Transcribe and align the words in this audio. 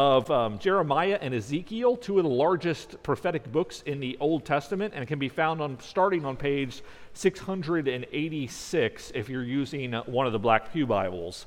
of 0.00 0.30
um, 0.30 0.58
Jeremiah 0.58 1.18
and 1.20 1.34
Ezekiel, 1.34 1.94
two 1.94 2.16
of 2.16 2.24
the 2.24 2.30
largest 2.30 3.02
prophetic 3.02 3.52
books 3.52 3.82
in 3.84 4.00
the 4.00 4.16
Old 4.18 4.46
Testament, 4.46 4.94
and 4.96 5.06
can 5.06 5.18
be 5.18 5.28
found 5.28 5.60
on 5.60 5.78
starting 5.78 6.24
on 6.24 6.38
page 6.38 6.82
686 7.12 9.12
if 9.14 9.28
you're 9.28 9.44
using 9.44 9.92
one 9.92 10.26
of 10.26 10.32
the 10.32 10.38
Black 10.38 10.72
Pew 10.72 10.86
Bibles. 10.86 11.44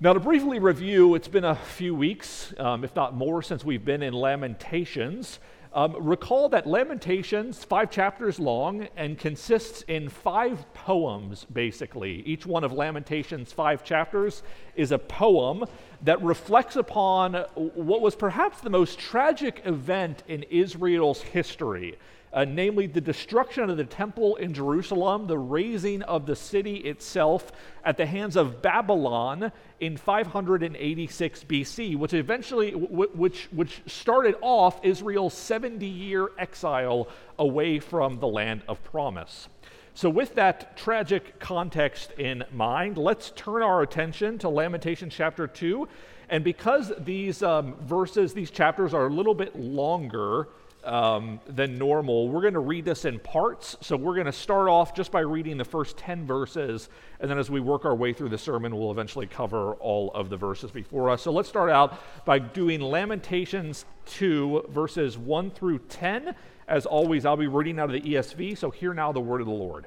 Now, 0.00 0.14
to 0.14 0.20
briefly 0.20 0.60
review, 0.60 1.14
it's 1.14 1.28
been 1.28 1.44
a 1.44 1.56
few 1.56 1.94
weeks, 1.94 2.54
um, 2.56 2.84
if 2.84 2.96
not 2.96 3.14
more, 3.14 3.42
since 3.42 3.62
we've 3.62 3.84
been 3.84 4.02
in 4.02 4.14
Lamentations. 4.14 5.38
Um, 5.76 5.94
recall 6.00 6.48
that 6.48 6.66
Lamentations, 6.66 7.62
five 7.62 7.90
chapters 7.90 8.40
long, 8.40 8.88
and 8.96 9.18
consists 9.18 9.82
in 9.82 10.08
five 10.08 10.64
poems, 10.72 11.44
basically. 11.52 12.22
Each 12.22 12.46
one 12.46 12.64
of 12.64 12.72
Lamentations' 12.72 13.52
five 13.52 13.84
chapters 13.84 14.42
is 14.74 14.90
a 14.90 14.98
poem 14.98 15.66
that 16.02 16.22
reflects 16.22 16.76
upon 16.76 17.34
what 17.54 18.00
was 18.00 18.16
perhaps 18.16 18.62
the 18.62 18.70
most 18.70 18.98
tragic 18.98 19.60
event 19.66 20.22
in 20.28 20.44
Israel's 20.44 21.20
history 21.20 21.98
uh, 22.32 22.44
namely 22.44 22.86
the 22.86 23.00
destruction 23.00 23.70
of 23.70 23.76
the 23.76 23.84
temple 23.84 24.36
in 24.36 24.52
Jerusalem, 24.52 25.26
the 25.26 25.38
razing 25.38 26.02
of 26.02 26.26
the 26.26 26.36
city 26.36 26.76
itself 26.76 27.52
at 27.84 27.96
the 27.96 28.06
hands 28.06 28.36
of 28.36 28.60
Babylon 28.62 29.52
in 29.80 29.96
586 29.96 31.44
BC, 31.44 31.96
which 31.96 32.14
eventually, 32.14 32.72
which, 32.72 33.48
which 33.52 33.82
started 33.86 34.36
off 34.40 34.78
Israel's 34.84 35.34
70 35.34 35.86
year 35.86 36.30
exile 36.38 37.08
away 37.38 37.78
from 37.78 38.18
the 38.18 38.28
land 38.28 38.62
of 38.68 38.82
promise. 38.84 39.48
So, 39.94 40.10
with 40.10 40.34
that 40.34 40.76
tragic 40.76 41.38
context 41.38 42.12
in 42.18 42.44
mind, 42.52 42.98
let's 42.98 43.30
turn 43.34 43.62
our 43.62 43.80
attention 43.80 44.36
to 44.40 44.50
Lamentation 44.50 45.08
chapter 45.08 45.46
2. 45.46 45.88
And 46.28 46.44
because 46.44 46.92
these 46.98 47.42
um, 47.42 47.76
verses, 47.80 48.34
these 48.34 48.50
chapters 48.50 48.92
are 48.92 49.06
a 49.06 49.10
little 49.10 49.34
bit 49.34 49.56
longer 49.56 50.48
um, 50.86 51.40
than 51.46 51.76
normal. 51.76 52.28
We're 52.28 52.40
going 52.40 52.54
to 52.54 52.60
read 52.60 52.84
this 52.84 53.04
in 53.04 53.18
parts. 53.18 53.76
So 53.80 53.96
we're 53.96 54.14
going 54.14 54.26
to 54.26 54.32
start 54.32 54.68
off 54.68 54.94
just 54.94 55.10
by 55.10 55.20
reading 55.20 55.58
the 55.58 55.64
first 55.64 55.96
10 55.98 56.26
verses. 56.26 56.88
And 57.20 57.30
then 57.30 57.38
as 57.38 57.50
we 57.50 57.60
work 57.60 57.84
our 57.84 57.94
way 57.94 58.12
through 58.12 58.30
the 58.30 58.38
sermon, 58.38 58.76
we'll 58.76 58.92
eventually 58.92 59.26
cover 59.26 59.74
all 59.74 60.10
of 60.14 60.30
the 60.30 60.36
verses 60.36 60.70
before 60.70 61.10
us. 61.10 61.22
So 61.22 61.32
let's 61.32 61.48
start 61.48 61.70
out 61.70 62.00
by 62.24 62.38
doing 62.38 62.80
Lamentations 62.80 63.84
2, 64.06 64.66
verses 64.70 65.18
1 65.18 65.50
through 65.50 65.80
10. 65.80 66.34
As 66.68 66.86
always, 66.86 67.26
I'll 67.26 67.36
be 67.36 67.48
reading 67.48 67.78
out 67.78 67.92
of 67.94 68.02
the 68.02 68.08
ESV. 68.08 68.56
So 68.56 68.70
hear 68.70 68.94
now 68.94 69.12
the 69.12 69.20
word 69.20 69.40
of 69.40 69.46
the 69.46 69.52
Lord. 69.52 69.86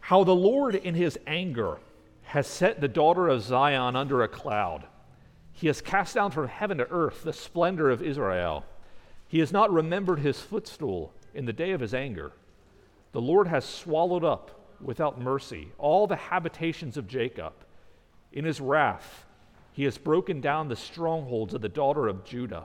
How 0.00 0.24
the 0.24 0.34
Lord, 0.34 0.74
in 0.74 0.94
his 0.94 1.18
anger, 1.26 1.78
has 2.22 2.46
set 2.46 2.80
the 2.80 2.88
daughter 2.88 3.28
of 3.28 3.42
Zion 3.42 3.96
under 3.96 4.22
a 4.22 4.28
cloud. 4.28 4.86
He 5.52 5.66
has 5.66 5.80
cast 5.80 6.14
down 6.14 6.30
from 6.30 6.48
heaven 6.48 6.78
to 6.78 6.88
earth 6.90 7.24
the 7.24 7.32
splendor 7.32 7.90
of 7.90 8.00
Israel. 8.02 8.64
He 9.28 9.40
has 9.40 9.52
not 9.52 9.72
remembered 9.72 10.20
his 10.20 10.40
footstool 10.40 11.12
in 11.34 11.44
the 11.44 11.52
day 11.52 11.72
of 11.72 11.80
his 11.80 11.94
anger. 11.94 12.32
The 13.12 13.20
Lord 13.20 13.46
has 13.46 13.64
swallowed 13.64 14.24
up 14.24 14.58
without 14.80 15.20
mercy 15.20 15.68
all 15.78 16.06
the 16.06 16.16
habitations 16.16 16.96
of 16.96 17.06
Jacob. 17.06 17.52
In 18.32 18.44
his 18.44 18.60
wrath, 18.60 19.26
he 19.72 19.84
has 19.84 19.98
broken 19.98 20.40
down 20.40 20.68
the 20.68 20.76
strongholds 20.76 21.54
of 21.54 21.60
the 21.60 21.68
daughter 21.68 22.08
of 22.08 22.24
Judah. 22.24 22.64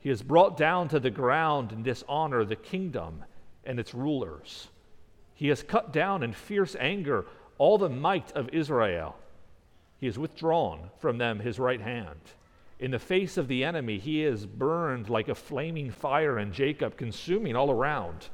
He 0.00 0.08
has 0.08 0.22
brought 0.22 0.56
down 0.56 0.88
to 0.88 1.00
the 1.00 1.10
ground 1.10 1.72
in 1.72 1.82
dishonor 1.82 2.44
the 2.44 2.56
kingdom 2.56 3.24
and 3.64 3.78
its 3.78 3.94
rulers. 3.94 4.68
He 5.34 5.48
has 5.48 5.62
cut 5.62 5.92
down 5.92 6.22
in 6.22 6.32
fierce 6.32 6.76
anger 6.78 7.26
all 7.58 7.78
the 7.78 7.88
might 7.88 8.32
of 8.32 8.48
Israel. 8.50 9.16
He 9.98 10.06
has 10.06 10.18
withdrawn 10.18 10.90
from 10.98 11.18
them 11.18 11.40
his 11.40 11.58
right 11.58 11.80
hand. 11.80 12.20
In 12.80 12.90
the 12.90 12.98
face 12.98 13.36
of 13.36 13.48
the 13.48 13.64
enemy, 13.64 13.98
he 13.98 14.24
is 14.24 14.46
burned 14.46 15.08
like 15.08 15.28
a 15.28 15.34
flaming 15.34 15.90
fire 15.90 16.38
and 16.38 16.52
Jacob, 16.52 16.96
consuming 16.96 17.54
all 17.54 17.70
around. 17.70 18.28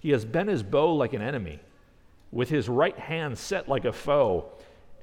He 0.00 0.10
has 0.10 0.24
bent 0.24 0.48
his 0.48 0.62
bow 0.62 0.94
like 0.94 1.14
an 1.14 1.22
enemy, 1.22 1.60
with 2.30 2.50
his 2.50 2.68
right 2.68 2.98
hand 2.98 3.38
set 3.38 3.68
like 3.68 3.84
a 3.84 3.92
foe, 3.92 4.50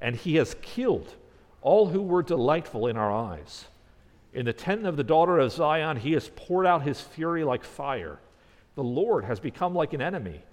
and 0.01 0.15
he 0.15 0.35
has 0.35 0.55
killed 0.61 1.15
all 1.61 1.87
who 1.87 2.01
were 2.01 2.21
delightful 2.21 2.87
in 2.87 2.95
our 2.95 3.11
eyes. 3.11 3.65
In 4.33 4.45
the 4.45 4.53
tent 4.53 4.85
of 4.85 4.97
the 4.97 5.03
daughter 5.03 5.39
of 5.39 5.51
Zion, 5.51 5.97
he 5.97 6.11
has 6.11 6.29
poured 6.35 6.67
out 6.67 6.83
his 6.83 7.01
fury 7.01 7.43
like 7.43 7.63
fire. 7.63 8.19
The 8.75 8.83
Lord 8.83 9.25
has 9.25 9.39
become 9.39 9.73
like 9.73 9.93
an 9.93 10.01
enemy. 10.01 10.43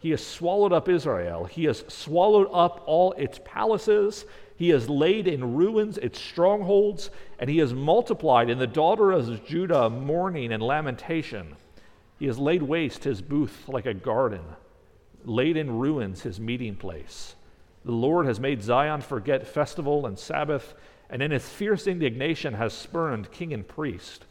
He 0.00 0.10
has 0.10 0.26
swallowed 0.26 0.72
up 0.72 0.88
Israel. 0.88 1.44
He 1.44 1.64
has 1.64 1.84
swallowed 1.88 2.48
up 2.52 2.82
all 2.86 3.12
its 3.12 3.38
palaces. 3.44 4.24
He 4.56 4.70
has 4.70 4.88
laid 4.88 5.28
in 5.28 5.54
ruins 5.54 5.98
its 5.98 6.18
strongholds, 6.18 7.10
and 7.38 7.50
he 7.50 7.58
has 7.58 7.74
multiplied 7.74 8.48
in 8.48 8.58
the 8.58 8.66
daughter 8.66 9.12
of 9.12 9.44
Judah 9.44 9.90
mourning 9.90 10.52
and 10.52 10.62
lamentation. 10.62 11.56
He 12.18 12.26
has 12.26 12.38
laid 12.38 12.62
waste 12.62 13.04
his 13.04 13.20
booth 13.20 13.68
like 13.68 13.86
a 13.86 13.94
garden, 13.94 14.42
laid 15.24 15.58
in 15.58 15.78
ruins 15.78 16.22
his 16.22 16.40
meeting 16.40 16.76
place. 16.76 17.34
The 17.84 17.92
Lord 17.92 18.26
has 18.26 18.40
made 18.40 18.62
Zion 18.62 19.02
forget 19.02 19.46
festival 19.46 20.06
and 20.06 20.18
Sabbath, 20.18 20.74
and 21.10 21.22
in 21.22 21.30
his 21.30 21.48
fierce 21.48 21.86
indignation 21.86 22.54
has 22.54 22.72
spurned 22.72 23.32
king 23.32 23.52
and 23.52 23.66
priest. 23.66 24.24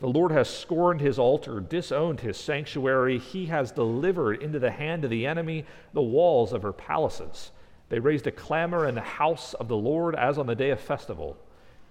The 0.00 0.08
Lord 0.08 0.32
has 0.32 0.50
scorned 0.50 1.00
his 1.00 1.18
altar, 1.18 1.60
disowned 1.60 2.20
his 2.20 2.36
sanctuary. 2.36 3.18
He 3.18 3.46
has 3.46 3.72
delivered 3.72 4.42
into 4.42 4.58
the 4.58 4.70
hand 4.70 5.04
of 5.04 5.10
the 5.10 5.26
enemy 5.26 5.64
the 5.92 6.02
walls 6.02 6.52
of 6.52 6.62
her 6.62 6.72
palaces. 6.72 7.52
They 7.88 8.00
raised 8.00 8.26
a 8.26 8.32
clamor 8.32 8.86
in 8.86 8.94
the 8.94 9.00
house 9.00 9.54
of 9.54 9.68
the 9.68 9.76
Lord 9.76 10.14
as 10.14 10.36
on 10.36 10.46
the 10.46 10.54
day 10.54 10.70
of 10.70 10.80
festival. 10.80 11.36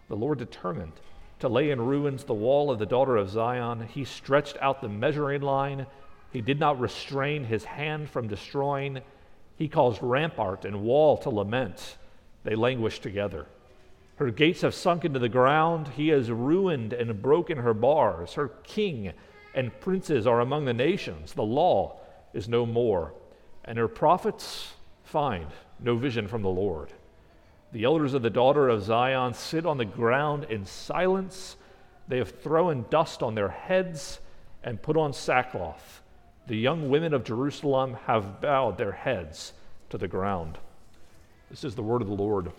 The 0.10 0.16
Lord 0.16 0.38
determined 0.38 0.94
to 1.40 1.48
lay 1.48 1.72
in 1.72 1.82
ruins 1.82 2.24
the 2.24 2.34
wall 2.34 2.70
of 2.70 2.80
the 2.80 2.86
daughter 2.86 3.18
of 3.18 3.30
Zion. 3.30 3.88
He 3.88 4.06
stretched 4.06 4.58
out 4.62 4.82
the 4.82 4.90
measuring 4.90 5.42
line. 5.42 5.86
He 6.32 6.42
did 6.42 6.60
not 6.60 6.80
restrain 6.80 7.44
his 7.46 7.64
hand 7.64 8.10
from 8.10 8.28
destroying. 8.28 9.00
He 9.56 9.68
caused 9.68 10.02
rampart 10.02 10.66
and 10.66 10.84
wall 10.84 11.18
to 11.20 11.30
lament. 11.30 11.98
They 12.44 12.56
languished 12.56 13.04
together. 13.04 13.48
Her 14.16 14.30
gates 14.30 14.62
have 14.62 14.76
sunk 14.76 15.06
into 15.06 15.20
the 15.20 15.30
ground. 15.30 15.88
He 15.90 16.10
has 16.10 16.30
ruined 16.30 16.94
and 16.94 17.22
broken 17.22 17.58
her 17.58 17.74
bars. 17.74 18.34
Her 18.34 18.50
king 18.64 19.14
and 19.56 19.80
princes 19.80 20.28
are 20.28 20.42
among 20.42 20.66
the 20.66 20.74
nations. 20.74 21.34
The 21.34 21.44
law 21.44 22.00
is 22.34 22.48
no 22.48 22.66
more. 22.66 23.14
And 23.66 23.78
her 23.78 23.88
prophets 23.88 24.74
find 25.04 25.48
no 25.80 25.96
vision 25.96 26.28
from 26.28 26.42
the 26.42 26.50
Lord. 26.50 26.92
The 27.72 27.86
elders 27.86 28.14
of 28.14 28.22
the 28.22 28.30
daughter 28.30 28.70
of 28.70 28.84
Zion 28.84 29.34
sit 29.34 29.66
on 29.66 29.78
the 29.78 29.86
ground 29.86 30.46
in 30.46 30.66
silence. 30.66 31.56
They 32.08 32.20
have 32.20 32.42
thrown 32.42 32.86
dust 32.92 33.24
on 33.24 33.34
their 33.34 33.50
heads 33.50 34.20
and 34.64 34.82
put 34.82 34.96
on 34.96 35.12
sackcloth. 35.12 36.02
The 36.46 36.58
young 36.58 36.90
women 36.90 37.14
of 37.14 37.24
Jerusalem 37.24 37.98
have 38.06 38.42
bowed 38.42 38.78
their 38.78 38.92
heads 38.92 39.54
to 39.90 39.98
the 39.98 40.08
ground. 40.08 40.60
This 41.50 41.64
is 41.64 41.74
the 41.74 41.84
word 41.84 42.02
of 42.02 42.08
the 42.08 42.14
Lord. 42.14 42.52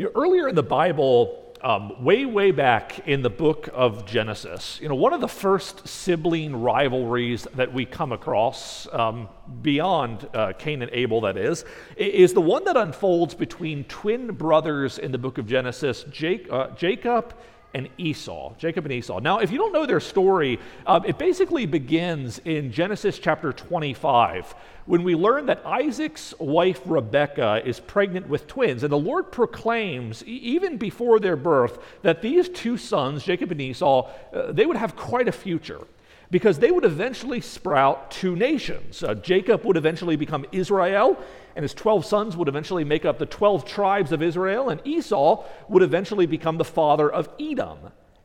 You 0.00 0.06
know, 0.06 0.12
earlier 0.14 0.48
in 0.48 0.54
the 0.54 0.62
Bible, 0.62 1.52
um, 1.60 2.02
way, 2.02 2.24
way 2.24 2.52
back 2.52 3.06
in 3.06 3.20
the 3.20 3.28
book 3.28 3.68
of 3.70 4.06
Genesis, 4.06 4.78
you 4.80 4.88
know, 4.88 4.94
one 4.94 5.12
of 5.12 5.20
the 5.20 5.28
first 5.28 5.86
sibling 5.86 6.56
rivalries 6.56 7.46
that 7.54 7.70
we 7.70 7.84
come 7.84 8.10
across, 8.10 8.88
um, 8.94 9.28
beyond 9.60 10.26
uh, 10.32 10.54
Cain 10.58 10.80
and 10.80 10.90
Abel, 10.94 11.20
that 11.20 11.36
is, 11.36 11.66
is 11.98 12.32
the 12.32 12.40
one 12.40 12.64
that 12.64 12.78
unfolds 12.78 13.34
between 13.34 13.84
twin 13.84 14.28
brothers 14.28 14.96
in 14.96 15.12
the 15.12 15.18
book 15.18 15.36
of 15.36 15.46
Genesis, 15.46 16.04
Jake, 16.04 16.50
uh, 16.50 16.68
Jacob 16.70 17.34
and 17.74 17.88
Esau. 17.98 18.54
Jacob 18.58 18.84
and 18.84 18.92
Esau. 18.92 19.20
Now, 19.20 19.38
if 19.38 19.50
you 19.50 19.58
don't 19.58 19.72
know 19.72 19.86
their 19.86 20.00
story, 20.00 20.58
um, 20.86 21.04
it 21.04 21.18
basically 21.18 21.66
begins 21.66 22.40
in 22.44 22.72
Genesis 22.72 23.18
chapter 23.18 23.52
25 23.52 24.54
when 24.86 25.04
we 25.04 25.14
learn 25.14 25.46
that 25.46 25.64
Isaac's 25.64 26.34
wife 26.38 26.80
Rebekah 26.84 27.62
is 27.64 27.78
pregnant 27.78 28.28
with 28.28 28.46
twins. 28.46 28.82
And 28.82 28.92
the 28.92 28.98
Lord 28.98 29.30
proclaims, 29.30 30.24
e- 30.26 30.30
even 30.30 30.78
before 30.78 31.20
their 31.20 31.36
birth, 31.36 31.78
that 32.02 32.22
these 32.22 32.48
two 32.48 32.76
sons, 32.76 33.22
Jacob 33.22 33.52
and 33.52 33.60
Esau, 33.60 34.10
uh, 34.32 34.50
they 34.52 34.66
would 34.66 34.76
have 34.76 34.96
quite 34.96 35.28
a 35.28 35.32
future 35.32 35.86
because 36.30 36.58
they 36.58 36.70
would 36.70 36.84
eventually 36.84 37.40
sprout 37.40 38.10
two 38.10 38.36
nations. 38.36 39.02
Uh, 39.02 39.14
Jacob 39.14 39.64
would 39.64 39.76
eventually 39.76 40.16
become 40.16 40.44
Israel, 40.52 41.18
and 41.56 41.62
his 41.62 41.74
12 41.74 42.04
sons 42.04 42.36
would 42.36 42.48
eventually 42.48 42.84
make 42.84 43.04
up 43.04 43.18
the 43.18 43.26
12 43.26 43.64
tribes 43.64 44.12
of 44.12 44.22
Israel, 44.22 44.68
and 44.68 44.80
Esau 44.84 45.44
would 45.68 45.82
eventually 45.82 46.26
become 46.26 46.58
the 46.58 46.64
father 46.64 47.10
of 47.10 47.28
Edom, 47.40 47.78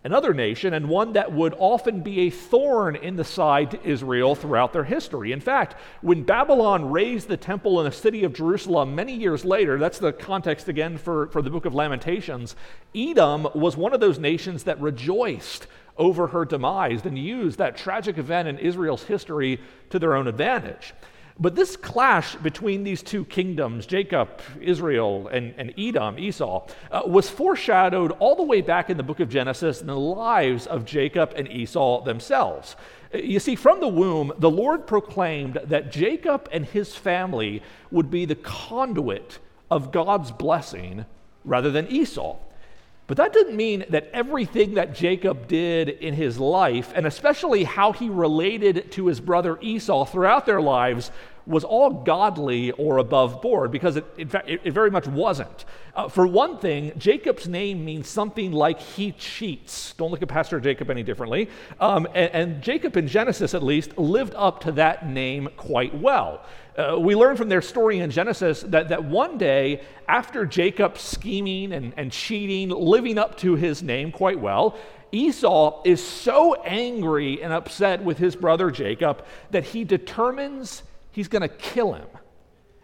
another 0.04 0.33
nation, 0.33 0.74
and 0.74 0.88
one 0.88 1.13
that 1.13 1.31
would 1.31 1.56
often 1.57 2.01
be 2.01 2.22
a 2.22 2.30
thorn 2.30 2.95
in 2.95 3.16
the 3.16 3.24
side 3.24 3.72
to 3.72 3.83
Israel 3.83 4.36
throughout 4.36 4.72
their 4.72 4.83
history. 4.83 5.31
In 5.31 5.42
fact, 5.42 5.75
when 6.01 6.24
Babylon 6.24 6.92
razed 6.92 7.27
the 7.27 7.38
temple 7.38 7.80
in 7.80 7.86
the 7.86 7.92
city 7.92 8.24
of 8.24 8.33
Jerusalem 8.33 8.95
many 8.95 9.13
years 9.13 9.44
later, 9.44 9.78
that's 9.80 10.00
the 10.00 10.13
context 10.13 10.68
again 10.68 10.98
for, 10.98 11.28
for 11.28 11.42
the 11.42 11.50
book 11.50 11.66
of 11.66 11.74
Lamentations, 11.74 12.56
Edom 12.94 13.48
was 13.56 13.75
one 13.75 13.94
of 13.94 14.00
those 14.00 14.19
nations 14.19 14.63
that 14.63 14.80
rejoiced 14.80 15.68
over 15.98 16.28
her 16.28 16.45
demise 16.45 17.06
and 17.06 17.18
used 17.18 17.57
that 17.57 17.78
tragic 17.78 18.18
event 18.18 18.48
in 18.48 18.57
Israel's 18.60 19.04
history 19.04 19.60
to 19.89 20.00
their 20.00 20.16
own 20.16 20.28
advantage. 20.28 20.94
But 21.38 21.56
this 21.56 21.76
clash 21.76 22.36
between 22.36 22.84
these 22.84 23.04
two 23.04 23.26
kingdoms, 23.26 23.86
Jacob, 23.86 24.40
Israel, 24.62 25.28
and, 25.28 25.54
and 25.58 25.74
Edom, 25.78 26.18
Esau, 26.18 26.66
uh, 26.92 27.02
was 27.06 27.30
foreshadowed 27.30 28.12
all 28.20 28.38
the 28.38 28.44
way 28.44 28.62
back 28.62 28.90
in 28.90 28.96
the 28.96 29.04
book 29.04 29.20
of 29.20 29.28
Genesis 29.28 29.82
in 29.82 29.88
the 29.88 29.98
lives 29.98 30.66
of 30.66 30.86
Jacob 30.86 31.34
and 31.36 31.52
Esau 31.52 32.06
themselves. 32.06 32.78
Uh, 33.14 33.18
you 33.18 33.42
see, 33.42 33.56
from 33.56 33.82
the 33.82 33.88
womb, 33.88 34.32
the 34.38 34.50
Lord 34.50 34.88
proclaimed 34.88 35.60
that 35.66 35.92
Jacob 35.92 36.48
and 36.54 36.66
his 36.66 36.96
family 36.96 37.62
would 37.92 38.10
be 38.10 38.24
the 38.24 38.36
conduit 38.36 39.40
of 39.70 39.92
God's 39.92 40.31
blessing 40.31 41.06
rather 41.44 41.70
than 41.70 41.88
Esau. 41.88 42.38
But 43.07 43.18
that 43.18 43.34
didn't 43.34 43.56
mean 43.56 43.86
that 43.90 44.10
everything 44.13 44.74
that 44.75 44.96
Jacob 44.96 45.48
did 45.48 45.90
in 45.90 46.16
his 46.16 46.40
life, 46.40 46.92
and 46.96 47.06
especially 47.06 47.63
how 47.63 47.92
he 47.92 48.10
related 48.10 48.92
to 48.94 49.07
his 49.07 49.19
brother 49.19 49.60
Esau 49.62 50.06
throughout 50.06 50.46
their 50.48 50.62
lives, 50.62 51.12
was 51.47 51.63
all 51.63 51.89
godly 51.89 52.71
or 52.71 52.97
above 52.97 53.42
board, 53.42 53.71
because 53.71 53.97
it, 53.97 54.06
in 54.18 54.27
fact, 54.27 54.50
it, 54.50 54.62
it 54.63 54.71
very 54.71 54.89
much 54.89 55.07
wasn't. 55.07 55.65
Uh, 55.95 56.09
for 56.09 56.27
one 56.27 56.57
thing, 56.57 56.92
Jacob's 56.97 57.47
name 57.47 57.86
means 57.86 58.07
something 58.07 58.51
like 58.51 58.80
he 58.80 59.12
cheats. 59.13 59.94
Don't 59.94 60.12
look 60.12 60.21
at 60.21 60.27
Pastor 60.27 60.59
Jacob 60.59 60.89
any 60.89 61.03
differently. 61.03 61.50
Um, 61.80 62.07
and, 62.13 62.31
and 62.33 62.62
Jacob, 62.62 62.97
in 62.97 63.07
Genesis 63.07 63.53
at 63.53 63.63
least, 63.63 63.97
lived 63.97 64.33
up 64.36 64.62
to 64.62 64.71
that 64.74 65.07
name 65.07 65.50
quite 65.56 65.95
well. 65.97 66.42
Uh, 66.77 66.97
we 67.00 67.15
learn 67.15 67.38
from 67.38 67.47
their 67.47 67.62
story 67.62 68.00
in 68.00 68.12
Genesis 68.12 68.62
that, 68.63 68.89
that 68.89 69.06
one 69.06 69.38
day, 69.38 69.81
after 70.09 70.45
Jacob 70.45 70.97
scheming 70.97 71.71
and, 71.71 71.94
and 71.95 72.12
cheating, 72.12 72.69
living 72.69 73.18
up 73.18 73.38
to 73.38 73.56
his 73.56 73.81
name 73.81 74.12
quite 74.12 74.39
well, 74.39 74.77
Esau 75.13 75.81
is 75.86 76.06
so 76.06 76.56
angry 76.63 77.42
and 77.42 77.53
upset 77.53 78.03
with 78.03 78.18
his 78.18 78.36
brother 78.36 78.69
Jacob 78.69 79.24
that 79.51 79.63
he 79.63 79.86
determines 79.86 80.83
he's 81.16 81.30
going 81.30 81.42
to 81.42 81.48
kill 81.48 81.94
him. 81.94 82.08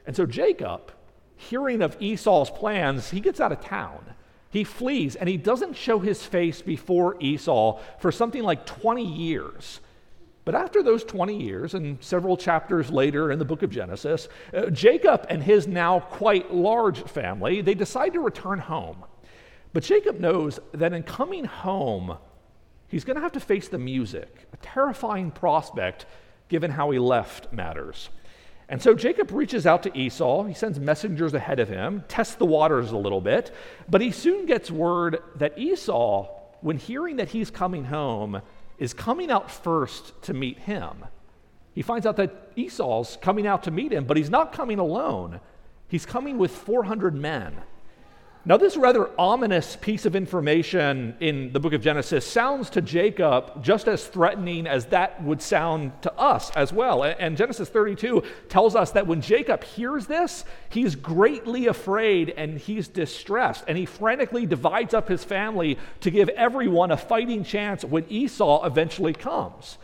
And 0.08 0.16
so 0.16 0.26
Jacob, 0.26 0.94
hearing 1.36 1.82
of 1.82 1.98
Esau's 2.00 2.50
plans, 2.50 3.10
he 3.10 3.20
gets 3.20 3.42
out 3.42 3.52
of 3.52 3.60
town. 3.60 4.16
He 4.50 4.64
flees 4.64 5.18
and 5.18 5.28
he 5.28 5.36
doesn't 5.36 5.76
show 5.76 6.00
his 6.00 6.24
face 6.24 6.62
before 6.62 7.18
Esau 7.20 7.80
for 8.00 8.12
something 8.12 8.42
like 8.42 8.66
20 8.66 9.04
years. 9.06 9.82
But 10.46 10.56
after 10.56 10.82
those 10.82 11.04
20 11.04 11.40
years, 11.40 11.74
and 11.74 12.02
several 12.02 12.36
chapters 12.36 12.90
later 12.90 13.32
in 13.32 13.38
the 13.38 13.46
book 13.46 13.64
of 13.64 13.70
Genesis, 13.70 14.28
uh, 14.54 14.68
Jacob 14.72 15.26
and 15.30 15.44
his 15.44 15.68
now 15.68 16.00
quite 16.00 16.54
large 16.54 17.04
family, 17.04 17.62
they 17.62 17.76
decide 17.76 18.14
to 18.14 18.22
return 18.22 18.60
home. 18.60 19.04
But 19.74 19.84
Jacob 19.84 20.20
knows 20.20 20.60
that 20.74 20.94
in 20.94 21.04
coming 21.04 21.46
home, 21.46 22.18
he's 22.88 23.04
going 23.04 23.18
to 23.18 23.22
have 23.22 23.34
to 23.34 23.40
face 23.40 23.68
the 23.68 23.78
music, 23.78 24.48
a 24.54 24.58
terrifying 24.58 25.32
prospect 25.32 26.06
given 26.50 26.72
how 26.72 26.90
he 26.92 27.00
left 27.00 27.54
matters. 27.54 28.10
And 28.72 28.82
so 28.82 28.96
Jacob 28.96 29.32
reaches 29.32 29.68
out 29.68 29.84
to 29.84 29.96
Esau. 29.98 30.44
He 30.46 30.54
sends 30.54 30.80
messengers 30.80 31.34
ahead 31.34 31.60
of 31.60 31.68
him, 31.68 32.06
tests 32.08 32.36
the 32.36 32.46
waters 32.46 32.94
a 32.94 32.98
little 32.98 33.20
bit, 33.20 33.54
but 33.90 34.00
he 34.00 34.12
soon 34.12 34.46
gets 34.46 34.72
word 34.72 35.22
that 35.36 35.60
Esau, 35.60 36.30
when 36.62 36.78
hearing 36.78 37.18
that 37.18 37.28
he's 37.28 37.52
coming 37.52 37.84
home, 37.84 38.42
is 38.80 38.94
coming 38.94 39.30
out 39.30 39.52
first 39.52 40.20
to 40.22 40.34
meet 40.34 40.58
him. 40.58 41.04
He 41.76 41.82
finds 41.82 42.06
out 42.06 42.16
that 42.16 42.54
Esau's 42.56 43.18
coming 43.22 43.46
out 43.46 43.64
to 43.64 43.72
meet 43.72 43.92
him, 43.92 44.06
but 44.06 44.16
he's 44.16 44.30
not 44.30 44.54
coming 44.54 44.80
alone. 44.80 45.42
He's 45.90 46.06
coming 46.06 46.38
with 46.38 46.52
400 46.52 47.14
men. 47.14 47.54
Now, 48.44 48.58
this 48.58 48.76
rather 48.76 49.12
ominous 49.20 49.76
piece 49.76 50.08
of 50.08 50.16
information 50.16 51.16
in 51.20 51.54
the 51.54 51.60
book 51.60 51.74
of 51.74 51.84
Genesis 51.84 52.26
sounds 52.26 52.72
to 52.72 52.82
Jacob 52.82 53.64
just 53.64 53.88
as 53.88 54.08
threatening 54.08 54.66
as 54.66 54.88
that 54.88 55.24
would 55.24 55.44
sound 55.44 55.92
to 56.02 56.12
us 56.16 56.50
as 56.56 56.74
well. 56.74 57.04
And 57.04 57.38
Genesis 57.38 57.70
32 57.70 58.24
tells 58.50 58.76
us 58.76 58.94
that 58.94 59.06
when 59.06 59.22
Jacob 59.22 59.64
hears 59.64 60.08
this, 60.08 60.44
he's 60.70 60.96
greatly 60.96 61.68
afraid 61.68 62.32
and 62.32 62.58
he's 62.58 62.88
distressed. 62.88 63.64
And 63.68 63.78
he 63.78 63.86
frantically 63.86 64.48
divides 64.48 64.96
up 64.96 65.08
his 65.08 65.24
family 65.24 65.78
to 66.00 66.10
give 66.10 66.28
everyone 66.30 66.90
a 66.90 66.98
fighting 66.98 67.44
chance 67.44 67.86
when 67.86 68.06
Esau 68.10 68.66
eventually 68.66 69.14
comes. 69.14 69.78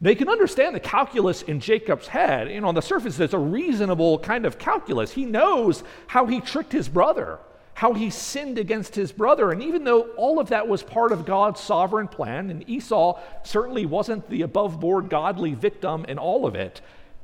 They 0.00 0.14
can 0.14 0.30
understand 0.30 0.74
the 0.74 0.80
calculus 0.80 1.42
in 1.42 1.60
Jacob's 1.60 2.08
head. 2.08 2.48
Know, 2.48 2.68
on 2.68 2.74
the 2.74 2.80
surface, 2.80 3.20
it's 3.20 3.34
a 3.34 3.38
reasonable 3.38 4.18
kind 4.20 4.46
of 4.46 4.58
calculus. 4.58 5.12
He 5.12 5.26
knows 5.26 5.84
how 6.06 6.24
he 6.24 6.40
tricked 6.40 6.72
his 6.72 6.88
brother 6.88 7.40
how 7.78 7.92
he 7.92 8.10
sinned 8.10 8.58
against 8.58 8.96
his 8.96 9.12
brother. 9.12 9.52
And 9.52 9.62
even 9.62 9.84
though 9.84 10.08
all 10.16 10.40
of 10.40 10.48
that 10.48 10.66
was 10.66 10.82
part 10.82 11.12
of 11.12 11.24
God's 11.24 11.60
sovereign 11.60 12.08
plan, 12.08 12.50
and 12.50 12.68
Esau 12.68 13.20
certainly 13.44 13.86
wasn't 13.86 14.28
the 14.28 14.42
above 14.42 14.80
board 14.80 15.08
godly 15.08 15.54
victim 15.54 16.04
in 16.06 16.18
all 16.18 16.44
of 16.44 16.56
it, 16.56 16.80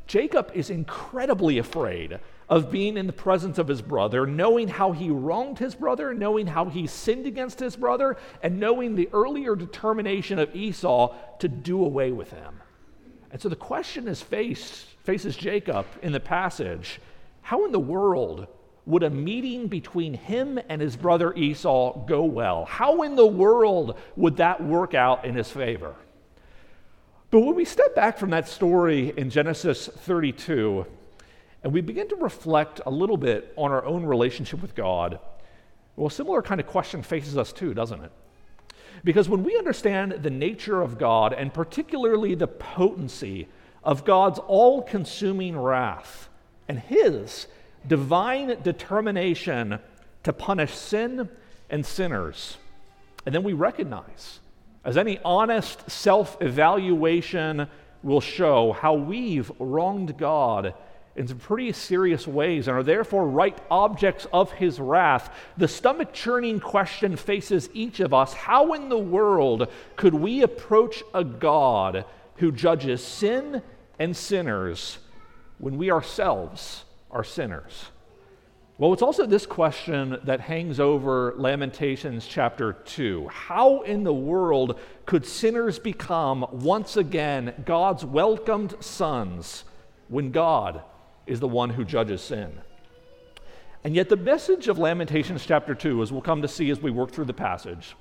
Jacob 0.06 0.52
is 0.54 0.70
incredibly 0.70 1.58
afraid 1.58 2.20
of 2.48 2.70
being 2.70 2.96
in 2.96 3.08
the 3.08 3.12
presence 3.12 3.58
of 3.58 3.66
his 3.66 3.82
brother, 3.82 4.28
knowing 4.28 4.68
how 4.68 4.92
he 4.92 5.10
wronged 5.10 5.58
his 5.58 5.74
brother, 5.74 6.14
knowing 6.14 6.46
how 6.46 6.66
he 6.66 6.86
sinned 6.86 7.26
against 7.26 7.58
his 7.58 7.74
brother, 7.74 8.16
and 8.40 8.60
knowing 8.60 8.94
the 8.94 9.08
earlier 9.12 9.56
determination 9.56 10.38
of 10.38 10.54
Esau 10.54 11.16
to 11.40 11.48
do 11.48 11.84
away 11.84 12.12
with 12.12 12.30
him. 12.30 12.60
And 13.32 13.42
so 13.42 13.48
the 13.48 13.56
question 13.56 14.06
is 14.06 14.22
faced, 14.22 14.86
faces 15.02 15.36
Jacob 15.36 15.84
in 16.00 16.12
the 16.12 16.20
passage 16.20 17.00
how 17.42 17.64
in 17.64 17.72
the 17.72 17.80
world 17.80 18.46
would 18.86 19.02
a 19.02 19.10
meeting 19.10 19.66
between 19.68 20.14
him 20.14 20.58
and 20.68 20.80
his 20.80 20.96
brother 20.96 21.34
Esau 21.34 22.04
go 22.06 22.24
well? 22.24 22.64
How 22.66 23.02
in 23.02 23.16
the 23.16 23.26
world 23.26 23.98
would 24.16 24.36
that 24.36 24.62
work 24.62 24.94
out 24.94 25.24
in 25.24 25.34
his 25.34 25.50
favor? 25.50 25.94
But 27.30 27.40
when 27.40 27.54
we 27.56 27.64
step 27.64 27.94
back 27.94 28.18
from 28.18 28.30
that 28.30 28.48
story 28.48 29.12
in 29.16 29.30
Genesis 29.30 29.88
32 29.88 30.86
and 31.62 31.72
we 31.72 31.80
begin 31.80 32.08
to 32.08 32.16
reflect 32.16 32.80
a 32.84 32.90
little 32.90 33.16
bit 33.16 33.52
on 33.56 33.72
our 33.72 33.84
own 33.84 34.04
relationship 34.04 34.60
with 34.60 34.74
God, 34.74 35.18
well, 35.96 36.08
a 36.08 36.10
similar 36.10 36.42
kind 36.42 36.60
of 36.60 36.66
question 36.66 37.02
faces 37.02 37.38
us 37.38 37.52
too, 37.52 37.72
doesn't 37.74 38.02
it? 38.02 38.12
Because 39.02 39.28
when 39.28 39.42
we 39.42 39.56
understand 39.56 40.12
the 40.22 40.30
nature 40.30 40.80
of 40.80 40.98
God, 40.98 41.32
and 41.32 41.52
particularly 41.52 42.34
the 42.34 42.46
potency 42.46 43.48
of 43.82 44.04
God's 44.04 44.38
all 44.38 44.82
consuming 44.82 45.58
wrath 45.58 46.28
and 46.68 46.78
His 46.78 47.46
divine 47.86 48.60
determination 48.62 49.78
to 50.22 50.32
punish 50.32 50.74
sin 50.74 51.28
and 51.70 51.84
sinners. 51.84 52.56
And 53.26 53.34
then 53.34 53.42
we 53.42 53.52
recognize, 53.52 54.40
as 54.84 54.96
any 54.96 55.18
honest 55.24 55.90
self 55.90 56.36
evaluation 56.40 57.68
will 58.02 58.20
show, 58.20 58.72
how 58.72 58.94
we've 58.94 59.50
wronged 59.58 60.18
God 60.18 60.74
in 61.16 61.28
some 61.28 61.38
pretty 61.38 61.72
serious 61.72 62.26
ways 62.26 62.66
and 62.66 62.76
are 62.76 62.82
therefore 62.82 63.28
right 63.28 63.56
objects 63.70 64.26
of 64.32 64.50
his 64.52 64.80
wrath. 64.80 65.32
The 65.56 65.68
stomach 65.68 66.12
churning 66.12 66.60
question 66.60 67.16
faces 67.16 67.70
each 67.72 68.00
of 68.00 68.12
us 68.12 68.32
how 68.32 68.72
in 68.72 68.88
the 68.88 68.98
world 68.98 69.68
could 69.96 70.14
we 70.14 70.42
approach 70.42 71.02
a 71.14 71.22
God 71.22 72.04
who 72.36 72.50
judges 72.50 73.02
sin 73.02 73.62
and 73.98 74.16
sinners 74.16 74.98
when 75.58 75.78
we 75.78 75.90
ourselves 75.90 76.84
are 77.14 77.24
sinners? 77.24 77.86
Well, 78.76 78.92
it's 78.92 79.02
also 79.02 79.24
this 79.24 79.46
question 79.46 80.18
that 80.24 80.40
hangs 80.40 80.80
over 80.80 81.34
Lamentations 81.36 82.26
chapter 82.26 82.72
2. 82.72 83.28
How 83.28 83.82
in 83.82 84.02
the 84.02 84.12
world 84.12 84.80
could 85.06 85.24
sinners 85.24 85.78
become 85.78 86.44
once 86.50 86.96
again 86.96 87.54
God's 87.64 88.04
welcomed 88.04 88.74
sons 88.80 89.62
when 90.08 90.32
God 90.32 90.82
is 91.24 91.38
the 91.38 91.46
one 91.46 91.70
who 91.70 91.84
judges 91.84 92.20
sin? 92.20 92.52
And 93.84 93.94
yet, 93.94 94.08
the 94.08 94.16
message 94.16 94.66
of 94.66 94.78
Lamentations 94.78 95.46
chapter 95.46 95.74
2, 95.74 96.02
as 96.02 96.10
we'll 96.10 96.22
come 96.22 96.42
to 96.42 96.48
see 96.48 96.70
as 96.70 96.80
we 96.80 96.90
work 96.90 97.12
through 97.12 97.26
the 97.26 97.32
passage, 97.32 97.94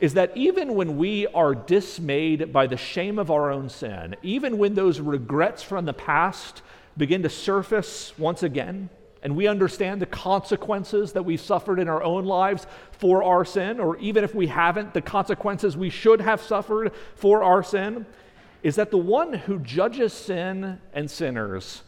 is 0.00 0.14
that 0.14 0.36
even 0.36 0.74
when 0.74 0.96
we 0.96 1.26
are 1.28 1.54
dismayed 1.54 2.52
by 2.52 2.66
the 2.66 2.76
shame 2.76 3.18
of 3.18 3.30
our 3.30 3.52
own 3.52 3.68
sin, 3.68 4.16
even 4.22 4.58
when 4.58 4.74
those 4.74 4.98
regrets 4.98 5.62
from 5.62 5.84
the 5.84 5.92
past 5.92 6.62
begin 6.96 7.22
to 7.22 7.28
surface 7.28 8.12
once 8.18 8.42
again, 8.42 8.88
and 9.22 9.36
we 9.36 9.46
understand 9.48 10.00
the 10.00 10.06
consequences 10.06 11.12
that 11.12 11.24
we've 11.24 11.40
suffered 11.40 11.80
in 11.80 11.88
our 11.88 12.02
own 12.02 12.24
lives 12.24 12.66
for 12.92 13.22
our 13.22 13.44
sin, 13.44 13.80
or 13.80 13.96
even 13.98 14.24
if 14.24 14.34
we 14.34 14.46
haven't, 14.46 14.94
the 14.94 15.02
consequences 15.02 15.76
we 15.76 15.90
should 15.90 16.20
have 16.20 16.40
suffered 16.40 16.92
for 17.14 17.42
our 17.42 17.62
sin, 17.62 18.06
is 18.62 18.76
that 18.76 18.90
the 18.90 18.98
one 18.98 19.32
who 19.32 19.58
judges 19.58 20.12
sin 20.12 20.80
and 20.92 21.10
sinners 21.10 21.82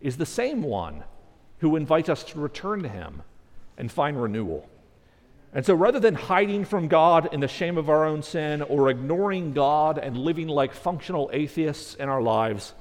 is 0.00 0.16
the 0.16 0.26
same 0.26 0.62
one 0.62 1.04
who 1.58 1.76
invites 1.76 2.08
us 2.08 2.22
to 2.24 2.38
return 2.38 2.82
to 2.82 2.88
him 2.88 3.22
and 3.78 3.90
find 3.90 4.20
renewal. 4.20 4.68
And 5.54 5.64
so 5.64 5.74
rather 5.74 6.00
than 6.00 6.14
hiding 6.14 6.64
from 6.64 6.88
God 6.88 7.32
in 7.32 7.40
the 7.40 7.48
shame 7.48 7.78
of 7.78 7.88
our 7.88 8.04
own 8.04 8.22
sin 8.22 8.60
or 8.60 8.90
ignoring 8.90 9.52
God 9.52 9.98
and 9.98 10.16
living 10.16 10.48
like 10.48 10.74
functional 10.74 11.30
atheists 11.32 11.94
in 11.94 12.08
our 12.08 12.20
lives, 12.20 12.74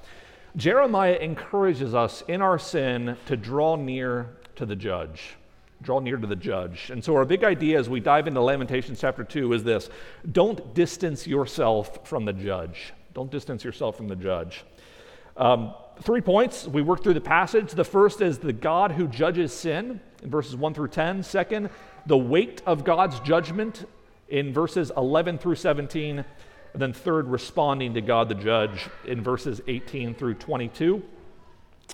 Jeremiah 0.55 1.17
encourages 1.19 1.95
us 1.95 2.23
in 2.27 2.41
our 2.41 2.59
sin 2.59 3.17
to 3.25 3.35
draw 3.35 3.75
near 3.75 4.35
to 4.55 4.65
the 4.65 4.75
judge. 4.75 5.35
Draw 5.81 5.99
near 5.99 6.17
to 6.17 6.27
the 6.27 6.35
judge. 6.35 6.91
And 6.91 7.03
so, 7.03 7.15
our 7.15 7.25
big 7.25 7.43
idea 7.43 7.79
as 7.79 7.89
we 7.89 7.99
dive 7.99 8.27
into 8.27 8.39
Lamentations 8.39 9.01
chapter 9.01 9.23
2 9.23 9.53
is 9.53 9.63
this 9.63 9.89
don't 10.31 10.73
distance 10.73 11.25
yourself 11.25 12.07
from 12.07 12.25
the 12.25 12.33
judge. 12.33 12.93
Don't 13.13 13.31
distance 13.31 13.63
yourself 13.63 13.97
from 13.97 14.07
the 14.07 14.15
judge. 14.15 14.63
Um, 15.35 15.73
three 16.01 16.21
points. 16.21 16.67
We 16.67 16.81
work 16.81 17.03
through 17.03 17.15
the 17.15 17.21
passage. 17.21 17.71
The 17.71 17.83
first 17.83 18.21
is 18.21 18.37
the 18.37 18.53
God 18.53 18.91
who 18.91 19.07
judges 19.07 19.51
sin 19.51 19.99
in 20.21 20.29
verses 20.29 20.55
1 20.55 20.73
through 20.73 20.89
10. 20.89 21.23
Second, 21.23 21.69
the 22.05 22.17
weight 22.17 22.61
of 22.65 22.83
God's 22.83 23.19
judgment 23.21 23.85
in 24.29 24.53
verses 24.53 24.91
11 24.95 25.39
through 25.39 25.55
17. 25.55 26.23
And 26.73 26.81
then 26.81 26.93
third, 26.93 27.27
responding 27.27 27.93
to 27.93 28.01
God 28.01 28.29
the 28.29 28.35
judge 28.35 28.89
in 29.05 29.21
verses 29.21 29.61
18 29.67 30.15
through 30.15 30.35
22. 30.35 31.03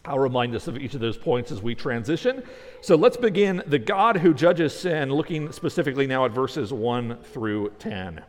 I'll 0.06 0.20
remind 0.20 0.56
us 0.56 0.68
of 0.68 0.78
each 0.78 0.94
of 0.94 1.02
those 1.02 1.18
points 1.18 1.52
as 1.52 1.62
we 1.62 1.76
transition. 1.76 2.44
So 2.82 2.96
let's 2.96 3.18
begin 3.18 3.62
the 3.68 3.80
God 3.80 4.18
who 4.18 4.34
judges 4.34 4.78
sin, 4.78 5.12
looking 5.12 5.52
specifically 5.52 6.08
now 6.08 6.26
at 6.26 6.32
verses 6.32 6.72
1 6.72 7.18
through 7.24 7.74
10. 7.80 8.24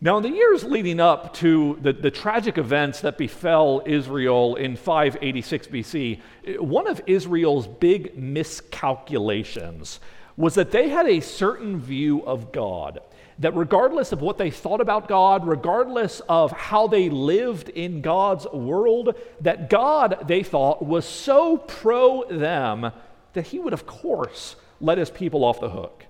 Now, 0.00 0.18
in 0.18 0.22
the 0.22 0.30
years 0.30 0.62
leading 0.62 1.00
up 1.00 1.32
to 1.34 1.78
the, 1.80 1.92
the 1.92 2.10
tragic 2.10 2.58
events 2.58 3.00
that 3.00 3.16
befell 3.16 3.82
Israel 3.86 4.54
in 4.56 4.76
586 4.76 5.66
BC, 5.68 6.20
one 6.60 6.86
of 6.86 7.00
Israel's 7.06 7.66
big 7.66 8.16
miscalculations 8.16 9.98
was 10.36 10.54
that 10.54 10.70
they 10.70 10.90
had 10.90 11.06
a 11.06 11.20
certain 11.20 11.80
view 11.80 12.22
of 12.26 12.52
God. 12.52 13.00
That 13.38 13.54
regardless 13.54 14.12
of 14.12 14.22
what 14.22 14.38
they 14.38 14.50
thought 14.50 14.80
about 14.80 15.08
God, 15.08 15.46
regardless 15.46 16.20
of 16.28 16.52
how 16.52 16.86
they 16.86 17.10
lived 17.10 17.68
in 17.68 18.00
God's 18.00 18.46
world, 18.46 19.14
that 19.42 19.68
God, 19.68 20.24
they 20.26 20.42
thought, 20.42 20.84
was 20.84 21.04
so 21.04 21.58
pro 21.58 22.24
them 22.30 22.92
that 23.34 23.48
he 23.48 23.58
would, 23.58 23.74
of 23.74 23.86
course, 23.86 24.56
let 24.80 24.96
his 24.96 25.10
people 25.10 25.44
off 25.44 25.60
the 25.60 25.70
hook. 25.70 26.06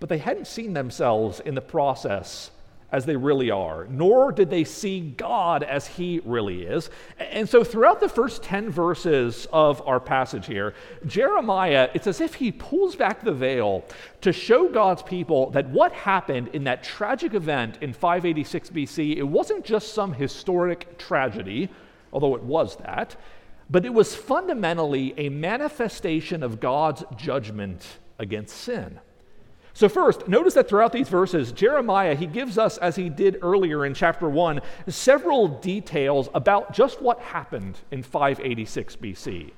But 0.00 0.08
they 0.08 0.18
hadn't 0.18 0.48
seen 0.48 0.74
themselves 0.74 1.38
in 1.38 1.54
the 1.54 1.60
process 1.60 2.50
as 2.94 3.04
they 3.04 3.16
really 3.16 3.50
are, 3.50 3.88
nor 3.90 4.30
did 4.30 4.48
they 4.48 4.62
see 4.62 5.00
God 5.16 5.64
as 5.64 5.84
He 5.84 6.20
really 6.24 6.62
is. 6.62 6.90
And 7.18 7.48
so, 7.48 7.64
throughout 7.64 7.98
the 7.98 8.08
first 8.08 8.44
10 8.44 8.70
verses 8.70 9.48
of 9.52 9.82
our 9.84 9.98
passage 9.98 10.46
here, 10.46 10.74
Jeremiah, 11.04 11.90
it's 11.92 12.06
as 12.06 12.20
if 12.20 12.34
he 12.34 12.52
pulls 12.52 12.94
back 12.94 13.24
the 13.24 13.32
veil 13.32 13.84
to 14.20 14.32
show 14.32 14.68
God's 14.68 15.02
people 15.02 15.50
that 15.50 15.68
what 15.70 15.90
happened 15.92 16.50
in 16.52 16.62
that 16.64 16.84
tragic 16.84 17.34
event 17.34 17.78
in 17.80 17.92
586 17.92 18.70
BC, 18.70 19.16
it 19.16 19.24
wasn't 19.24 19.64
just 19.64 19.92
some 19.92 20.12
historic 20.12 20.96
tragedy, 20.96 21.68
although 22.12 22.36
it 22.36 22.44
was 22.44 22.76
that, 22.76 23.16
but 23.68 23.84
it 23.84 23.92
was 23.92 24.14
fundamentally 24.14 25.14
a 25.16 25.30
manifestation 25.30 26.44
of 26.44 26.60
God's 26.60 27.02
judgment 27.16 27.84
against 28.20 28.56
sin. 28.56 29.00
So, 29.76 29.88
first, 29.88 30.28
notice 30.28 30.54
that 30.54 30.68
throughout 30.68 30.92
these 30.92 31.08
verses, 31.08 31.50
Jeremiah, 31.50 32.14
he 32.14 32.26
gives 32.26 32.58
us, 32.58 32.78
as 32.78 32.94
he 32.94 33.08
did 33.08 33.38
earlier 33.42 33.84
in 33.84 33.92
chapter 33.92 34.28
1, 34.28 34.60
several 34.86 35.48
details 35.48 36.28
about 36.32 36.72
just 36.72 37.02
what 37.02 37.18
happened 37.18 37.80
in 37.90 38.04
586 38.04 38.94
BC. 38.94 39.50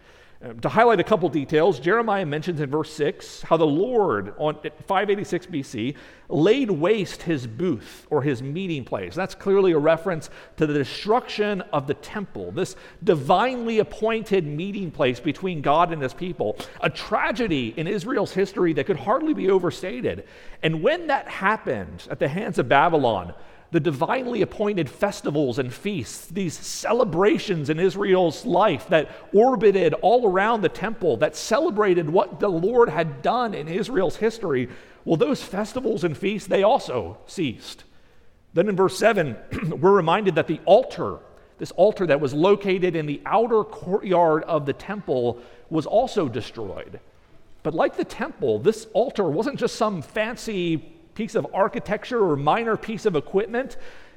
Um, 0.42 0.60
to 0.60 0.68
highlight 0.68 1.00
a 1.00 1.04
couple 1.04 1.30
details, 1.30 1.80
Jeremiah 1.80 2.26
mentions 2.26 2.60
in 2.60 2.68
verse 2.68 2.92
6 2.92 3.42
how 3.42 3.56
the 3.56 3.66
Lord 3.66 4.34
on 4.36 4.56
586 4.86 5.46
BC 5.46 5.96
laid 6.28 6.70
waste 6.70 7.22
his 7.22 7.46
booth 7.46 8.06
or 8.10 8.20
his 8.20 8.42
meeting 8.42 8.84
place. 8.84 9.14
That's 9.14 9.34
clearly 9.34 9.72
a 9.72 9.78
reference 9.78 10.28
to 10.58 10.66
the 10.66 10.74
destruction 10.74 11.62
of 11.72 11.86
the 11.86 11.94
temple, 11.94 12.52
this 12.52 12.76
divinely 13.02 13.78
appointed 13.78 14.46
meeting 14.46 14.90
place 14.90 15.20
between 15.20 15.62
God 15.62 15.90
and 15.90 16.02
his 16.02 16.12
people, 16.12 16.58
a 16.82 16.90
tragedy 16.90 17.72
in 17.76 17.86
Israel's 17.86 18.32
history 18.32 18.74
that 18.74 18.84
could 18.84 18.98
hardly 18.98 19.32
be 19.32 19.50
overstated. 19.50 20.26
And 20.62 20.82
when 20.82 21.06
that 21.06 21.28
happened 21.28 22.06
at 22.10 22.18
the 22.18 22.28
hands 22.28 22.58
of 22.58 22.68
Babylon, 22.68 23.32
the 23.72 23.80
divinely 23.80 24.42
appointed 24.42 24.88
festivals 24.88 25.58
and 25.58 25.72
feasts, 25.72 26.26
these 26.26 26.54
celebrations 26.54 27.68
in 27.68 27.80
Israel's 27.80 28.46
life 28.46 28.88
that 28.88 29.10
orbited 29.34 29.92
all 29.94 30.28
around 30.28 30.62
the 30.62 30.68
temple, 30.68 31.16
that 31.18 31.36
celebrated 31.36 32.08
what 32.08 32.38
the 32.40 32.48
Lord 32.48 32.88
had 32.88 33.22
done 33.22 33.54
in 33.54 33.68
Israel's 33.68 34.16
history, 34.16 34.68
well, 35.04 35.16
those 35.16 35.42
festivals 35.42 36.04
and 36.04 36.16
feasts, 36.16 36.48
they 36.48 36.62
also 36.62 37.18
ceased. 37.26 37.84
Then 38.54 38.68
in 38.68 38.76
verse 38.76 38.98
7, 38.98 39.36
we're 39.80 39.92
reminded 39.92 40.36
that 40.36 40.46
the 40.46 40.60
altar, 40.64 41.18
this 41.58 41.72
altar 41.72 42.06
that 42.06 42.20
was 42.20 42.34
located 42.34 42.96
in 42.96 43.06
the 43.06 43.20
outer 43.26 43.64
courtyard 43.64 44.42
of 44.44 44.66
the 44.66 44.72
temple, 44.72 45.40
was 45.70 45.86
also 45.86 46.28
destroyed. 46.28 47.00
But 47.62 47.74
like 47.74 47.96
the 47.96 48.04
temple, 48.04 48.60
this 48.60 48.86
altar 48.92 49.24
wasn't 49.24 49.58
just 49.58 49.74
some 49.74 50.00
fancy 50.00 50.95
piece 51.16 51.34
of 51.34 51.46
architecture 51.52 52.24
or 52.24 52.36
minor 52.36 52.76
piece 52.76 53.06
of 53.06 53.16
equipment. 53.16 53.76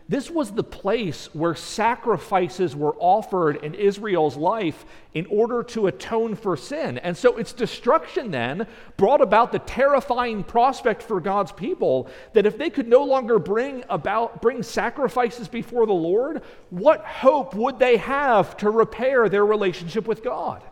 This 0.10 0.30
was 0.32 0.52
the 0.52 0.64
place 0.64 1.30
where 1.34 1.54
sacrifices 1.54 2.76
were 2.76 2.96
offered 2.98 3.64
in 3.64 3.76
Israel's 3.76 4.36
life 4.36 4.84
in 5.14 5.28
order 5.28 5.62
to 5.66 5.86
atone 5.86 6.34
for 6.34 6.58
sin. 6.58 6.98
And 6.98 7.16
so 7.16 7.38
its 7.38 7.54
destruction 7.54 8.32
then 8.32 8.66
brought 8.98 9.22
about 9.22 9.52
the 9.52 9.60
terrifying 9.60 10.44
prospect 10.44 11.04
for 11.04 11.22
God's 11.22 11.52
people 11.52 12.10
that 12.34 12.48
if 12.48 12.58
they 12.58 12.72
could 12.72 12.88
no 12.88 13.04
longer 13.04 13.38
bring 13.38 13.84
about 13.88 14.42
bring 14.42 14.64
sacrifices 14.64 15.48
before 15.48 15.86
the 15.86 15.94
Lord, 15.94 16.42
what 16.72 17.06
hope 17.06 17.54
would 17.54 17.78
they 17.78 17.98
have 17.98 18.58
to 18.58 18.72
repair 18.72 19.30
their 19.30 19.46
relationship 19.46 20.08
with 20.08 20.24
God? 20.24 20.64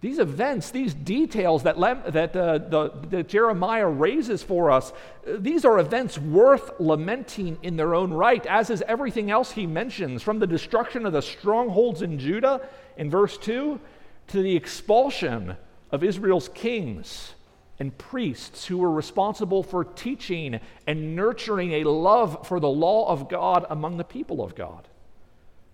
These 0.00 0.20
events, 0.20 0.70
these 0.70 0.94
details 0.94 1.64
that, 1.64 1.76
that, 1.80 2.36
uh, 2.36 2.58
the, 2.58 2.92
that 3.10 3.28
Jeremiah 3.28 3.88
raises 3.88 4.44
for 4.44 4.70
us, 4.70 4.92
these 5.26 5.64
are 5.64 5.80
events 5.80 6.16
worth 6.16 6.78
lamenting 6.78 7.58
in 7.64 7.76
their 7.76 7.96
own 7.96 8.12
right, 8.12 8.44
as 8.46 8.70
is 8.70 8.82
everything 8.86 9.30
else 9.30 9.50
he 9.50 9.66
mentions, 9.66 10.22
from 10.22 10.38
the 10.38 10.46
destruction 10.46 11.04
of 11.04 11.12
the 11.12 11.22
strongholds 11.22 12.02
in 12.02 12.18
Judah 12.18 12.60
in 12.96 13.10
verse 13.10 13.36
2 13.38 13.80
to 14.28 14.42
the 14.42 14.54
expulsion 14.54 15.56
of 15.90 16.04
Israel's 16.04 16.48
kings 16.50 17.34
and 17.80 17.96
priests 17.98 18.66
who 18.66 18.78
were 18.78 18.92
responsible 18.92 19.64
for 19.64 19.84
teaching 19.84 20.60
and 20.86 21.16
nurturing 21.16 21.72
a 21.72 21.84
love 21.84 22.46
for 22.46 22.60
the 22.60 22.68
law 22.68 23.08
of 23.08 23.28
God 23.28 23.66
among 23.68 23.96
the 23.96 24.04
people 24.04 24.42
of 24.44 24.54
God. 24.54 24.86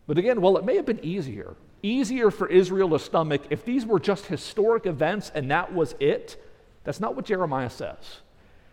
But 0.07 0.16
again, 0.16 0.40
well, 0.40 0.57
it 0.57 0.64
may 0.64 0.76
have 0.76 0.87
been 0.87 1.04
easier 1.04 1.57
easier 1.84 2.30
for 2.30 2.48
Israel 2.48 2.90
to 2.90 2.98
stomach 2.98 3.42
if 3.50 3.64
these 3.64 3.84
were 3.84 4.00
just 4.00 4.26
historic 4.26 4.86
events 4.86 5.30
and 5.34 5.50
that 5.50 5.72
was 5.72 5.94
it. 6.00 6.42
That's 6.84 7.00
not 7.00 7.14
what 7.14 7.26
Jeremiah 7.26 7.70
says. 7.70 8.20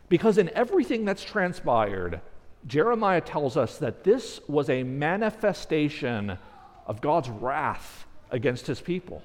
Because 0.09 0.37
in 0.37 0.49
everything 0.49 1.05
that's 1.05 1.23
transpired, 1.23 2.21
Jeremiah 2.67 3.21
tells 3.21 3.57
us 3.57 3.77
that 3.77 4.03
this 4.03 4.39
was 4.47 4.69
a 4.69 4.83
manifestation 4.83 6.37
of 6.85 7.01
God's 7.01 7.29
wrath 7.29 8.05
against 8.29 8.67
his 8.67 8.81
people. 8.81 9.21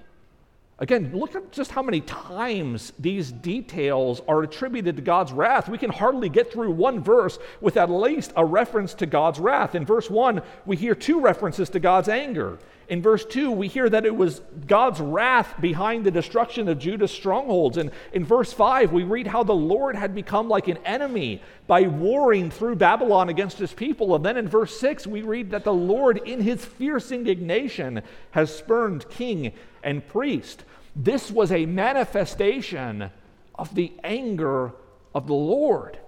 Again, 0.78 1.10
look 1.14 1.34
at 1.34 1.52
just 1.52 1.70
how 1.70 1.82
many 1.82 2.02
times 2.02 2.92
these 2.98 3.32
details 3.32 4.20
are 4.28 4.42
attributed 4.42 4.96
to 4.96 5.02
God's 5.02 5.32
wrath. 5.32 5.70
We 5.70 5.78
can 5.78 5.90
hardly 5.90 6.28
get 6.28 6.52
through 6.52 6.70
one 6.72 7.02
verse 7.02 7.38
with 7.62 7.78
at 7.78 7.90
least 7.90 8.32
a 8.36 8.44
reference 8.44 8.92
to 8.94 9.06
God's 9.06 9.38
wrath. 9.38 9.74
In 9.74 9.86
verse 9.86 10.10
1, 10.10 10.42
we 10.66 10.76
hear 10.76 10.94
two 10.94 11.18
references 11.18 11.70
to 11.70 11.80
God's 11.80 12.10
anger. 12.10 12.58
In 12.88 13.02
verse 13.02 13.24
2, 13.24 13.50
we 13.50 13.66
hear 13.66 13.88
that 13.88 14.06
it 14.06 14.14
was 14.14 14.40
God's 14.66 15.00
wrath 15.00 15.54
behind 15.60 16.04
the 16.04 16.10
destruction 16.10 16.68
of 16.68 16.78
Judah's 16.78 17.10
strongholds. 17.10 17.78
And 17.78 17.90
in 18.12 18.24
verse 18.24 18.52
5, 18.52 18.92
we 18.92 19.02
read 19.02 19.26
how 19.26 19.42
the 19.42 19.52
Lord 19.52 19.96
had 19.96 20.14
become 20.14 20.48
like 20.48 20.68
an 20.68 20.78
enemy 20.84 21.42
by 21.66 21.82
warring 21.82 22.50
through 22.50 22.76
Babylon 22.76 23.28
against 23.28 23.58
his 23.58 23.72
people. 23.72 24.14
And 24.14 24.24
then 24.24 24.36
in 24.36 24.48
verse 24.48 24.78
6, 24.78 25.06
we 25.06 25.22
read 25.22 25.50
that 25.50 25.64
the 25.64 25.72
Lord, 25.72 26.18
in 26.18 26.40
his 26.40 26.64
fierce 26.64 27.10
indignation, 27.10 28.02
has 28.30 28.56
spurned 28.56 29.08
king 29.10 29.52
and 29.82 30.06
priest. 30.06 30.62
This 30.94 31.30
was 31.30 31.50
a 31.50 31.66
manifestation 31.66 33.10
of 33.56 33.74
the 33.74 33.92
anger 34.04 34.72
of 35.12 35.26
the 35.26 35.34
Lord. 35.34 35.98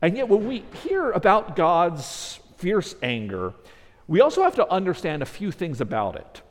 And 0.00 0.16
yet, 0.16 0.28
when 0.28 0.46
we 0.46 0.62
hear 0.84 1.10
about 1.10 1.56
God's 1.56 2.38
fierce 2.56 2.94
anger, 3.02 3.52
we 4.08 4.22
also 4.22 4.42
have 4.42 4.56
to 4.56 4.68
understand 4.72 5.22
a 5.22 5.26
few 5.26 5.52
things 5.52 5.80
about 5.80 6.16
it. 6.16 6.42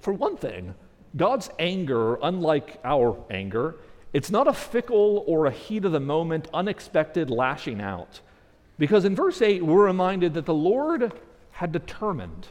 For 0.00 0.12
one 0.12 0.36
thing, 0.36 0.74
God's 1.16 1.50
anger, 1.58 2.14
unlike 2.22 2.78
our 2.84 3.18
anger, 3.30 3.74
it's 4.12 4.30
not 4.30 4.48
a 4.48 4.52
fickle 4.52 5.24
or 5.26 5.46
a 5.46 5.50
heat 5.50 5.84
of 5.84 5.92
the 5.92 6.00
moment, 6.00 6.48
unexpected 6.54 7.28
lashing 7.28 7.80
out. 7.80 8.20
Because 8.78 9.04
in 9.04 9.14
verse 9.14 9.42
8, 9.42 9.64
we're 9.64 9.84
reminded 9.84 10.34
that 10.34 10.46
the 10.46 10.54
Lord 10.54 11.12
had 11.50 11.72
determined 11.72 12.48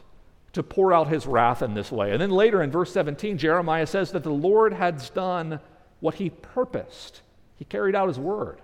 to 0.53 0.63
pour 0.63 0.93
out 0.93 1.07
his 1.07 1.25
wrath 1.25 1.61
in 1.61 1.73
this 1.73 1.91
way. 1.91 2.11
And 2.11 2.21
then 2.21 2.31
later 2.31 2.61
in 2.61 2.71
verse 2.71 2.91
17, 2.91 3.37
Jeremiah 3.37 3.87
says 3.87 4.11
that 4.11 4.23
the 4.23 4.29
Lord 4.29 4.73
has 4.73 5.09
done 5.09 5.59
what 6.01 6.15
he 6.15 6.29
purposed, 6.29 7.21
he 7.55 7.65
carried 7.65 7.95
out 7.95 8.07
his 8.07 8.19
word. 8.19 8.59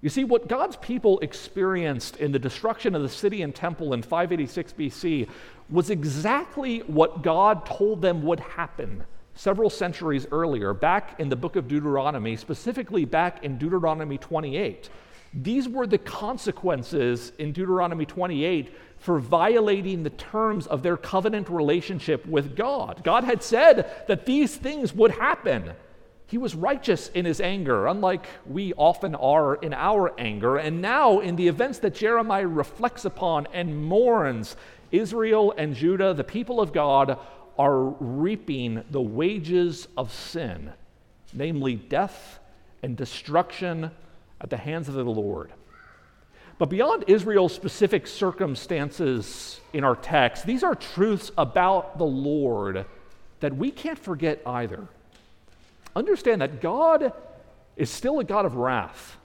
You 0.00 0.08
see, 0.08 0.24
what 0.24 0.48
God's 0.48 0.76
people 0.76 1.18
experienced 1.20 2.16
in 2.16 2.30
the 2.30 2.38
destruction 2.38 2.94
of 2.94 3.02
the 3.02 3.08
city 3.08 3.42
and 3.42 3.54
temple 3.54 3.94
in 3.94 4.02
586 4.02 4.72
BC 4.72 5.28
was 5.68 5.90
exactly 5.90 6.80
what 6.80 7.22
God 7.22 7.66
told 7.66 8.00
them 8.00 8.22
would 8.22 8.40
happen 8.40 9.04
several 9.38 9.70
centuries 9.70 10.26
earlier, 10.32 10.74
back 10.74 11.20
in 11.20 11.28
the 11.28 11.36
book 11.36 11.54
of 11.54 11.68
Deuteronomy, 11.68 12.34
specifically 12.36 13.04
back 13.04 13.44
in 13.44 13.56
Deuteronomy 13.56 14.18
28. 14.18 14.90
These 15.32 15.68
were 15.68 15.86
the 15.86 15.98
consequences 15.98 17.30
in 17.38 17.52
Deuteronomy 17.52 18.04
28 18.04 18.74
for 18.98 19.20
violating 19.20 20.02
the 20.02 20.10
terms 20.10 20.66
of 20.66 20.82
their 20.82 20.96
covenant 20.96 21.48
relationship 21.48 22.26
with 22.26 22.56
God. 22.56 23.02
God 23.04 23.22
had 23.22 23.42
said 23.42 24.06
that 24.08 24.26
these 24.26 24.56
things 24.56 24.92
would 24.92 25.12
happen. 25.12 25.72
He 26.28 26.36
was 26.36 26.54
righteous 26.54 27.08
in 27.14 27.24
his 27.24 27.40
anger, 27.40 27.86
unlike 27.86 28.26
we 28.46 28.74
often 28.74 29.14
are 29.14 29.54
in 29.54 29.72
our 29.72 30.12
anger. 30.20 30.58
And 30.58 30.82
now, 30.82 31.20
in 31.20 31.36
the 31.36 31.48
events 31.48 31.78
that 31.78 31.94
Jeremiah 31.94 32.46
reflects 32.46 33.06
upon 33.06 33.48
and 33.54 33.82
mourns, 33.82 34.54
Israel 34.92 35.54
and 35.56 35.74
Judah, 35.74 36.12
the 36.12 36.24
people 36.24 36.60
of 36.60 36.74
God, 36.74 37.18
are 37.58 37.80
reaping 37.80 38.84
the 38.90 39.00
wages 39.00 39.88
of 39.96 40.12
sin, 40.12 40.70
namely 41.32 41.76
death 41.76 42.38
and 42.82 42.94
destruction 42.94 43.90
at 44.38 44.50
the 44.50 44.58
hands 44.58 44.86
of 44.86 44.94
the 44.96 45.04
Lord. 45.04 45.50
But 46.58 46.68
beyond 46.68 47.04
Israel's 47.06 47.54
specific 47.54 48.06
circumstances 48.06 49.62
in 49.72 49.82
our 49.82 49.96
text, 49.96 50.44
these 50.44 50.62
are 50.62 50.74
truths 50.74 51.32
about 51.38 51.96
the 51.96 52.04
Lord 52.04 52.84
that 53.40 53.56
we 53.56 53.70
can't 53.70 53.98
forget 53.98 54.42
either 54.44 54.88
understand 55.98 56.40
that 56.40 56.60
God 56.60 57.12
is 57.76 57.90
still 57.90 58.18
a 58.18 58.24
God 58.24 58.46
of 58.46 58.56
wrath. 58.56 59.16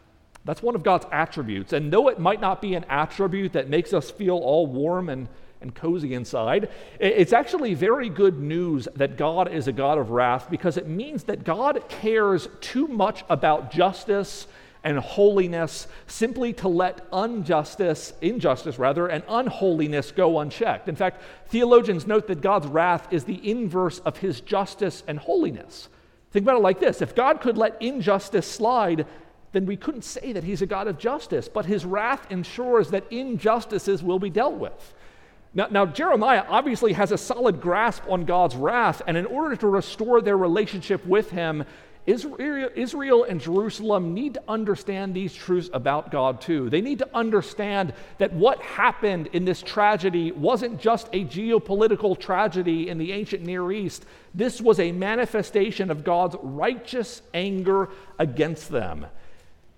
That's 0.46 0.62
one 0.62 0.76
of 0.76 0.84
God's 0.84 1.06
attributes. 1.12 1.74
And 1.74 1.92
though 1.92 2.10
it 2.10 2.20
might 2.20 2.42
not 2.42 2.62
be 2.62 2.76
an 2.76 2.86
attribute 2.90 3.54
that 3.54 3.70
makes 3.70 3.94
us 3.94 4.12
feel 4.12 4.36
all 4.36 4.68
warm 4.68 5.10
and, 5.10 5.30
and 5.62 5.74
cozy 5.74 6.14
inside, 6.14 6.70
it's 7.00 7.32
actually 7.32 7.74
very 7.74 8.10
good 8.10 8.40
news 8.40 8.88
that 8.96 9.18
God 9.18 9.52
is 9.52 9.68
a 9.68 9.72
God 9.72 9.98
of 9.98 10.10
wrath 10.10 10.50
because 10.50 10.76
it 10.76 10.88
means 10.88 11.24
that 11.24 11.46
God 11.46 11.88
cares 11.88 12.50
too 12.60 12.88
much 12.88 13.24
about 13.30 13.72
justice 13.72 14.48
and 14.84 15.00
holiness 15.00 15.88
simply 16.08 16.52
to 16.52 16.68
let 16.68 17.08
injustice, 17.14 18.14
injustice 18.22 18.78
rather, 18.78 19.08
and 19.08 19.24
unholiness 19.30 20.12
go 20.12 20.40
unchecked. 20.40 20.90
In 20.90 20.96
fact, 20.98 21.22
theologians 21.48 22.06
note 22.06 22.28
that 22.28 22.42
God's 22.42 22.68
wrath 22.68 23.08
is 23.12 23.24
the 23.24 23.50
inverse 23.50 24.00
of 24.00 24.18
his 24.18 24.42
justice 24.42 25.04
and 25.08 25.18
holiness. 25.18 25.88
Think 26.34 26.46
about 26.46 26.58
it 26.58 26.64
like 26.64 26.80
this 26.80 27.02
if 27.02 27.16
God 27.16 27.40
could 27.40 27.58
let 27.58 27.82
injustice 27.82 28.48
slide, 28.48 29.06
then 29.54 29.68
we 29.68 29.78
couldn't 29.78 30.04
say 30.04 30.34
that 30.34 30.44
he's 30.44 30.64
a 30.64 30.66
God 30.66 30.88
of 30.88 30.98
justice. 30.98 31.48
But 31.48 31.68
his 31.68 31.86
wrath 31.86 32.30
ensures 32.32 32.90
that 32.90 33.06
injustices 33.12 34.04
will 34.04 34.20
be 34.20 34.32
dealt 34.32 34.56
with. 34.56 34.94
Now, 35.54 35.68
now, 35.70 35.86
Jeremiah 35.86 36.44
obviously 36.50 36.94
has 36.94 37.12
a 37.12 37.18
solid 37.18 37.62
grasp 37.62 38.02
on 38.10 38.26
God's 38.26 38.56
wrath, 38.56 39.04
and 39.06 39.16
in 39.16 39.28
order 39.28 39.56
to 39.58 39.68
restore 39.68 40.20
their 40.20 40.36
relationship 40.36 41.06
with 41.06 41.30
him, 41.30 41.64
Israel, 42.06 43.24
and 43.24 43.40
Jerusalem 43.40 44.14
need 44.14 44.34
to 44.34 44.44
understand 44.48 45.14
these 45.14 45.34
truths 45.34 45.70
about 45.74 46.12
God 46.12 46.42
too. 46.42 46.70
They 46.70 46.82
need 46.82 47.00
to 47.00 47.10
understand 47.16 47.94
that 48.18 48.34
what 48.34 48.62
happened 48.62 49.28
in 49.34 49.46
this 49.46 49.62
tragedy 49.62 50.32
wasn't 50.32 50.82
just 50.82 51.08
a 51.14 51.24
geopolitical 51.24 52.20
tragedy 52.20 52.90
in 52.90 52.98
the 52.98 53.14
ancient 53.14 53.44
Near 53.44 53.72
East. 53.72 54.06
This 54.34 54.60
was 54.60 54.80
a 54.80 54.92
manifestation 54.92 55.90
of 55.90 56.04
God's 56.04 56.36
righteous 56.42 57.22
anger 57.34 57.90
against 58.20 58.70
them. 58.70 59.06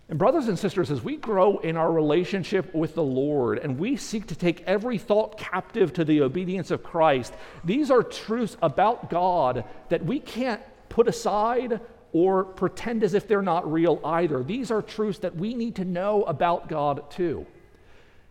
And, 0.08 0.20
brothers 0.20 0.48
and 0.48 0.58
sisters, 0.58 0.92
as 0.92 1.02
we 1.02 1.18
grow 1.18 1.58
in 1.60 1.78
our 1.78 1.92
relationship 1.92 2.74
with 2.76 2.94
the 2.94 3.04
Lord 3.04 3.58
and 3.60 3.80
we 3.80 3.98
seek 3.98 4.28
to 4.28 4.36
take 4.36 4.62
every 4.62 4.98
thought 4.98 5.38
captive 5.38 5.94
to 5.94 6.06
the 6.06 6.22
obedience 6.22 6.70
of 6.70 6.84
Christ, 6.84 7.34
these 7.64 7.90
are 7.90 8.04
truths 8.04 8.56
about 8.62 9.10
God 9.10 9.64
that 9.90 10.06
we 10.06 10.20
can't 10.20 10.62
put 10.90 11.08
aside 11.08 11.82
or 12.16 12.46
pretend 12.46 13.04
as 13.04 13.14
if 13.14 13.28
they're 13.28 13.42
not 13.42 13.70
real 13.70 14.00
either. 14.06 14.42
These 14.42 14.72
are 14.72 14.82
truths 14.82 15.20
that 15.20 15.36
we 15.36 15.54
need 15.54 15.76
to 15.76 15.84
know 15.84 16.24
about 16.24 16.70
God 16.70 17.12
too. 17.12 17.46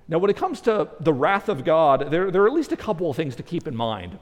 Now, 0.08 0.16
when 0.16 0.30
it 0.30 0.38
comes 0.38 0.62
to 0.62 0.88
the 1.00 1.12
wrath 1.12 1.50
of 1.50 1.66
God, 1.66 2.10
there, 2.10 2.30
there 2.30 2.40
are 2.44 2.46
at 2.46 2.54
least 2.54 2.72
a 2.72 2.78
couple 2.78 3.10
of 3.10 3.16
things 3.16 3.36
to 3.36 3.42
keep 3.42 3.68
in 3.68 3.76
mind. 3.76 4.18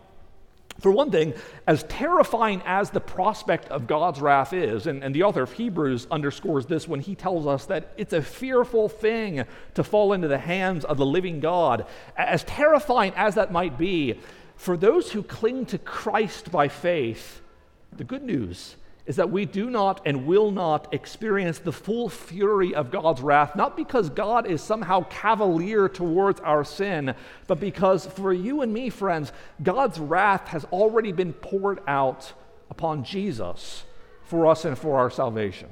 For 0.81 0.91
one 0.91 1.13
thing, 1.13 1.35
as 1.65 1.85
terrifying 1.85 2.61
as 2.67 2.91
the 2.91 2.99
prospect 2.99 3.69
of 3.69 3.87
God's 3.87 4.21
wrath 4.21 4.53
is, 4.53 4.89
and, 4.89 5.05
and, 5.05 5.15
the 5.15 5.23
author 5.23 5.43
of 5.43 5.53
Hebrews 5.53 6.09
underscores 6.11 6.67
this 6.67 6.89
when 6.89 6.99
he 6.99 7.15
tells 7.15 7.47
us 7.47 7.67
that 7.67 7.93
it's 7.97 8.13
a 8.13 8.23
fearful 8.23 8.89
thing 8.89 9.45
to 9.75 9.85
fall 9.85 10.13
into 10.13 10.27
the 10.27 10.39
hands 10.39 10.85
of 10.85 10.97
the 10.97 11.07
living 11.07 11.39
God, 11.39 11.87
as 12.17 12.43
terrifying 12.43 13.13
as 13.15 13.37
that 13.37 13.53
might 13.53 13.79
be, 13.79 14.19
for 14.57 14.77
those 14.77 15.13
who 15.13 15.23
cling 15.23 15.67
to 15.67 15.79
Christ 15.79 16.51
by 16.51 16.67
faith, 16.67 17.41
the 17.93 18.03
good 18.03 18.25
news 18.25 18.75
is 19.07 19.17
that 19.17 19.31
we 19.31 19.45
do 19.45 19.69
not 19.69 20.01
and 20.07 20.27
will 20.27 20.51
not 20.51 20.93
experience 20.95 21.59
the 21.59 21.73
full 21.73 22.09
fury 22.09 22.75
of 22.75 22.91
God's 22.91 23.21
wrath, 23.21 23.57
not 23.57 23.77
because 23.77 24.11
God 24.11 24.47
is 24.47 24.63
somehow 24.63 25.05
cavalier 25.11 25.89
towards 25.89 26.41
our 26.41 26.65
sin, 26.65 27.15
but 27.47 27.59
because 27.59 28.07
for 28.07 28.33
you 28.33 28.63
and 28.63 28.73
me, 28.73 28.91
friends, 28.91 29.33
God's 29.63 29.99
wrath 29.99 30.49
has 30.49 30.65
already 30.67 31.13
been 31.13 31.33
poured 31.33 31.81
out 31.89 32.33
upon 32.71 33.05
Jesus 33.05 33.85
for 34.25 34.47
us 34.47 34.65
and 34.65 34.79
for 34.79 34.99
our 34.99 35.11
salvation. 35.11 35.69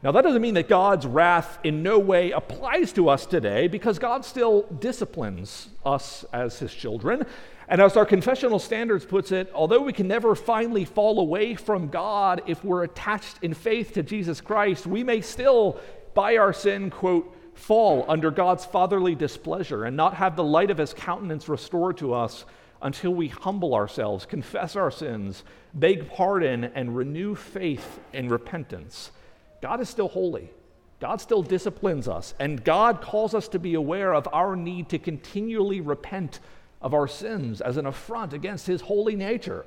Now, 0.00 0.12
that 0.12 0.22
doesn't 0.22 0.42
mean 0.42 0.54
that 0.54 0.68
God's 0.68 1.06
wrath 1.06 1.58
in 1.64 1.82
no 1.82 1.98
way 1.98 2.30
applies 2.30 2.92
to 2.92 3.08
us 3.08 3.26
today, 3.26 3.66
because 3.66 3.98
God 3.98 4.24
still 4.24 4.62
disciplines 4.78 5.70
us 5.84 6.24
as 6.32 6.60
his 6.60 6.72
children. 6.72 7.26
And 7.68 7.82
as 7.82 7.96
our 7.98 8.06
confessional 8.06 8.58
standards 8.58 9.04
puts 9.04 9.30
it, 9.30 9.50
although 9.54 9.82
we 9.82 9.92
can 9.92 10.08
never 10.08 10.34
finally 10.34 10.86
fall 10.86 11.20
away 11.20 11.54
from 11.54 11.88
God 11.88 12.42
if 12.46 12.64
we're 12.64 12.84
attached 12.84 13.36
in 13.42 13.52
faith 13.52 13.92
to 13.92 14.02
Jesus 14.02 14.40
Christ, 14.40 14.86
we 14.86 15.04
may 15.04 15.20
still, 15.20 15.78
by 16.14 16.38
our 16.38 16.54
sin, 16.54 16.88
quote, 16.88 17.34
fall 17.52 18.06
under 18.08 18.30
God's 18.30 18.64
fatherly 18.64 19.14
displeasure 19.14 19.84
and 19.84 19.96
not 19.96 20.14
have 20.14 20.34
the 20.34 20.44
light 20.44 20.70
of 20.70 20.78
his 20.78 20.94
countenance 20.94 21.48
restored 21.48 21.98
to 21.98 22.14
us 22.14 22.46
until 22.80 23.12
we 23.12 23.28
humble 23.28 23.74
ourselves, 23.74 24.24
confess 24.24 24.74
our 24.74 24.90
sins, 24.90 25.44
beg 25.74 26.08
pardon, 26.08 26.64
and 26.64 26.96
renew 26.96 27.34
faith 27.34 28.00
in 28.14 28.28
repentance. 28.28 29.10
God 29.60 29.80
is 29.80 29.88
still 29.88 30.08
holy. 30.08 30.50
God 31.00 31.20
still 31.20 31.42
disciplines 31.42 32.08
us, 32.08 32.34
and 32.40 32.64
God 32.64 33.00
calls 33.00 33.34
us 33.34 33.46
to 33.48 33.58
be 33.58 33.74
aware 33.74 34.14
of 34.14 34.26
our 34.32 34.56
need 34.56 34.88
to 34.88 34.98
continually 34.98 35.80
repent 35.80 36.40
of 36.80 36.94
our 36.94 37.08
sins 37.08 37.60
as 37.60 37.76
an 37.76 37.86
affront 37.86 38.32
against 38.32 38.66
his 38.66 38.82
holy 38.82 39.16
nature. 39.16 39.64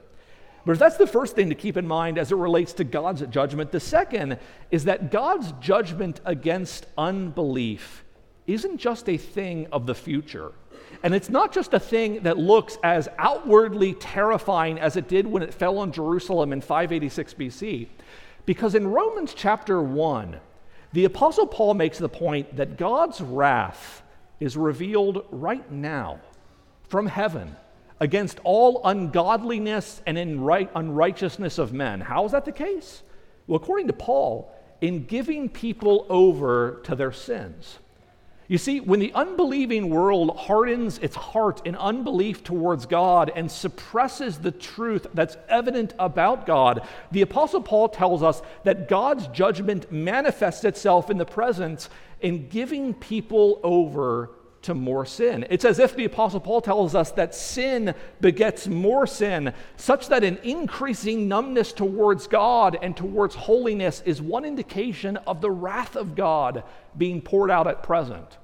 But 0.65 0.77
that's 0.77 0.97
the 0.97 1.07
first 1.07 1.35
thing 1.35 1.49
to 1.49 1.55
keep 1.55 1.75
in 1.75 1.87
mind 1.87 2.17
as 2.17 2.31
it 2.31 2.35
relates 2.35 2.73
to 2.73 2.83
God's 2.83 3.21
judgment. 3.27 3.71
The 3.71 3.79
second 3.79 4.37
is 4.69 4.83
that 4.85 5.11
God's 5.11 5.51
judgment 5.53 6.21
against 6.23 6.85
unbelief 6.97 8.03
isn't 8.45 8.77
just 8.77 9.09
a 9.09 9.17
thing 9.17 9.67
of 9.71 9.85
the 9.85 9.95
future. 9.95 10.51
And 11.03 11.15
it's 11.15 11.29
not 11.29 11.51
just 11.51 11.73
a 11.73 11.79
thing 11.79 12.23
that 12.23 12.37
looks 12.37 12.77
as 12.83 13.07
outwardly 13.17 13.93
terrifying 13.93 14.79
as 14.79 14.97
it 14.97 15.07
did 15.07 15.25
when 15.25 15.41
it 15.41 15.53
fell 15.53 15.79
on 15.79 15.91
Jerusalem 15.91 16.53
in 16.53 16.61
586 16.61 17.33
BC. 17.33 17.87
Because 18.45 18.75
in 18.75 18.87
Romans 18.87 19.33
chapter 19.33 19.81
1, 19.81 20.39
the 20.93 21.05
Apostle 21.05 21.47
Paul 21.47 21.73
makes 21.73 21.97
the 21.97 22.09
point 22.09 22.55
that 22.57 22.77
God's 22.77 23.21
wrath 23.21 24.03
is 24.39 24.57
revealed 24.57 25.25
right 25.31 25.69
now 25.71 26.19
from 26.91 27.07
heaven 27.07 27.55
against 28.01 28.41
all 28.43 28.81
ungodliness 28.83 30.01
and 30.05 30.17
unrighteousness 30.17 31.57
of 31.57 31.71
men. 31.71 32.01
How 32.01 32.25
is 32.25 32.33
that 32.33 32.43
the 32.43 32.51
case? 32.51 33.01
Well, 33.47 33.55
according 33.55 33.87
to 33.87 33.93
Paul, 33.93 34.53
in 34.81 35.05
giving 35.05 35.47
people 35.47 36.05
over 36.09 36.81
to 36.83 36.93
their 36.93 37.13
sins. 37.13 37.79
You 38.49 38.57
see, 38.57 38.81
when 38.81 38.99
the 38.99 39.13
unbelieving 39.13 39.89
world 39.89 40.35
hardens 40.35 40.97
its 40.97 41.15
heart 41.15 41.65
in 41.65 41.77
unbelief 41.77 42.43
towards 42.43 42.85
God 42.85 43.31
and 43.33 43.49
suppresses 43.49 44.39
the 44.39 44.51
truth 44.51 45.07
that's 45.13 45.37
evident 45.47 45.93
about 45.97 46.45
God, 46.45 46.85
the 47.11 47.21
Apostle 47.21 47.61
Paul 47.61 47.87
tells 47.87 48.21
us 48.21 48.41
that 48.65 48.89
God's 48.89 49.27
judgment 49.27 49.89
manifests 49.93 50.65
itself 50.65 51.09
in 51.09 51.17
the 51.17 51.25
presence 51.25 51.89
in 52.19 52.49
giving 52.49 52.93
people 52.93 53.61
over 53.63 54.31
to 54.63 54.73
more 54.73 55.05
sin. 55.05 55.45
It's 55.49 55.65
as 55.65 55.79
if 55.79 55.95
the 55.95 56.05
Apostle 56.05 56.39
Paul 56.39 56.61
tells 56.61 56.95
us 56.95 57.11
that 57.11 57.33
sin 57.33 57.95
begets 58.19 58.67
more 58.67 59.07
sin, 59.07 59.53
such 59.75 60.07
that 60.09 60.23
an 60.23 60.37
increasing 60.43 61.27
numbness 61.27 61.73
towards 61.73 62.27
God 62.27 62.77
and 62.81 62.95
towards 62.95 63.35
holiness 63.35 64.03
is 64.05 64.21
one 64.21 64.45
indication 64.45 65.17
of 65.17 65.41
the 65.41 65.51
wrath 65.51 65.95
of 65.95 66.15
God 66.15 66.63
being 66.97 67.21
poured 67.21 67.49
out 67.49 67.67
at 67.67 67.83
present. 67.83 68.37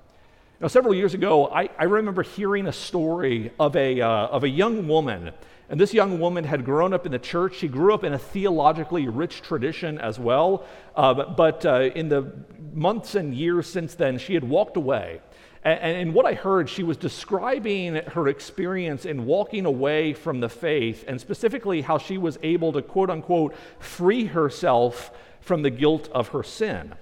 Now, 0.60 0.67
several 0.67 0.95
years 0.95 1.13
ago, 1.13 1.47
I, 1.47 1.69
I 1.77 1.84
remember 1.84 2.23
hearing 2.23 2.65
a 2.65 2.73
story 2.73 3.51
of 3.60 3.75
a, 3.75 4.01
uh, 4.01 4.08
of 4.08 4.43
a 4.43 4.49
young 4.49 4.88
woman. 4.88 5.32
And 5.69 5.80
this 5.80 5.93
young 5.93 6.19
woman 6.19 6.45
had 6.45 6.65
grown 6.65 6.93
up 6.93 7.06
in 7.06 7.12
the 7.12 7.19
church. 7.19 7.58
She 7.58 7.67
grew 7.67 7.93
up 7.93 8.03
in 8.03 8.13
a 8.13 8.17
theologically 8.17 9.08
rich 9.08 9.41
tradition 9.41 9.99
as 9.99 10.17
well. 10.17 10.65
Uh, 10.95 11.25
but, 11.25 11.63
uh, 11.65 11.91
in 11.93 12.10
the 12.10 12.34
months 12.73 13.13
and 13.13 13.36
years 13.36 13.67
since 13.67 13.93
then, 13.93 14.17
she 14.17 14.34
had 14.34 14.43
walked 14.43 14.77
away. 14.77 15.21
And, 15.63 15.98
and 15.98 16.13
what 16.13 16.26
I 16.26 16.34
heard, 16.34 16.70
she 16.70 16.84
was 16.84 16.98
describing 16.98 17.96
her 17.96 18.28
experience 18.28 19.06
in 19.06 19.26
walking 19.26 19.65
away 19.65 20.13
from 20.13 20.39
the 20.39 20.50
faith, 20.50 21.04
and 21.08 21.20
specifically 21.20 21.82
how 21.82 21.98
she 21.98 22.17
was 22.17 22.38
able 22.43 22.72
to, 22.74 22.82
quote 22.82 23.10
unquote, 23.10 23.56
free 23.80 24.26
herself 24.26 25.12
from 25.41 25.62
the 25.62 25.70
guilt 25.70 26.10
of 26.12 26.30
her 26.30 26.43
sin. 26.43 26.93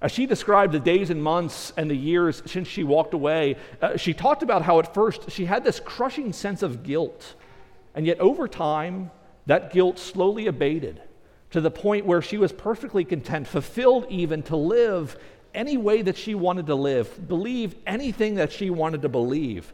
As 0.00 0.12
she 0.12 0.26
described 0.26 0.72
the 0.72 0.80
days 0.80 1.10
and 1.10 1.22
months 1.22 1.72
and 1.76 1.90
the 1.90 1.96
years 1.96 2.42
since 2.46 2.68
she 2.68 2.84
walked 2.84 3.14
away, 3.14 3.56
uh, 3.82 3.96
she 3.96 4.14
talked 4.14 4.44
about 4.44 4.62
how 4.62 4.78
at 4.78 4.94
first 4.94 5.30
she 5.30 5.44
had 5.44 5.64
this 5.64 5.80
crushing 5.80 6.32
sense 6.32 6.62
of 6.62 6.84
guilt. 6.84 7.34
And 7.94 8.06
yet 8.06 8.20
over 8.20 8.46
time, 8.46 9.10
that 9.46 9.72
guilt 9.72 9.98
slowly 9.98 10.46
abated 10.46 11.02
to 11.50 11.60
the 11.60 11.70
point 11.70 12.06
where 12.06 12.22
she 12.22 12.36
was 12.36 12.52
perfectly 12.52 13.04
content, 13.04 13.48
fulfilled 13.48 14.06
even 14.08 14.42
to 14.44 14.56
live 14.56 15.16
any 15.54 15.76
way 15.76 16.02
that 16.02 16.16
she 16.16 16.34
wanted 16.34 16.66
to 16.66 16.74
live, 16.74 17.28
believe 17.28 17.74
anything 17.86 18.36
that 18.36 18.52
she 18.52 18.70
wanted 18.70 19.02
to 19.02 19.08
believe. 19.08 19.72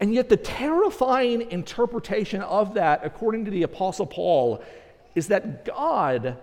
And 0.00 0.14
yet, 0.14 0.28
the 0.28 0.36
terrifying 0.36 1.50
interpretation 1.50 2.40
of 2.42 2.74
that, 2.74 3.00
according 3.04 3.44
to 3.46 3.50
the 3.50 3.64
Apostle 3.64 4.06
Paul, 4.06 4.62
is 5.14 5.28
that 5.28 5.64
God 5.64 6.36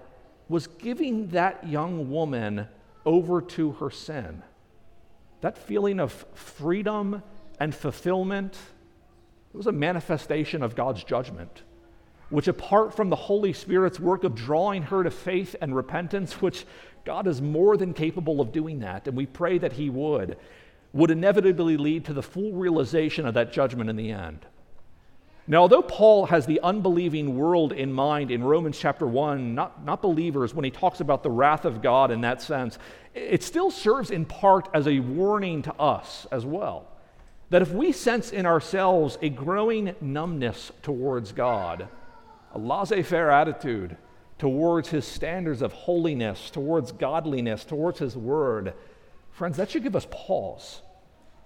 was 0.49 0.67
giving 0.67 1.29
that 1.29 1.67
young 1.67 2.11
woman 2.11 2.67
over 3.05 3.41
to 3.41 3.71
her 3.73 3.89
sin. 3.89 4.43
That 5.41 5.57
feeling 5.57 5.99
of 5.99 6.25
freedom 6.33 7.23
and 7.59 7.73
fulfillment 7.73 8.57
it 9.55 9.57
was 9.57 9.67
a 9.67 9.71
manifestation 9.71 10.61
of 10.61 10.75
God's 10.75 11.01
judgment, 11.05 11.63
which, 12.29 12.49
apart 12.49 12.93
from 12.93 13.09
the 13.09 13.15
Holy 13.15 13.53
Spirit's 13.53 14.01
work 14.01 14.25
of 14.25 14.35
drawing 14.35 14.83
her 14.83 15.01
to 15.01 15.09
faith 15.09 15.55
and 15.61 15.73
repentance, 15.73 16.41
which 16.41 16.65
God 17.05 17.27
is 17.27 17.41
more 17.41 17.77
than 17.77 17.93
capable 17.93 18.41
of 18.41 18.51
doing 18.51 18.79
that, 18.79 19.07
and 19.07 19.15
we 19.15 19.27
pray 19.27 19.57
that 19.59 19.73
He 19.73 19.89
would, 19.89 20.37
would 20.91 21.11
inevitably 21.11 21.77
lead 21.77 22.05
to 22.05 22.13
the 22.13 22.23
full 22.23 22.53
realization 22.53 23.25
of 23.27 23.35
that 23.35 23.53
judgment 23.53 23.89
in 23.89 23.95
the 23.95 24.11
end. 24.11 24.45
Now, 25.47 25.59
although 25.59 25.83
Paul 25.83 26.25
has 26.25 26.47
the 26.47 26.59
unbelieving 26.61 27.37
world 27.37 27.71
in 27.71 27.93
mind 27.93 28.31
in 28.31 28.43
Romans 28.43 28.79
chapter 28.79 29.05
1, 29.05 29.53
not, 29.53 29.85
not 29.85 30.01
believers, 30.01 30.55
when 30.55 30.65
he 30.65 30.71
talks 30.71 31.01
about 31.01 31.21
the 31.21 31.29
wrath 31.29 31.65
of 31.65 31.83
God 31.83 32.09
in 32.09 32.21
that 32.21 32.41
sense, 32.41 32.79
it 33.13 33.43
still 33.43 33.69
serves 33.69 34.09
in 34.09 34.25
part 34.25 34.67
as 34.73 34.87
a 34.87 34.99
warning 34.99 35.61
to 35.61 35.73
us 35.75 36.25
as 36.31 36.43
well. 36.43 36.87
That 37.51 37.61
if 37.61 37.71
we 37.71 37.91
sense 37.91 38.31
in 38.31 38.47
ourselves 38.47 39.19
a 39.21 39.29
growing 39.29 39.95
numbness 40.01 40.71
towards 40.81 41.31
God, 41.31 41.89
a 42.51 42.57
laissez 42.57 43.03
faire 43.03 43.29
attitude 43.29 43.97
towards 44.37 44.89
his 44.89 45.05
standards 45.05 45.61
of 45.61 45.71
holiness, 45.71 46.49
towards 46.49 46.91
godliness, 46.91 47.63
towards 47.63 47.99
his 47.99 48.17
word, 48.17 48.73
friends, 49.31 49.57
that 49.57 49.69
should 49.69 49.83
give 49.83 49.95
us 49.95 50.07
pause. 50.11 50.81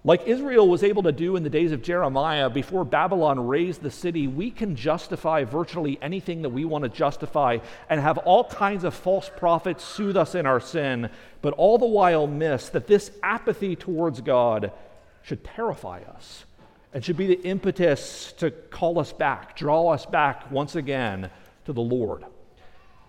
Like 0.05 0.27
Israel 0.27 0.67
was 0.69 0.81
able 0.81 1.03
to 1.03 1.11
do 1.11 1.35
in 1.35 1.43
the 1.43 1.49
days 1.49 1.73
of 1.73 1.83
Jeremiah 1.83 2.49
before 2.49 2.85
Babylon 2.85 3.47
razed 3.47 3.81
the 3.81 3.91
city, 3.91 4.27
we 4.27 4.49
can 4.49 4.77
justify 4.77 5.43
virtually 5.43 5.99
anything 6.01 6.41
that 6.43 6.49
we 6.49 6.63
want 6.63 6.83
to 6.83 6.89
justify 6.89 7.57
and 7.89 7.99
have 7.99 8.17
all 8.19 8.45
kinds 8.45 8.85
of 8.85 8.93
false 8.93 9.29
prophets 9.35 9.83
soothe 9.83 10.15
us 10.15 10.35
in 10.35 10.45
our 10.45 10.61
sin, 10.61 11.09
but 11.41 11.53
all 11.55 11.77
the 11.77 11.85
while 11.85 12.27
miss 12.27 12.69
that 12.69 12.87
this 12.87 13.11
apathy 13.21 13.75
towards 13.75 14.21
God 14.21 14.71
should 15.21 15.43
terrify 15.43 15.99
us 16.03 16.45
and 16.93 17.03
should 17.03 17.17
be 17.17 17.27
the 17.27 17.41
impetus 17.41 18.31
to 18.37 18.51
call 18.51 18.99
us 18.99 19.11
back, 19.11 19.57
draw 19.57 19.89
us 19.89 20.05
back 20.05 20.49
once 20.49 20.75
again 20.75 21.29
to 21.65 21.73
the 21.73 21.81
Lord. 21.81 22.23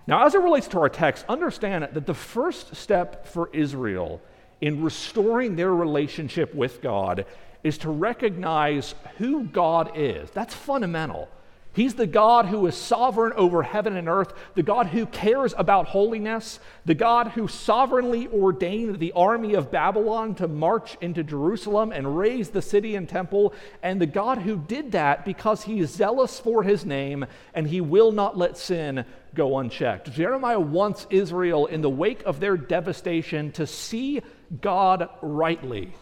Now, 0.06 0.26
as 0.26 0.34
it 0.34 0.40
relates 0.40 0.68
to 0.68 0.80
our 0.80 0.88
text, 0.88 1.24
understand 1.28 1.88
that 1.92 2.06
the 2.06 2.14
first 2.14 2.74
step 2.74 3.26
for 3.26 3.50
Israel 3.52 4.20
in 4.60 4.82
restoring 4.82 5.56
their 5.56 5.74
relationship 5.74 6.54
with 6.54 6.82
God 6.82 7.26
is 7.62 7.78
to 7.78 7.90
recognize 7.90 8.94
who 9.18 9.44
God 9.44 9.92
is. 9.94 10.30
That's 10.30 10.54
fundamental. 10.54 11.28
He's 11.72 11.94
the 11.94 12.06
God 12.06 12.46
who 12.46 12.66
is 12.66 12.74
sovereign 12.74 13.32
over 13.36 13.62
heaven 13.62 13.96
and 13.96 14.08
earth, 14.08 14.32
the 14.54 14.62
God 14.62 14.88
who 14.88 15.06
cares 15.06 15.54
about 15.56 15.86
holiness, 15.86 16.58
the 16.84 16.96
God 16.96 17.28
who 17.28 17.46
sovereignly 17.46 18.26
ordained 18.26 18.98
the 18.98 19.12
army 19.12 19.54
of 19.54 19.70
Babylon 19.70 20.34
to 20.36 20.48
march 20.48 20.96
into 21.00 21.22
Jerusalem 21.22 21.92
and 21.92 22.18
raze 22.18 22.48
the 22.48 22.60
city 22.60 22.96
and 22.96 23.08
temple, 23.08 23.54
and 23.84 24.00
the 24.00 24.06
God 24.06 24.38
who 24.38 24.56
did 24.56 24.90
that 24.92 25.24
because 25.24 25.62
he 25.62 25.78
is 25.78 25.90
zealous 25.90 26.40
for 26.40 26.64
his 26.64 26.84
name 26.84 27.24
and 27.54 27.68
he 27.68 27.80
will 27.80 28.10
not 28.10 28.36
let 28.36 28.56
sin 28.56 29.04
go 29.34 29.58
unchecked. 29.58 30.12
Jeremiah 30.12 30.60
wants 30.60 31.06
Israel, 31.10 31.66
in 31.66 31.82
the 31.82 31.90
wake 31.90 32.22
of 32.24 32.40
their 32.40 32.56
devastation, 32.56 33.52
to 33.52 33.66
see 33.66 34.22
God 34.60 35.08
rightly. 35.22 35.92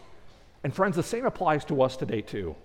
And 0.63 0.73
friends, 0.73 0.95
the 0.95 1.03
same 1.03 1.25
applies 1.25 1.65
to 1.65 1.81
us 1.81 1.95
today, 1.95 2.21
too. 2.21 2.55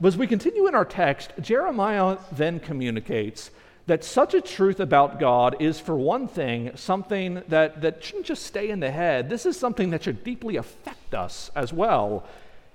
But 0.00 0.08
as 0.08 0.16
we 0.16 0.26
continue 0.26 0.66
in 0.66 0.74
our 0.74 0.84
text, 0.84 1.32
Jeremiah 1.40 2.18
then 2.32 2.60
communicates 2.60 3.50
that 3.86 4.04
such 4.04 4.34
a 4.34 4.40
truth 4.40 4.80
about 4.80 5.18
God 5.18 5.56
is, 5.60 5.80
for 5.80 5.96
one 5.96 6.28
thing, 6.28 6.70
something 6.76 7.42
that, 7.48 7.80
that 7.80 8.02
shouldn't 8.04 8.26
just 8.26 8.46
stay 8.46 8.70
in 8.70 8.80
the 8.80 8.90
head. 8.90 9.28
This 9.28 9.46
is 9.46 9.58
something 9.58 9.90
that 9.90 10.04
should 10.04 10.22
deeply 10.22 10.56
affect 10.56 11.14
us 11.14 11.50
as 11.56 11.72
well. 11.72 12.24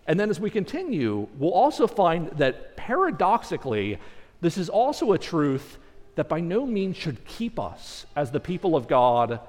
And 0.07 0.19
then 0.19 0.29
as 0.29 0.39
we 0.39 0.49
continue, 0.49 1.27
we'll 1.37 1.53
also 1.53 1.87
find 1.87 2.29
that 2.31 2.75
paradoxically, 2.75 3.97
this 4.41 4.57
is 4.57 4.69
also 4.69 5.13
a 5.13 5.17
truth 5.17 5.77
that 6.15 6.29
by 6.29 6.39
no 6.39 6.65
means 6.65 6.97
should 6.97 7.25
keep 7.25 7.59
us 7.59 8.05
as 8.15 8.31
the 8.31 8.39
people 8.39 8.75
of 8.75 8.87
God 8.87 9.39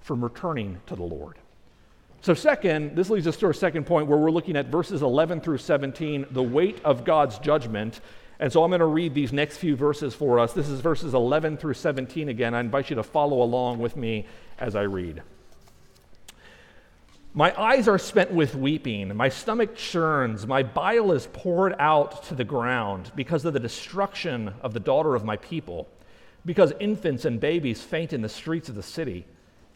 from 0.00 0.22
returning 0.22 0.80
to 0.86 0.96
the 0.96 1.02
Lord. 1.02 1.36
So, 2.20 2.34
second, 2.34 2.96
this 2.96 3.10
leads 3.10 3.26
us 3.26 3.36
to 3.38 3.46
our 3.46 3.52
second 3.52 3.86
point 3.86 4.08
where 4.08 4.18
we're 4.18 4.30
looking 4.30 4.56
at 4.56 4.66
verses 4.66 5.02
11 5.02 5.40
through 5.40 5.58
17, 5.58 6.26
the 6.30 6.42
weight 6.42 6.80
of 6.84 7.04
God's 7.04 7.38
judgment. 7.38 8.00
And 8.38 8.52
so 8.52 8.62
I'm 8.62 8.70
going 8.70 8.80
to 8.80 8.86
read 8.86 9.14
these 9.14 9.32
next 9.32 9.58
few 9.58 9.76
verses 9.76 10.14
for 10.14 10.38
us. 10.38 10.52
This 10.52 10.68
is 10.68 10.80
verses 10.80 11.14
11 11.14 11.56
through 11.56 11.74
17 11.74 12.28
again. 12.28 12.54
I 12.54 12.60
invite 12.60 12.90
you 12.90 12.96
to 12.96 13.02
follow 13.02 13.42
along 13.42 13.78
with 13.78 13.96
me 13.96 14.26
as 14.58 14.76
I 14.76 14.82
read. 14.82 15.22
My 17.32 17.58
eyes 17.60 17.86
are 17.86 17.98
spent 17.98 18.32
with 18.32 18.54
weeping, 18.54 19.14
my 19.14 19.28
stomach 19.28 19.76
churns, 19.76 20.46
my 20.46 20.62
bile 20.62 21.12
is 21.12 21.28
poured 21.34 21.74
out 21.78 22.22
to 22.24 22.34
the 22.34 22.44
ground 22.44 23.12
because 23.14 23.44
of 23.44 23.52
the 23.52 23.60
destruction 23.60 24.54
of 24.62 24.72
the 24.72 24.80
daughter 24.80 25.14
of 25.14 25.22
my 25.22 25.36
people, 25.36 25.86
because 26.46 26.72
infants 26.78 27.24
and 27.24 27.40
babies 27.40 27.82
faint 27.82 28.12
in 28.12 28.22
the 28.22 28.28
streets 28.28 28.68
of 28.68 28.76
the 28.76 28.82
city. 28.82 29.26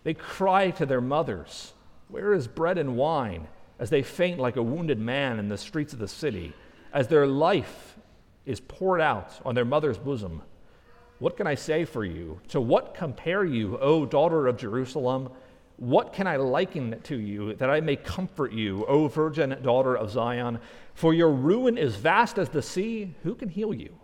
They 0.04 0.14
cry 0.14 0.70
to 0.70 0.86
their 0.86 1.00
mothers. 1.00 1.72
Where 2.08 2.32
is 2.32 2.46
bread 2.46 2.78
and 2.78 2.96
wine? 2.96 3.48
As 3.78 3.90
they 3.90 4.02
faint 4.02 4.38
like 4.38 4.56
a 4.56 4.62
wounded 4.62 4.98
man 4.98 5.38
in 5.38 5.48
the 5.48 5.58
streets 5.58 5.92
of 5.92 5.98
the 5.98 6.08
city, 6.08 6.52
as 6.92 7.08
their 7.08 7.26
life 7.26 7.96
is 8.46 8.60
poured 8.60 9.00
out 9.00 9.38
on 9.44 9.54
their 9.54 9.64
mother's 9.64 9.98
bosom. 9.98 10.42
What 11.18 11.36
can 11.36 11.46
I 11.46 11.54
say 11.54 11.84
for 11.84 12.04
you? 12.04 12.40
To 12.48 12.60
what 12.60 12.94
compare 12.94 13.44
you, 13.44 13.78
O 13.78 14.06
daughter 14.06 14.46
of 14.46 14.56
Jerusalem? 14.56 15.30
What 15.76 16.12
can 16.12 16.26
I 16.26 16.36
liken 16.36 17.00
to 17.04 17.16
you 17.16 17.54
that 17.54 17.70
I 17.70 17.80
may 17.80 17.96
comfort 17.96 18.52
you, 18.52 18.84
O 18.86 19.08
virgin 19.08 19.56
daughter 19.62 19.96
of 19.96 20.10
Zion? 20.10 20.58
For 20.94 21.14
your 21.14 21.30
ruin 21.30 21.76
is 21.78 21.96
vast 21.96 22.38
as 22.38 22.48
the 22.48 22.62
sea. 22.62 23.14
Who 23.22 23.34
can 23.34 23.48
heal 23.48 23.74
you? 23.74 23.99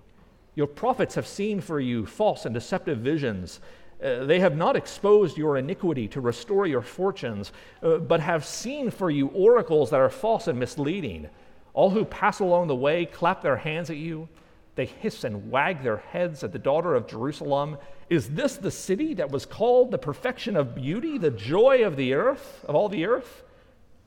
Your 0.56 0.66
prophets 0.66 1.14
have 1.14 1.26
seen 1.26 1.60
for 1.60 1.78
you 1.78 2.06
false 2.06 2.46
and 2.46 2.54
deceptive 2.54 2.98
visions. 2.98 3.60
Uh, 4.02 4.24
they 4.24 4.40
have 4.40 4.56
not 4.56 4.74
exposed 4.74 5.36
your 5.36 5.58
iniquity 5.58 6.08
to 6.08 6.20
restore 6.22 6.66
your 6.66 6.80
fortunes, 6.80 7.52
uh, 7.82 7.98
but 7.98 8.20
have 8.20 8.44
seen 8.44 8.90
for 8.90 9.10
you 9.10 9.28
oracles 9.28 9.90
that 9.90 10.00
are 10.00 10.08
false 10.08 10.48
and 10.48 10.58
misleading. 10.58 11.28
All 11.74 11.90
who 11.90 12.06
pass 12.06 12.40
along 12.40 12.68
the 12.68 12.74
way 12.74 13.04
clap 13.04 13.42
their 13.42 13.56
hands 13.56 13.90
at 13.90 13.98
you. 13.98 14.30
They 14.76 14.86
hiss 14.86 15.24
and 15.24 15.50
wag 15.50 15.82
their 15.82 15.98
heads 15.98 16.42
at 16.42 16.52
the 16.52 16.58
daughter 16.58 16.94
of 16.94 17.06
Jerusalem. 17.06 17.76
Is 18.08 18.30
this 18.30 18.56
the 18.56 18.70
city 18.70 19.12
that 19.14 19.30
was 19.30 19.44
called 19.44 19.90
the 19.90 19.98
perfection 19.98 20.56
of 20.56 20.74
beauty, 20.74 21.18
the 21.18 21.30
joy 21.30 21.84
of 21.84 21.96
the 21.96 22.14
earth, 22.14 22.64
of 22.66 22.74
all 22.74 22.88
the 22.88 23.04
earth? 23.04 23.42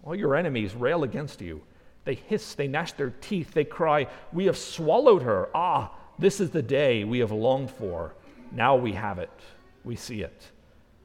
All 0.04 0.16
your 0.16 0.36
enemies 0.36 0.74
rail 0.74 1.04
against 1.04 1.42
you. 1.42 1.62
They 2.06 2.16
hiss, 2.16 2.56
they 2.56 2.68
gnash 2.68 2.94
their 2.94 3.14
teeth, 3.22 3.52
they 3.54 3.66
cry, 3.66 4.08
We 4.34 4.46
have 4.46 4.58
swallowed 4.58 5.22
her. 5.22 5.50
Ah, 5.54 5.92
this 6.20 6.40
is 6.40 6.52
the 6.52 6.62
day 6.62 7.04
we 7.04 7.20
have 7.20 7.32
longed 7.32 7.72
for. 7.72 8.14
Now 8.52 8.76
we 8.76 8.94
have 8.94 9.20
it 9.20 9.32
we 9.84 9.96
see 9.96 10.22
it. 10.22 10.52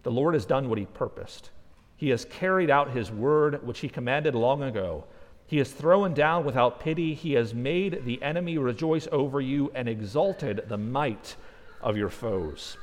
The 0.03 0.11
Lord 0.11 0.35
has 0.35 0.45
done 0.45 0.69
what 0.69 0.79
he 0.79 0.87
purposed. 0.87 1.51
He 1.97 2.11
has 2.11 2.25
carried 2.27 2.71
out 2.71 2.91
his 2.91 3.11
word, 3.11 3.67
which 3.67 3.81
he 3.81 3.89
commanded 3.89 4.35
long 4.35 4.63
ago. 4.63 5.05
He 5.47 5.59
has 5.59 5.71
thrown 5.71 6.15
down 6.15 6.45
without 6.45 6.81
pity. 6.81 7.15
He 7.15 7.33
has 7.35 7.55
made 7.55 8.05
the 8.05 8.23
enemy 8.23 8.59
rejoice 8.59 9.09
over 9.13 9.41
you 9.41 9.71
and 9.75 9.89
exalted 9.89 10.65
the 10.69 10.77
might 10.77 11.37
of 11.81 11.97
your 11.97 12.11
foes. 12.11 12.77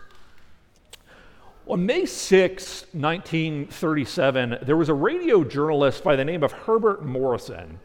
On 1.68 1.86
May 1.86 2.06
6, 2.06 2.86
1937, 2.94 4.58
there 4.64 4.78
was 4.78 4.90
a 4.90 4.94
radio 4.94 5.44
journalist 5.44 6.04
by 6.04 6.16
the 6.16 6.26
name 6.26 6.44
of 6.44 6.52
Herbert 6.52 7.06
Morrison. 7.06 7.80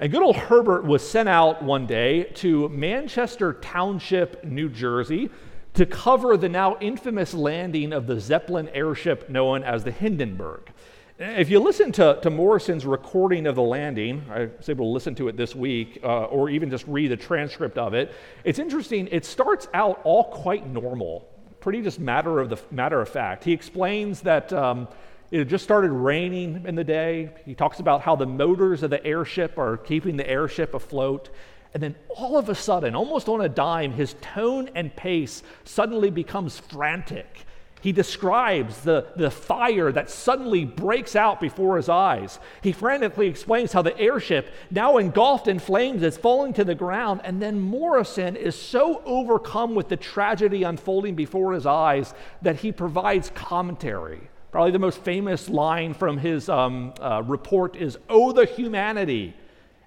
And 0.00 0.12
good 0.12 0.22
old 0.22 0.36
Herbert 0.36 0.84
was 0.84 1.08
sent 1.08 1.28
out 1.28 1.60
one 1.60 1.84
day 1.84 2.22
to 2.34 2.68
Manchester 2.68 3.54
Township, 3.54 4.44
New 4.44 4.68
Jersey, 4.68 5.28
to 5.74 5.86
cover 5.86 6.36
the 6.36 6.48
now 6.48 6.76
infamous 6.78 7.34
landing 7.34 7.92
of 7.92 8.06
the 8.06 8.20
Zeppelin 8.20 8.68
airship 8.68 9.28
known 9.28 9.64
as 9.64 9.82
the 9.82 9.90
Hindenburg. 9.90 10.70
If 11.18 11.50
you 11.50 11.58
listen 11.58 11.90
to, 11.92 12.16
to 12.22 12.30
Morrison's 12.30 12.86
recording 12.86 13.48
of 13.48 13.56
the 13.56 13.62
landing, 13.62 14.22
I 14.30 14.50
was 14.56 14.68
able 14.68 14.84
to 14.84 14.90
listen 14.90 15.16
to 15.16 15.26
it 15.26 15.36
this 15.36 15.56
week, 15.56 15.98
uh, 16.04 16.26
or 16.26 16.48
even 16.48 16.70
just 16.70 16.86
read 16.86 17.10
the 17.10 17.16
transcript 17.16 17.76
of 17.76 17.92
it, 17.92 18.12
it's 18.44 18.60
interesting. 18.60 19.08
It 19.10 19.24
starts 19.24 19.66
out 19.74 20.00
all 20.04 20.30
quite 20.30 20.64
normal, 20.64 21.28
pretty 21.58 21.82
just 21.82 21.98
matter 21.98 22.38
of 22.38 22.50
the 22.50 22.58
matter 22.70 23.00
of 23.00 23.08
fact. 23.08 23.42
He 23.42 23.52
explains 23.52 24.20
that 24.20 24.52
um, 24.52 24.86
It 25.30 25.38
had 25.38 25.48
just 25.48 25.64
started 25.64 25.90
raining 25.90 26.64
in 26.66 26.74
the 26.74 26.84
day. 26.84 27.30
He 27.44 27.54
talks 27.54 27.80
about 27.80 28.00
how 28.00 28.16
the 28.16 28.26
motors 28.26 28.82
of 28.82 28.90
the 28.90 29.04
airship 29.04 29.58
are 29.58 29.76
keeping 29.76 30.16
the 30.16 30.28
airship 30.28 30.72
afloat. 30.72 31.28
And 31.74 31.82
then 31.82 31.96
all 32.16 32.38
of 32.38 32.48
a 32.48 32.54
sudden, 32.54 32.94
almost 32.94 33.28
on 33.28 33.42
a 33.42 33.48
dime, 33.48 33.92
his 33.92 34.14
tone 34.22 34.70
and 34.74 34.94
pace 34.96 35.42
suddenly 35.64 36.10
becomes 36.10 36.58
frantic. 36.58 37.44
He 37.80 37.92
describes 37.92 38.80
the, 38.80 39.06
the 39.16 39.30
fire 39.30 39.92
that 39.92 40.10
suddenly 40.10 40.64
breaks 40.64 41.14
out 41.14 41.40
before 41.40 41.76
his 41.76 41.88
eyes. 41.88 42.40
He 42.62 42.72
frantically 42.72 43.28
explains 43.28 43.72
how 43.72 43.82
the 43.82 43.96
airship, 43.98 44.48
now 44.70 44.96
engulfed 44.96 45.46
in 45.46 45.58
flames, 45.58 46.02
is 46.02 46.16
falling 46.16 46.54
to 46.54 46.64
the 46.64 46.74
ground. 46.74 47.20
And 47.22 47.40
then 47.40 47.60
Morrison 47.60 48.34
is 48.34 48.56
so 48.56 49.02
overcome 49.04 49.74
with 49.74 49.88
the 49.88 49.96
tragedy 49.96 50.62
unfolding 50.62 51.14
before 51.14 51.52
his 51.52 51.66
eyes 51.66 52.14
that 52.42 52.56
he 52.56 52.72
provides 52.72 53.30
commentary. 53.30 54.28
Probably 54.50 54.70
the 54.70 54.78
most 54.78 55.02
famous 55.02 55.48
line 55.48 55.94
from 55.94 56.18
his 56.18 56.48
um, 56.48 56.94
uh, 57.00 57.22
report 57.24 57.76
is, 57.76 57.98
Oh, 58.08 58.32
the 58.32 58.46
humanity! 58.46 59.34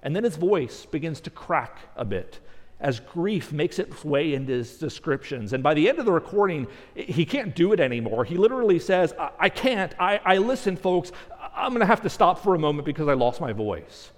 And 0.02 0.14
then 0.14 0.24
his 0.24 0.36
voice 0.36 0.86
begins 0.86 1.20
to 1.22 1.30
crack 1.30 1.78
a 1.96 2.04
bit 2.04 2.40
as 2.82 2.98
grief 2.98 3.52
makes 3.52 3.78
its 3.78 4.04
way 4.04 4.34
into 4.34 4.52
his 4.52 4.76
descriptions. 4.76 5.52
And 5.52 5.62
by 5.62 5.72
the 5.72 5.88
end 5.88 6.00
of 6.00 6.04
the 6.04 6.12
recording, 6.12 6.66
he 6.94 7.24
can't 7.24 7.54
do 7.54 7.72
it 7.72 7.78
anymore. 7.78 8.24
He 8.24 8.36
literally 8.36 8.80
says, 8.80 9.14
I, 9.18 9.30
I 9.38 9.48
can't. 9.48 9.94
I, 10.00 10.20
I 10.24 10.38
listen, 10.38 10.76
folks. 10.76 11.12
I'm 11.54 11.70
going 11.70 11.80
to 11.80 11.86
have 11.86 12.02
to 12.02 12.10
stop 12.10 12.42
for 12.42 12.54
a 12.54 12.58
moment 12.58 12.84
because 12.84 13.06
I 13.06 13.14
lost 13.14 13.40
my 13.40 13.52
voice. 13.52 14.10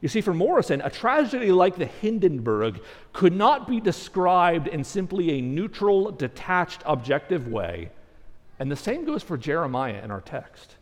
You 0.00 0.08
see, 0.08 0.20
for 0.20 0.34
Morrison, 0.34 0.80
a 0.80 0.90
tragedy 0.90 1.52
like 1.52 1.76
the 1.76 1.86
Hindenburg 1.86 2.80
could 3.12 3.36
not 3.36 3.68
be 3.68 3.78
described 3.78 4.66
in 4.66 4.82
simply 4.82 5.38
a 5.38 5.40
neutral, 5.40 6.10
detached, 6.10 6.82
objective 6.84 7.46
way. 7.46 7.90
And 8.62 8.70
the 8.70 8.76
same 8.76 9.04
goes 9.04 9.24
for 9.24 9.36
Jeremiah 9.36 10.00
in 10.04 10.12
our 10.12 10.20
text. 10.20 10.76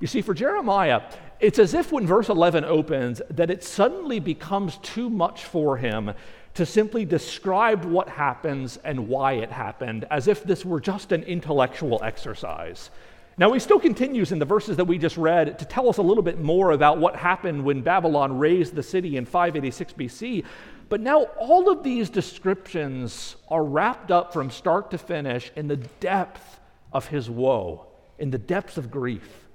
You 0.00 0.08
see, 0.08 0.22
for 0.22 0.34
Jeremiah, 0.34 1.02
it's 1.38 1.60
as 1.60 1.72
if 1.72 1.92
when 1.92 2.04
verse 2.04 2.28
11 2.28 2.64
opens, 2.64 3.22
that 3.30 3.48
it 3.48 3.62
suddenly 3.62 4.18
becomes 4.18 4.78
too 4.78 5.08
much 5.08 5.44
for 5.44 5.76
him 5.76 6.14
to 6.54 6.66
simply 6.66 7.04
describe 7.04 7.84
what 7.84 8.08
happens 8.08 8.78
and 8.78 9.06
why 9.06 9.34
it 9.34 9.52
happened, 9.52 10.04
as 10.10 10.26
if 10.26 10.42
this 10.42 10.64
were 10.64 10.80
just 10.80 11.12
an 11.12 11.22
intellectual 11.22 12.00
exercise. 12.02 12.90
Now, 13.38 13.52
he 13.52 13.60
still 13.60 13.78
continues 13.78 14.32
in 14.32 14.40
the 14.40 14.44
verses 14.44 14.76
that 14.76 14.86
we 14.86 14.98
just 14.98 15.16
read 15.16 15.60
to 15.60 15.64
tell 15.64 15.88
us 15.88 15.98
a 15.98 16.02
little 16.02 16.24
bit 16.24 16.40
more 16.40 16.72
about 16.72 16.98
what 16.98 17.14
happened 17.14 17.64
when 17.64 17.82
Babylon 17.82 18.36
razed 18.36 18.74
the 18.74 18.82
city 18.82 19.16
in 19.16 19.26
586 19.26 19.92
BC. 19.92 20.44
But 20.88 21.00
now 21.00 21.22
all 21.38 21.70
of 21.70 21.84
these 21.84 22.10
descriptions 22.10 23.36
are 23.48 23.62
wrapped 23.62 24.10
up 24.10 24.32
from 24.32 24.50
start 24.50 24.90
to 24.90 24.98
finish 24.98 25.52
in 25.54 25.68
the 25.68 25.76
depth 25.76 26.58
of 26.96 27.08
his 27.08 27.28
woe, 27.28 27.84
in 28.18 28.30
the 28.30 28.38
depths 28.38 28.78
of 28.78 28.90
grief. 28.90 29.46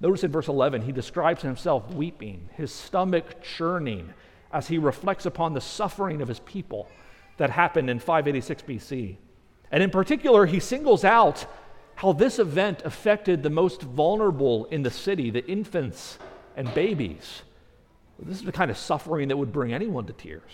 Notice 0.00 0.24
in 0.24 0.32
verse 0.32 0.48
11, 0.48 0.80
he 0.80 0.90
describes 0.90 1.42
himself 1.42 1.92
weeping, 1.92 2.48
his 2.54 2.72
stomach 2.72 3.42
churning, 3.42 4.14
as 4.50 4.68
he 4.68 4.78
reflects 4.78 5.26
upon 5.26 5.52
the 5.52 5.60
suffering 5.60 6.22
of 6.22 6.28
his 6.28 6.40
people 6.40 6.88
that 7.36 7.50
happened 7.50 7.90
in 7.90 7.98
586 7.98 8.62
BC. 8.62 9.16
And 9.70 9.82
in 9.82 9.90
particular, 9.90 10.46
he 10.46 10.60
singles 10.60 11.04
out 11.04 11.44
how 11.94 12.14
this 12.14 12.38
event 12.38 12.80
affected 12.86 13.42
the 13.42 13.50
most 13.50 13.82
vulnerable 13.82 14.64
in 14.66 14.82
the 14.82 14.90
city, 14.90 15.28
the 15.28 15.46
infants 15.46 16.18
and 16.56 16.72
babies. 16.72 17.42
This 18.18 18.38
is 18.38 18.44
the 18.44 18.52
kind 18.52 18.70
of 18.70 18.78
suffering 18.78 19.28
that 19.28 19.36
would 19.36 19.52
bring 19.52 19.74
anyone 19.74 20.06
to 20.06 20.14
tears. 20.14 20.52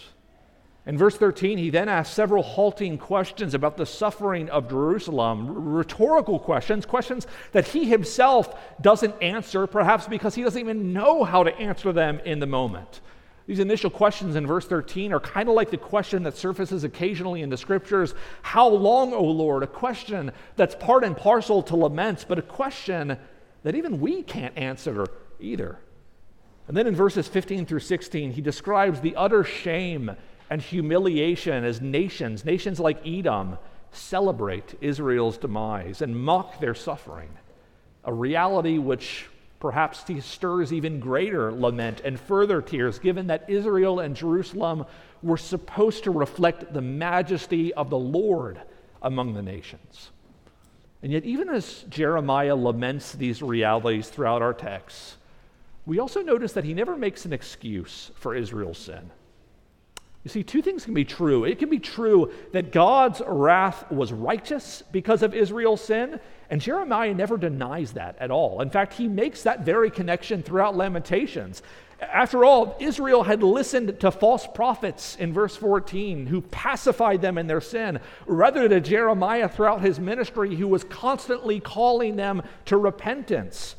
In 0.88 0.96
verse 0.96 1.18
13, 1.18 1.58
he 1.58 1.68
then 1.68 1.86
asks 1.86 2.14
several 2.14 2.42
halting 2.42 2.96
questions 2.96 3.52
about 3.52 3.76
the 3.76 3.84
suffering 3.84 4.48
of 4.48 4.70
Jerusalem, 4.70 5.74
rhetorical 5.74 6.38
questions, 6.38 6.86
questions 6.86 7.26
that 7.52 7.68
he 7.68 7.84
himself 7.84 8.58
doesn't 8.80 9.14
answer, 9.22 9.66
perhaps 9.66 10.08
because 10.08 10.34
he 10.34 10.42
doesn't 10.42 10.58
even 10.58 10.94
know 10.94 11.24
how 11.24 11.44
to 11.44 11.54
answer 11.58 11.92
them 11.92 12.20
in 12.24 12.38
the 12.38 12.46
moment. 12.46 13.02
These 13.46 13.58
initial 13.58 13.90
questions 13.90 14.34
in 14.34 14.46
verse 14.46 14.66
13 14.66 15.12
are 15.12 15.20
kind 15.20 15.50
of 15.50 15.54
like 15.54 15.70
the 15.70 15.76
question 15.76 16.22
that 16.22 16.38
surfaces 16.38 16.84
occasionally 16.84 17.42
in 17.42 17.50
the 17.50 17.58
scriptures 17.58 18.14
How 18.40 18.68
long, 18.68 19.12
O 19.12 19.24
Lord? 19.24 19.62
A 19.62 19.66
question 19.66 20.32
that's 20.56 20.74
part 20.74 21.04
and 21.04 21.14
parcel 21.14 21.62
to 21.64 21.76
laments, 21.76 22.24
but 22.24 22.38
a 22.38 22.42
question 22.42 23.18
that 23.62 23.74
even 23.74 24.00
we 24.00 24.22
can't 24.22 24.56
answer 24.56 25.06
either. 25.38 25.78
And 26.66 26.74
then 26.74 26.86
in 26.86 26.94
verses 26.96 27.28
15 27.28 27.66
through 27.66 27.80
16, 27.80 28.32
he 28.32 28.40
describes 28.40 29.02
the 29.02 29.16
utter 29.16 29.44
shame 29.44 30.16
and 30.50 30.62
humiliation 30.62 31.64
as 31.64 31.80
nations, 31.80 32.44
nations 32.44 32.80
like 32.80 33.06
Edom, 33.06 33.58
celebrate 33.90 34.74
Israel's 34.80 35.38
demise 35.38 36.02
and 36.02 36.16
mock 36.16 36.60
their 36.60 36.74
suffering. 36.74 37.30
A 38.04 38.12
reality 38.12 38.78
which 38.78 39.26
perhaps 39.60 40.04
stirs 40.20 40.72
even 40.72 41.00
greater 41.00 41.52
lament 41.52 42.00
and 42.04 42.18
further 42.18 42.62
tears, 42.62 42.98
given 42.98 43.26
that 43.26 43.48
Israel 43.48 44.00
and 44.00 44.14
Jerusalem 44.14 44.84
were 45.22 45.36
supposed 45.36 46.04
to 46.04 46.10
reflect 46.10 46.72
the 46.72 46.80
majesty 46.80 47.74
of 47.74 47.90
the 47.90 47.98
Lord 47.98 48.60
among 49.02 49.34
the 49.34 49.42
nations. 49.42 50.10
And 51.02 51.12
yet, 51.12 51.24
even 51.24 51.48
as 51.48 51.84
Jeremiah 51.88 52.56
laments 52.56 53.12
these 53.12 53.42
realities 53.42 54.08
throughout 54.08 54.42
our 54.42 54.54
texts, 54.54 55.16
we 55.86 55.98
also 55.98 56.22
notice 56.22 56.52
that 56.52 56.64
he 56.64 56.74
never 56.74 56.96
makes 56.96 57.24
an 57.24 57.32
excuse 57.32 58.10
for 58.16 58.34
Israel's 58.34 58.78
sin. 58.78 59.10
You 60.24 60.30
see, 60.30 60.42
two 60.42 60.62
things 60.62 60.84
can 60.84 60.94
be 60.94 61.04
true. 61.04 61.44
It 61.44 61.58
can 61.58 61.70
be 61.70 61.78
true 61.78 62.32
that 62.52 62.72
God's 62.72 63.22
wrath 63.26 63.90
was 63.90 64.12
righteous 64.12 64.82
because 64.90 65.22
of 65.22 65.34
Israel's 65.34 65.80
sin, 65.80 66.20
and 66.50 66.60
Jeremiah 66.60 67.14
never 67.14 67.36
denies 67.36 67.92
that 67.92 68.16
at 68.18 68.30
all. 68.30 68.60
In 68.60 68.70
fact, 68.70 68.94
he 68.94 69.06
makes 69.08 69.44
that 69.44 69.60
very 69.60 69.90
connection 69.90 70.42
throughout 70.42 70.76
Lamentations. 70.76 71.62
After 72.00 72.44
all, 72.44 72.76
Israel 72.78 73.24
had 73.24 73.42
listened 73.42 74.00
to 74.00 74.10
false 74.10 74.46
prophets 74.46 75.16
in 75.16 75.32
verse 75.32 75.56
14 75.56 76.26
who 76.26 76.42
pacified 76.42 77.22
them 77.22 77.38
in 77.38 77.48
their 77.48 77.60
sin, 77.60 77.98
rather 78.26 78.68
to 78.68 78.80
Jeremiah 78.80 79.48
throughout 79.48 79.82
his 79.82 79.98
ministry 79.98 80.54
who 80.54 80.68
was 80.68 80.84
constantly 80.84 81.58
calling 81.58 82.16
them 82.16 82.42
to 82.66 82.76
repentance. 82.76 83.74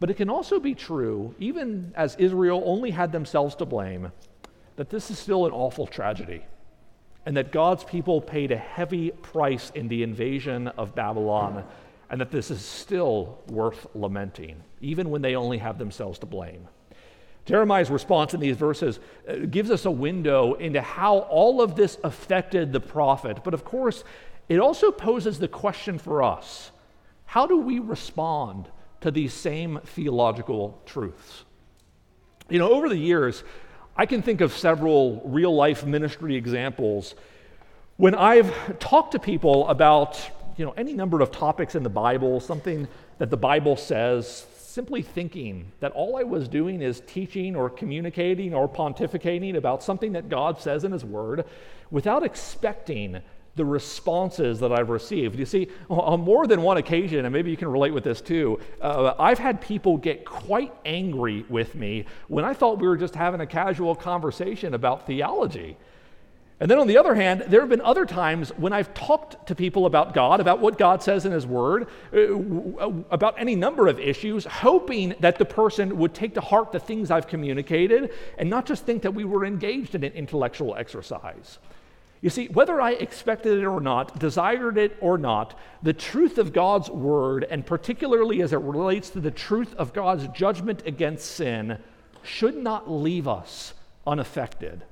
But 0.00 0.10
it 0.10 0.14
can 0.14 0.30
also 0.30 0.58
be 0.58 0.74
true, 0.74 1.34
even 1.38 1.92
as 1.96 2.16
Israel 2.16 2.62
only 2.64 2.90
had 2.90 3.12
themselves 3.12 3.54
to 3.56 3.66
blame, 3.66 4.10
that 4.76 4.90
this 4.90 5.10
is 5.10 5.18
still 5.18 5.46
an 5.46 5.52
awful 5.52 5.86
tragedy 5.86 6.42
and 7.26 7.36
that 7.36 7.52
God's 7.52 7.84
people 7.84 8.20
paid 8.20 8.52
a 8.52 8.56
heavy 8.56 9.10
price 9.10 9.70
in 9.74 9.88
the 9.88 10.02
invasion 10.02 10.68
of 10.68 10.94
Babylon, 10.94 11.64
and 12.10 12.20
that 12.20 12.30
this 12.30 12.50
is 12.50 12.62
still 12.62 13.38
worth 13.48 13.86
lamenting, 13.94 14.62
even 14.80 15.10
when 15.10 15.22
they 15.22 15.34
only 15.34 15.58
have 15.58 15.78
themselves 15.78 16.18
to 16.18 16.26
blame. 16.26 16.68
Jeremiah's 17.46 17.90
response 17.90 18.34
in 18.34 18.40
these 18.40 18.56
verses 18.56 19.00
uh, 19.28 19.36
gives 19.50 19.70
us 19.70 19.84
a 19.84 19.90
window 19.90 20.54
into 20.54 20.80
how 20.80 21.18
all 21.18 21.60
of 21.60 21.76
this 21.76 21.98
affected 22.04 22.72
the 22.72 22.80
prophet, 22.80 23.38
but 23.44 23.54
of 23.54 23.64
course, 23.64 24.04
it 24.48 24.60
also 24.60 24.90
poses 24.90 25.38
the 25.38 25.48
question 25.48 25.98
for 25.98 26.22
us 26.22 26.70
how 27.26 27.46
do 27.46 27.56
we 27.56 27.78
respond 27.78 28.68
to 29.00 29.10
these 29.10 29.32
same 29.32 29.80
theological 29.84 30.80
truths? 30.86 31.44
You 32.48 32.58
know, 32.58 32.70
over 32.70 32.88
the 32.88 32.98
years, 32.98 33.42
I 33.96 34.06
can 34.06 34.22
think 34.22 34.40
of 34.40 34.52
several 34.52 35.22
real 35.24 35.54
life 35.54 35.86
ministry 35.86 36.34
examples. 36.34 37.14
When 37.96 38.16
I've 38.16 38.78
talked 38.80 39.12
to 39.12 39.20
people 39.20 39.68
about 39.68 40.20
you 40.56 40.64
know, 40.64 40.72
any 40.72 40.92
number 40.92 41.20
of 41.20 41.30
topics 41.30 41.76
in 41.76 41.84
the 41.84 41.90
Bible, 41.90 42.40
something 42.40 42.88
that 43.18 43.30
the 43.30 43.36
Bible 43.36 43.76
says, 43.76 44.46
simply 44.56 45.02
thinking 45.02 45.70
that 45.78 45.92
all 45.92 46.16
I 46.16 46.24
was 46.24 46.48
doing 46.48 46.82
is 46.82 47.02
teaching 47.06 47.54
or 47.54 47.70
communicating 47.70 48.52
or 48.52 48.68
pontificating 48.68 49.56
about 49.56 49.82
something 49.84 50.12
that 50.12 50.28
God 50.28 50.60
says 50.60 50.82
in 50.82 50.90
His 50.90 51.04
Word 51.04 51.44
without 51.92 52.24
expecting 52.24 53.22
the 53.56 53.64
responses 53.64 54.58
that 54.60 54.72
I've 54.72 54.90
received. 54.90 55.38
You 55.38 55.46
see, 55.46 55.68
on 55.88 56.20
more 56.20 56.46
than 56.46 56.62
one 56.62 56.76
occasion, 56.76 57.24
and 57.24 57.32
maybe 57.32 57.50
you 57.50 57.56
can 57.56 57.68
relate 57.68 57.92
with 57.92 58.04
this 58.04 58.20
too, 58.20 58.58
uh, 58.80 59.14
I've 59.18 59.38
had 59.38 59.60
people 59.60 59.96
get 59.96 60.24
quite 60.24 60.72
angry 60.84 61.44
with 61.48 61.74
me 61.74 62.06
when 62.28 62.44
I 62.44 62.52
thought 62.52 62.80
we 62.80 62.88
were 62.88 62.96
just 62.96 63.14
having 63.14 63.40
a 63.40 63.46
casual 63.46 63.94
conversation 63.94 64.74
about 64.74 65.06
theology. 65.06 65.76
And 66.60 66.70
then 66.70 66.78
on 66.78 66.86
the 66.86 66.96
other 66.96 67.14
hand, 67.14 67.44
there 67.48 67.60
have 67.60 67.68
been 67.68 67.80
other 67.80 68.06
times 68.06 68.50
when 68.50 68.72
I've 68.72 68.94
talked 68.94 69.48
to 69.48 69.54
people 69.54 69.86
about 69.86 70.14
God, 70.14 70.40
about 70.40 70.60
what 70.60 70.78
God 70.78 71.02
says 71.02 71.26
in 71.26 71.32
His 71.32 71.46
Word, 71.46 71.88
uh, 72.12 72.92
about 73.10 73.34
any 73.38 73.56
number 73.56 73.88
of 73.88 73.98
issues, 73.98 74.44
hoping 74.44 75.14
that 75.20 75.36
the 75.36 75.44
person 75.44 75.98
would 75.98 76.14
take 76.14 76.34
to 76.34 76.40
heart 76.40 76.70
the 76.70 76.78
things 76.78 77.10
I've 77.10 77.26
communicated 77.26 78.12
and 78.38 78.48
not 78.48 78.66
just 78.66 78.86
think 78.86 79.02
that 79.02 79.14
we 79.14 79.24
were 79.24 79.44
engaged 79.44 79.94
in 79.96 80.04
an 80.04 80.12
intellectual 80.12 80.76
exercise. 80.76 81.58
You 82.24 82.30
see, 82.30 82.46
whether 82.46 82.80
I 82.80 82.92
expected 82.92 83.58
it 83.58 83.66
or 83.66 83.82
not, 83.82 84.18
desired 84.18 84.78
it 84.78 84.96
or 85.02 85.18
not, 85.18 85.58
the 85.82 85.92
truth 85.92 86.38
of 86.38 86.54
God's 86.54 86.88
word, 86.88 87.44
and 87.50 87.66
particularly 87.66 88.40
as 88.40 88.54
it 88.54 88.60
relates 88.60 89.10
to 89.10 89.20
the 89.20 89.30
truth 89.30 89.74
of 89.74 89.92
God's 89.92 90.26
judgment 90.28 90.84
against 90.86 91.32
sin, 91.32 91.76
should 92.22 92.56
not 92.56 92.90
leave 92.90 93.28
us 93.28 93.74
unaffected. 94.06 94.84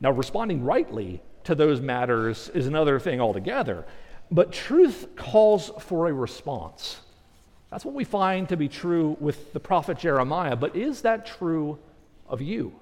Now, 0.00 0.10
responding 0.10 0.64
rightly 0.64 1.22
to 1.44 1.54
those 1.54 1.80
matters 1.80 2.48
is 2.48 2.66
another 2.66 2.98
thing 2.98 3.20
altogether, 3.20 3.86
but 4.28 4.50
truth 4.50 5.06
calls 5.14 5.70
for 5.78 6.08
a 6.08 6.12
response. 6.12 6.98
That's 7.70 7.84
what 7.84 7.94
we 7.94 8.02
find 8.02 8.48
to 8.48 8.56
be 8.56 8.66
true 8.66 9.16
with 9.20 9.52
the 9.52 9.60
prophet 9.60 9.98
Jeremiah, 9.98 10.56
but 10.56 10.74
is 10.74 11.02
that 11.02 11.26
true 11.26 11.78
of 12.28 12.42
you? 12.42 12.79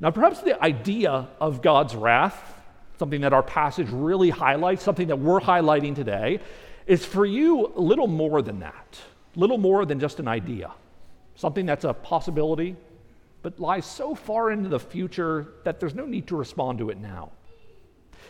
Now, 0.00 0.10
perhaps 0.10 0.40
the 0.40 0.62
idea 0.62 1.28
of 1.40 1.60
God's 1.60 1.94
wrath, 1.94 2.54
something 2.98 3.20
that 3.20 3.34
our 3.34 3.42
passage 3.42 3.88
really 3.90 4.30
highlights, 4.30 4.82
something 4.82 5.08
that 5.08 5.18
we're 5.18 5.40
highlighting 5.40 5.94
today, 5.94 6.40
is 6.86 7.04
for 7.04 7.26
you 7.26 7.72
a 7.76 7.80
little 7.80 8.06
more 8.06 8.40
than 8.40 8.60
that, 8.60 8.98
little 9.36 9.58
more 9.58 9.84
than 9.84 10.00
just 10.00 10.18
an 10.18 10.26
idea, 10.26 10.72
something 11.34 11.66
that's 11.66 11.84
a 11.84 11.92
possibility, 11.92 12.76
but 13.42 13.60
lies 13.60 13.84
so 13.84 14.14
far 14.14 14.50
into 14.50 14.70
the 14.70 14.80
future 14.80 15.48
that 15.64 15.80
there's 15.80 15.94
no 15.94 16.06
need 16.06 16.26
to 16.28 16.36
respond 16.36 16.78
to 16.78 16.88
it 16.90 16.98
now. 16.98 17.30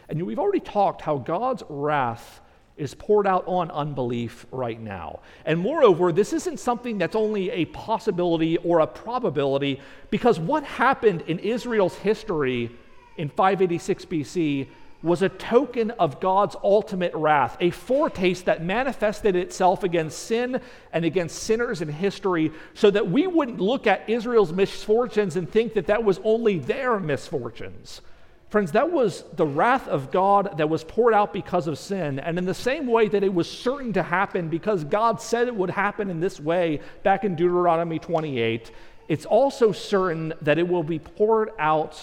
And 0.08 0.20
we've 0.26 0.38
already 0.40 0.60
talked 0.60 1.02
how 1.02 1.18
God's 1.18 1.62
wrath 1.68 2.40
is 2.80 2.94
poured 2.94 3.26
out 3.26 3.44
on 3.46 3.70
unbelief 3.70 4.46
right 4.50 4.80
now. 4.80 5.20
And 5.44 5.60
moreover, 5.60 6.10
this 6.12 6.32
isn't 6.32 6.58
something 6.58 6.98
that's 6.98 7.14
only 7.14 7.50
a 7.50 7.66
possibility 7.66 8.56
or 8.56 8.80
a 8.80 8.86
probability, 8.86 9.80
because 10.10 10.40
what 10.40 10.64
happened 10.64 11.22
in 11.26 11.38
Israel's 11.38 11.94
history 11.96 12.70
in 13.16 13.28
586 13.28 14.04
BC 14.06 14.68
was 15.02 15.22
a 15.22 15.28
token 15.30 15.90
of 15.92 16.20
God's 16.20 16.56
ultimate 16.62 17.14
wrath, 17.14 17.56
a 17.60 17.70
foretaste 17.70 18.44
that 18.44 18.62
manifested 18.62 19.34
itself 19.34 19.82
against 19.82 20.18
sin 20.18 20.60
and 20.92 21.04
against 21.04 21.42
sinners 21.42 21.80
in 21.80 21.88
history, 21.88 22.52
so 22.74 22.90
that 22.90 23.10
we 23.10 23.26
wouldn't 23.26 23.60
look 23.60 23.86
at 23.86 24.08
Israel's 24.08 24.52
misfortunes 24.52 25.36
and 25.36 25.50
think 25.50 25.74
that 25.74 25.86
that 25.86 26.04
was 26.04 26.20
only 26.22 26.58
their 26.58 27.00
misfortunes. 27.00 28.02
Friends, 28.50 28.72
that 28.72 28.90
was 28.90 29.22
the 29.36 29.46
wrath 29.46 29.86
of 29.86 30.10
God 30.10 30.58
that 30.58 30.68
was 30.68 30.82
poured 30.82 31.14
out 31.14 31.32
because 31.32 31.68
of 31.68 31.78
sin. 31.78 32.18
And 32.18 32.36
in 32.36 32.46
the 32.46 32.52
same 32.52 32.88
way 32.88 33.06
that 33.06 33.22
it 33.22 33.32
was 33.32 33.48
certain 33.48 33.92
to 33.92 34.02
happen 34.02 34.48
because 34.48 34.82
God 34.82 35.22
said 35.22 35.46
it 35.46 35.54
would 35.54 35.70
happen 35.70 36.10
in 36.10 36.18
this 36.18 36.40
way 36.40 36.80
back 37.04 37.22
in 37.22 37.36
Deuteronomy 37.36 38.00
28, 38.00 38.72
it's 39.06 39.24
also 39.24 39.70
certain 39.70 40.34
that 40.42 40.58
it 40.58 40.66
will 40.66 40.82
be 40.82 40.98
poured 40.98 41.50
out 41.60 42.00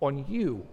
on 0.00 0.24
you 0.28 0.66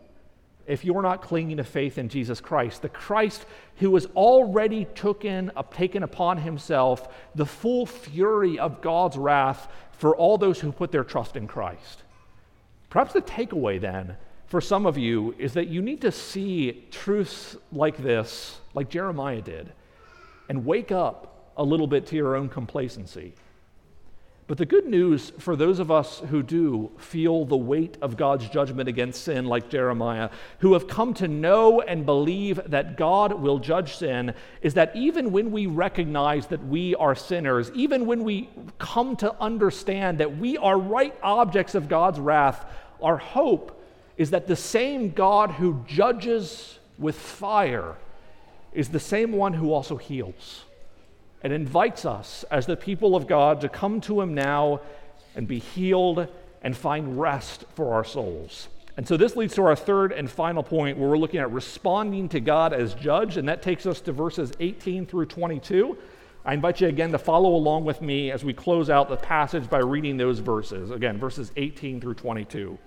if 0.65 0.85
you're 0.85 1.01
not 1.01 1.21
clinging 1.21 1.57
to 1.57 1.63
faith 1.63 1.97
in 1.97 2.07
Jesus 2.07 2.39
Christ, 2.39 2.83
the 2.83 2.89
Christ 2.89 3.45
who 3.77 3.95
has 3.95 4.05
already 4.15 4.85
taken, 4.85 5.51
taken 5.71 6.03
upon 6.03 6.37
himself 6.37 7.09
the 7.35 7.45
full 7.45 7.85
fury 7.85 8.57
of 8.59 8.79
God's 8.79 9.17
wrath 9.17 9.67
for 9.93 10.15
all 10.15 10.37
those 10.37 10.59
who 10.59 10.71
put 10.71 10.91
their 10.91 11.03
trust 11.03 11.35
in 11.35 11.47
Christ. 11.47 12.03
Perhaps 12.89 13.13
the 13.13 13.21
takeaway 13.21 13.81
then 13.81 14.15
for 14.49 14.59
some 14.59 14.87
of 14.87 14.97
you 14.97 15.35
is 15.37 15.53
that 15.53 15.67
you 15.67 15.81
need 15.81 16.01
to 16.01 16.11
see 16.11 16.87
truths 16.89 17.55
like 17.71 17.97
this, 17.97 18.59
like 18.73 18.89
Jeremiah 18.89 19.41
did, 19.41 19.71
and 20.49 20.65
wake 20.65 20.91
up 20.91 21.53
a 21.55 21.63
little 21.63 21.85
bit 21.85 22.07
to 22.07 22.15
your 22.15 22.35
own 22.35 22.49
complacency. 22.49 23.35
But 24.47 24.57
the 24.57 24.65
good 24.65 24.87
news 24.87 25.31
for 25.37 25.55
those 25.55 25.77
of 25.77 25.91
us 25.91 26.23
who 26.31 26.41
do 26.41 26.89
feel 26.97 27.45
the 27.45 27.55
weight 27.55 27.99
of 28.01 28.17
God's 28.17 28.49
judgment 28.49 28.89
against 28.89 29.23
sin, 29.23 29.45
like 29.45 29.69
Jeremiah, 29.69 30.31
who 30.57 30.73
have 30.73 30.87
come 30.87 31.13
to 31.15 31.27
know 31.27 31.81
and 31.81 32.03
believe 32.03 32.59
that 32.65 32.97
God 32.97 33.33
will 33.33 33.59
judge 33.59 33.97
sin, 33.97 34.33
is 34.63 34.73
that 34.73 34.95
even 34.95 35.31
when 35.31 35.51
we 35.51 35.67
recognize 35.67 36.47
that 36.47 36.65
we 36.65 36.95
are 36.95 37.13
sinners, 37.13 37.69
even 37.75 38.07
when 38.07 38.23
we 38.23 38.49
come 38.79 39.15
to 39.17 39.39
understand 39.39 40.17
that 40.17 40.37
we 40.37 40.57
are 40.57 40.79
right 40.79 41.15
objects 41.21 41.75
of 41.75 41.87
God's 41.87 42.19
wrath, 42.19 42.65
our 43.03 43.17
hope 43.17 43.78
is 44.19 44.31
that 44.31 44.47
the 44.47 44.55
same 44.55 45.11
God 45.11 45.49
who 45.51 45.81
judges 45.87 46.77
with 46.99 47.17
fire 47.17 47.95
is 48.73 48.89
the 48.89 48.99
same 48.99 49.31
one 49.31 49.53
who 49.53 49.71
also 49.71 49.95
heals 49.95 50.65
and 51.41 51.53
invites 51.53 52.03
us 52.03 52.43
as 52.51 52.65
the 52.65 52.75
people 52.75 53.15
of 53.15 53.27
God 53.27 53.61
to 53.61 53.69
come 53.69 54.01
to 54.01 54.19
Him 54.19 54.33
now 54.33 54.81
and 55.35 55.47
be 55.47 55.57
healed 55.57 56.27
and 56.61 56.75
find 56.75 57.17
rest 57.17 57.63
for 57.75 57.93
our 57.93 58.03
souls. 58.03 58.67
And 58.97 59.07
so 59.07 59.15
this 59.15 59.37
leads 59.37 59.55
to 59.55 59.63
our 59.63 59.77
third 59.77 60.11
and 60.11 60.29
final 60.29 60.63
point 60.63 60.97
where 60.97 61.07
we're 61.07 61.17
looking 61.17 61.39
at 61.39 61.49
responding 61.53 62.27
to 62.29 62.41
God 62.41 62.73
as 62.73 62.93
judge, 62.95 63.37
and 63.37 63.47
that 63.47 63.61
takes 63.61 63.85
us 63.85 64.01
to 64.01 64.11
verses 64.11 64.51
18 64.59 65.05
through 65.05 65.27
22. 65.27 65.97
I 66.43 66.53
invite 66.53 66.81
you 66.81 66.89
again 66.89 67.13
to 67.13 67.17
follow 67.17 67.55
along 67.55 67.85
with 67.85 68.01
me 68.01 68.31
as 68.31 68.43
we 68.43 68.53
close 68.53 68.89
out 68.89 69.07
the 69.07 69.15
passage 69.15 69.69
by 69.69 69.79
reading 69.79 70.17
those 70.17 70.39
verses. 70.39 70.91
Again, 70.91 71.17
verses 71.17 71.53
18 71.55 72.01
through 72.01 72.15
22. 72.15 72.77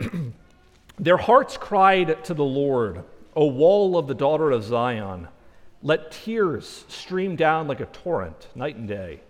Their 0.98 1.16
hearts 1.16 1.56
cried 1.56 2.24
to 2.24 2.34
the 2.34 2.44
Lord, 2.44 3.04
O 3.36 3.46
wall 3.46 3.96
of 3.96 4.06
the 4.06 4.14
daughter 4.14 4.50
of 4.50 4.62
Zion. 4.62 5.28
Let 5.82 6.12
tears 6.12 6.84
stream 6.88 7.36
down 7.36 7.68
like 7.68 7.80
a 7.80 7.86
torrent, 7.86 8.48
night 8.54 8.76
and 8.76 8.88
day. 8.88 9.20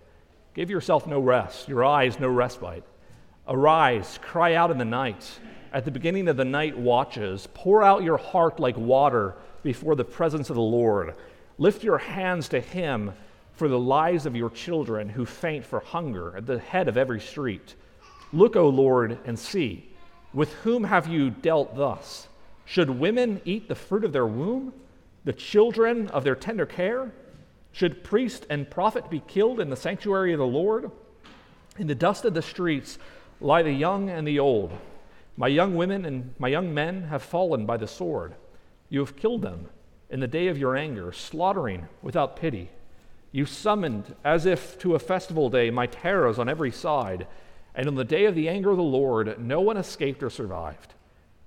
Give 0.53 0.69
yourself 0.69 1.05
no 1.05 1.19
rest, 1.19 1.67
your 1.67 1.83
eyes 1.83 2.19
no 2.19 2.29
respite. 2.29 2.83
Arise, 3.47 4.19
cry 4.21 4.55
out 4.55 4.71
in 4.71 4.77
the 4.77 4.85
night. 4.85 5.39
At 5.73 5.83
the 5.83 5.91
beginning 5.91 6.29
of 6.29 6.37
the 6.37 6.45
night 6.45 6.77
watches, 6.77 7.47
pour 7.53 7.83
out 7.83 8.03
your 8.03 8.17
heart 8.17 8.59
like 8.59 8.77
water 8.77 9.35
before 9.63 9.95
the 9.95 10.05
presence 10.05 10.49
of 10.49 10.55
the 10.55 10.61
Lord. 10.61 11.15
Lift 11.57 11.83
your 11.83 11.97
hands 11.97 12.47
to 12.49 12.61
Him 12.61 13.11
for 13.53 13.67
the 13.67 13.79
lives 13.79 14.25
of 14.25 14.35
your 14.35 14.49
children 14.49 15.09
who 15.09 15.25
faint 15.25 15.65
for 15.65 15.79
hunger 15.79 16.35
at 16.37 16.45
the 16.45 16.59
head 16.59 16.87
of 16.87 16.97
every 16.97 17.19
street. 17.19 17.75
Look, 18.31 18.55
O 18.55 18.69
Lord, 18.69 19.17
and 19.25 19.37
see. 19.37 19.89
With 20.35 20.53
whom 20.53 20.83
have 20.83 21.07
you 21.07 21.31
dealt 21.31 21.75
thus? 21.75 22.27
Should 22.65 22.91
women 22.91 23.41
eat 23.45 23.67
the 23.67 23.75
fruit 23.75 24.03
of 24.03 24.13
their 24.13 24.27
womb? 24.27 24.71
the 25.25 25.33
children 25.33 26.07
of 26.09 26.23
their 26.23 26.35
tender 26.35 26.65
care? 26.65 27.11
Should 27.73 28.03
priest 28.03 28.45
and 28.49 28.69
prophet 28.69 29.09
be 29.09 29.19
killed 29.19 29.59
in 29.59 29.69
the 29.69 29.75
sanctuary 29.75 30.31
of 30.31 30.39
the 30.39 30.45
Lord? 30.45 30.91
In 31.77 31.87
the 31.87 31.95
dust 31.95 32.23
of 32.23 32.33
the 32.33 32.41
streets 32.41 32.97
lie 33.41 33.63
the 33.63 33.71
young 33.71 34.09
and 34.09 34.25
the 34.25 34.39
old. 34.39 34.71
My 35.35 35.47
young 35.47 35.75
women 35.75 36.05
and 36.05 36.33
my 36.39 36.47
young 36.47 36.73
men 36.73 37.03
have 37.03 37.21
fallen 37.21 37.65
by 37.65 37.75
the 37.75 37.87
sword. 37.87 38.35
You 38.87 38.99
have 38.99 39.17
killed 39.17 39.41
them 39.41 39.67
in 40.09 40.21
the 40.21 40.27
day 40.27 40.47
of 40.47 40.57
your 40.57 40.77
anger, 40.77 41.11
slaughtering 41.11 41.87
without 42.01 42.37
pity. 42.37 42.69
You 43.33 43.45
summoned, 43.45 44.15
as 44.23 44.45
if 44.45 44.79
to 44.79 44.95
a 44.95 44.99
festival 44.99 45.49
day, 45.49 45.69
my 45.69 45.87
terrors 45.87 46.39
on 46.39 46.47
every 46.47 46.71
side. 46.71 47.27
And 47.75 47.87
on 47.87 47.95
the 47.95 48.05
day 48.05 48.25
of 48.25 48.35
the 48.35 48.47
anger 48.47 48.71
of 48.71 48.77
the 48.77 48.83
Lord, 48.83 49.39
no 49.39 49.61
one 49.61 49.77
escaped 49.77 50.23
or 50.23 50.29
survived. 50.29 50.93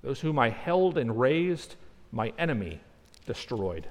Those 0.02 0.20
whom 0.20 0.38
I 0.38 0.50
held 0.50 0.98
and 0.98 1.18
raised, 1.18 1.76
my 2.12 2.32
enemy 2.38 2.80
destroyed. 3.26 3.86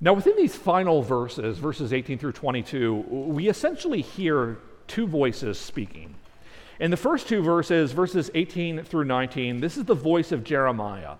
Now, 0.00 0.14
within 0.14 0.36
these 0.36 0.56
final 0.56 1.00
verses, 1.00 1.58
verses 1.58 1.92
18 1.92 2.18
through 2.18 2.32
22, 2.32 2.94
we 2.94 3.48
essentially 3.48 4.02
hear 4.02 4.58
two 4.88 5.06
voices 5.06 5.58
speaking. 5.58 6.16
In 6.80 6.90
the 6.90 6.96
first 6.96 7.28
two 7.28 7.42
verses, 7.42 7.92
verses 7.92 8.28
18 8.34 8.82
through 8.82 9.04
19, 9.04 9.60
this 9.60 9.76
is 9.76 9.84
the 9.84 9.94
voice 9.94 10.32
of 10.32 10.42
Jeremiah. 10.42 11.14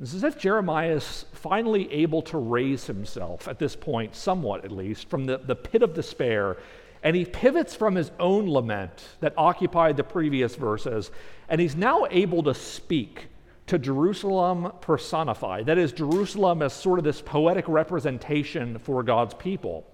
It's 0.00 0.14
as 0.14 0.22
if 0.22 0.38
Jeremiah 0.38 0.92
is 0.92 1.24
finally 1.32 1.92
able 1.92 2.22
to 2.22 2.38
raise 2.38 2.86
himself 2.86 3.48
at 3.48 3.58
this 3.58 3.74
point, 3.74 4.14
somewhat 4.14 4.64
at 4.64 4.70
least, 4.70 5.08
from 5.08 5.24
the, 5.24 5.38
the 5.38 5.56
pit 5.56 5.82
of 5.82 5.94
despair. 5.94 6.56
And 7.04 7.14
he 7.14 7.26
pivots 7.26 7.76
from 7.76 7.94
his 7.94 8.10
own 8.18 8.50
lament 8.50 9.04
that 9.20 9.34
occupied 9.36 9.96
the 9.96 10.04
previous 10.04 10.56
verses, 10.56 11.10
and 11.48 11.60
he's 11.60 11.76
now 11.76 12.06
able 12.10 12.42
to 12.44 12.54
speak 12.54 13.28
to 13.66 13.78
Jerusalem 13.78 14.72
personified. 14.80 15.66
That 15.66 15.78
is, 15.78 15.92
Jerusalem 15.92 16.62
as 16.62 16.72
sort 16.72 16.98
of 16.98 17.04
this 17.04 17.20
poetic 17.20 17.68
representation 17.68 18.78
for 18.78 19.02
God's 19.02 19.34
people. 19.34 19.86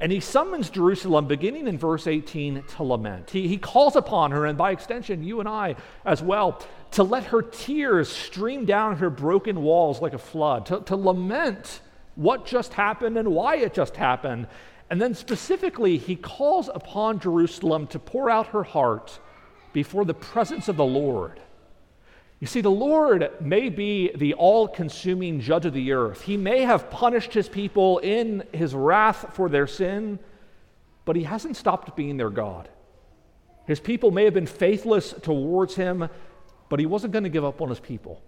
And 0.00 0.10
he 0.10 0.20
summons 0.20 0.70
Jerusalem, 0.70 1.26
beginning 1.26 1.68
in 1.68 1.78
verse 1.78 2.06
18, 2.06 2.64
to 2.76 2.82
lament. 2.82 3.30
He, 3.30 3.46
he 3.46 3.58
calls 3.58 3.94
upon 3.94 4.32
her, 4.32 4.44
and 4.44 4.58
by 4.58 4.72
extension, 4.72 5.22
you 5.22 5.40
and 5.40 5.48
I 5.48 5.76
as 6.04 6.22
well, 6.22 6.60
to 6.92 7.02
let 7.02 7.24
her 7.24 7.42
tears 7.42 8.08
stream 8.08 8.64
down 8.64 8.96
her 8.96 9.10
broken 9.10 9.62
walls 9.62 10.02
like 10.02 10.12
a 10.12 10.18
flood, 10.18 10.66
to, 10.66 10.80
to 10.80 10.96
lament 10.96 11.80
what 12.16 12.46
just 12.46 12.72
happened 12.72 13.16
and 13.16 13.28
why 13.28 13.56
it 13.56 13.74
just 13.74 13.96
happened. 13.96 14.46
And 14.90 15.00
then 15.00 15.14
specifically, 15.14 15.98
he 15.98 16.16
calls 16.16 16.68
upon 16.72 17.20
Jerusalem 17.20 17.86
to 17.88 17.98
pour 17.98 18.28
out 18.28 18.48
her 18.48 18.64
heart 18.64 19.18
before 19.72 20.04
the 20.04 20.14
presence 20.14 20.68
of 20.68 20.76
the 20.76 20.84
Lord. 20.84 21.40
You 22.40 22.46
see, 22.46 22.60
the 22.60 22.70
Lord 22.70 23.30
may 23.40 23.70
be 23.70 24.10
the 24.14 24.34
all 24.34 24.68
consuming 24.68 25.40
judge 25.40 25.64
of 25.64 25.72
the 25.72 25.92
earth. 25.92 26.22
He 26.22 26.36
may 26.36 26.62
have 26.62 26.90
punished 26.90 27.32
his 27.32 27.48
people 27.48 27.98
in 27.98 28.44
his 28.52 28.74
wrath 28.74 29.34
for 29.34 29.48
their 29.48 29.66
sin, 29.66 30.18
but 31.04 31.16
he 31.16 31.22
hasn't 31.22 31.56
stopped 31.56 31.96
being 31.96 32.16
their 32.18 32.30
God. 32.30 32.68
His 33.66 33.80
people 33.80 34.10
may 34.10 34.24
have 34.24 34.34
been 34.34 34.46
faithless 34.46 35.14
towards 35.22 35.74
him, 35.74 36.08
but 36.68 36.80
he 36.80 36.86
wasn't 36.86 37.12
going 37.12 37.24
to 37.24 37.30
give 37.30 37.44
up 37.44 37.62
on 37.62 37.70
his 37.70 37.80
people. 37.80 38.22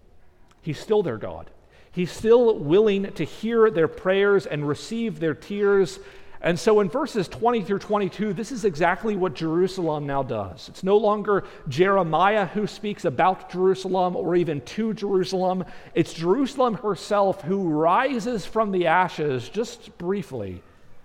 He's 0.62 0.80
still 0.80 1.02
their 1.02 1.18
God. 1.18 1.50
He's 1.92 2.10
still 2.10 2.58
willing 2.58 3.12
to 3.12 3.24
hear 3.24 3.70
their 3.70 3.88
prayers 3.88 4.46
and 4.46 4.66
receive 4.66 5.20
their 5.20 5.34
tears 5.34 5.98
and 6.40 6.58
so 6.58 6.80
in 6.80 6.88
verses 6.88 7.28
20 7.28 7.62
through 7.62 7.78
22, 7.78 8.32
this 8.32 8.52
is 8.52 8.64
exactly 8.64 9.16
what 9.16 9.34
Jerusalem 9.34 10.06
now 10.06 10.22
does. 10.22 10.68
It's 10.68 10.82
no 10.82 10.96
longer 10.96 11.44
Jeremiah 11.68 12.46
who 12.46 12.66
speaks 12.66 13.04
about 13.04 13.50
Jerusalem 13.50 14.16
or 14.16 14.36
even 14.36 14.60
to 14.62 14.92
Jerusalem. 14.92 15.64
It's 15.94 16.12
Jerusalem 16.12 16.74
herself 16.74 17.42
who 17.42 17.68
rises 17.68 18.44
from 18.44 18.70
the 18.70 18.86
ashes 18.86 19.48
just 19.48 19.96
briefly 19.98 20.62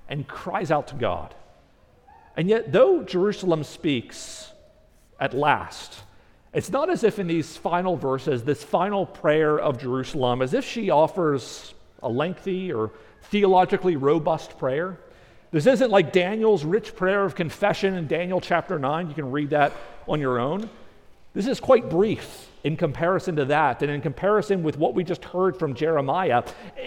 and 0.10 0.28
cries 0.28 0.70
out 0.72 0.88
to 0.90 0.96
God. 0.96 1.34
And 2.36 2.50
yet, 2.50 2.72
though 2.72 3.04
Jerusalem 3.04 3.64
speaks 3.64 4.52
at 5.20 5.34
last, 5.34 6.04
it's 6.54 6.70
not 6.70 6.90
as 6.90 7.04
if 7.04 7.20
in 7.20 7.28
these 7.28 7.56
final 7.56 7.96
verses, 7.96 8.44
this 8.44 8.64
final 8.64 9.06
prayer 9.06 9.58
of 9.58 9.80
Jerusalem, 9.80 10.42
as 10.42 10.54
if 10.54 10.66
she 10.66 10.90
offers 10.90 11.74
a 12.04 12.10
lengthy 12.10 12.74
or 12.74 12.92
theologically 13.24 13.96
robust 13.96 14.58
prayer. 14.58 15.00
This 15.52 15.66
isn't 15.66 15.92
like 15.92 16.14
Daniel's 16.14 16.64
rich 16.64 16.96
prayer 16.96 17.26
of 17.26 17.36
confession 17.36 17.96
in 17.96 18.08
Daniel 18.08 18.40
chapter 18.40 18.80
9. 18.80 19.10
You 19.10 19.14
can 19.14 19.32
read 19.32 19.50
that 19.50 19.74
on 20.08 20.22
your 20.22 20.40
own. 20.40 20.70
This 21.34 21.46
is 21.46 21.60
quite 21.60 21.90
brief 21.90 22.50
in 22.64 22.78
comparison 22.78 23.36
to 23.36 23.46
that 23.46 23.82
and 23.82 23.92
in 23.92 24.02
comparison 24.02 24.64
with 24.64 24.78
what 24.78 24.94
we 24.94 25.04
just 25.04 25.26
heard 25.26 25.58
from 25.58 25.74
Jeremiah. 25.74 26.44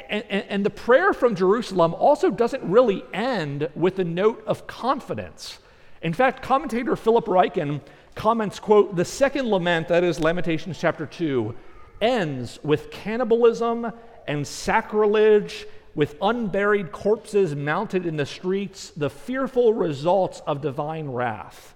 And, 0.08 0.24
and, 0.30 0.44
and, 0.48 0.64
the 0.64 0.70
prayer 0.70 1.12
from 1.12 1.34
Jerusalem 1.34 1.94
also 1.94 2.30
doesn't 2.30 2.62
really 2.62 3.04
end 3.12 3.68
with 3.74 3.98
a 3.98 4.04
note 4.04 4.42
of 4.46 4.66
confidence. 4.66 5.58
In 6.00 6.14
fact, 6.14 6.42
commentator 6.42 6.96
Philip 6.96 7.26
Ryken 7.26 7.80
comments, 8.14 8.58
quote, 8.60 8.96
the 8.96 9.04
second 9.04 9.48
lament, 9.48 9.88
that 9.88 10.04
is 10.04 10.20
Lamentations 10.20 10.78
chapter 10.78 11.04
2, 11.04 11.54
ends 12.00 12.58
with 12.62 12.90
cannibalism 12.90 13.90
and 14.26 14.46
sacrilege, 14.46 15.66
with 15.94 16.16
unburied 16.20 16.92
corpses 16.92 17.54
mounted 17.54 18.06
in 18.06 18.16
the 18.16 18.26
streets, 18.26 18.90
the 18.90 19.10
fearful 19.10 19.72
results 19.72 20.40
of 20.46 20.60
divine 20.60 21.08
wrath. 21.08 21.74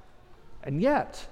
And 0.62 0.82
yet, 0.82 1.26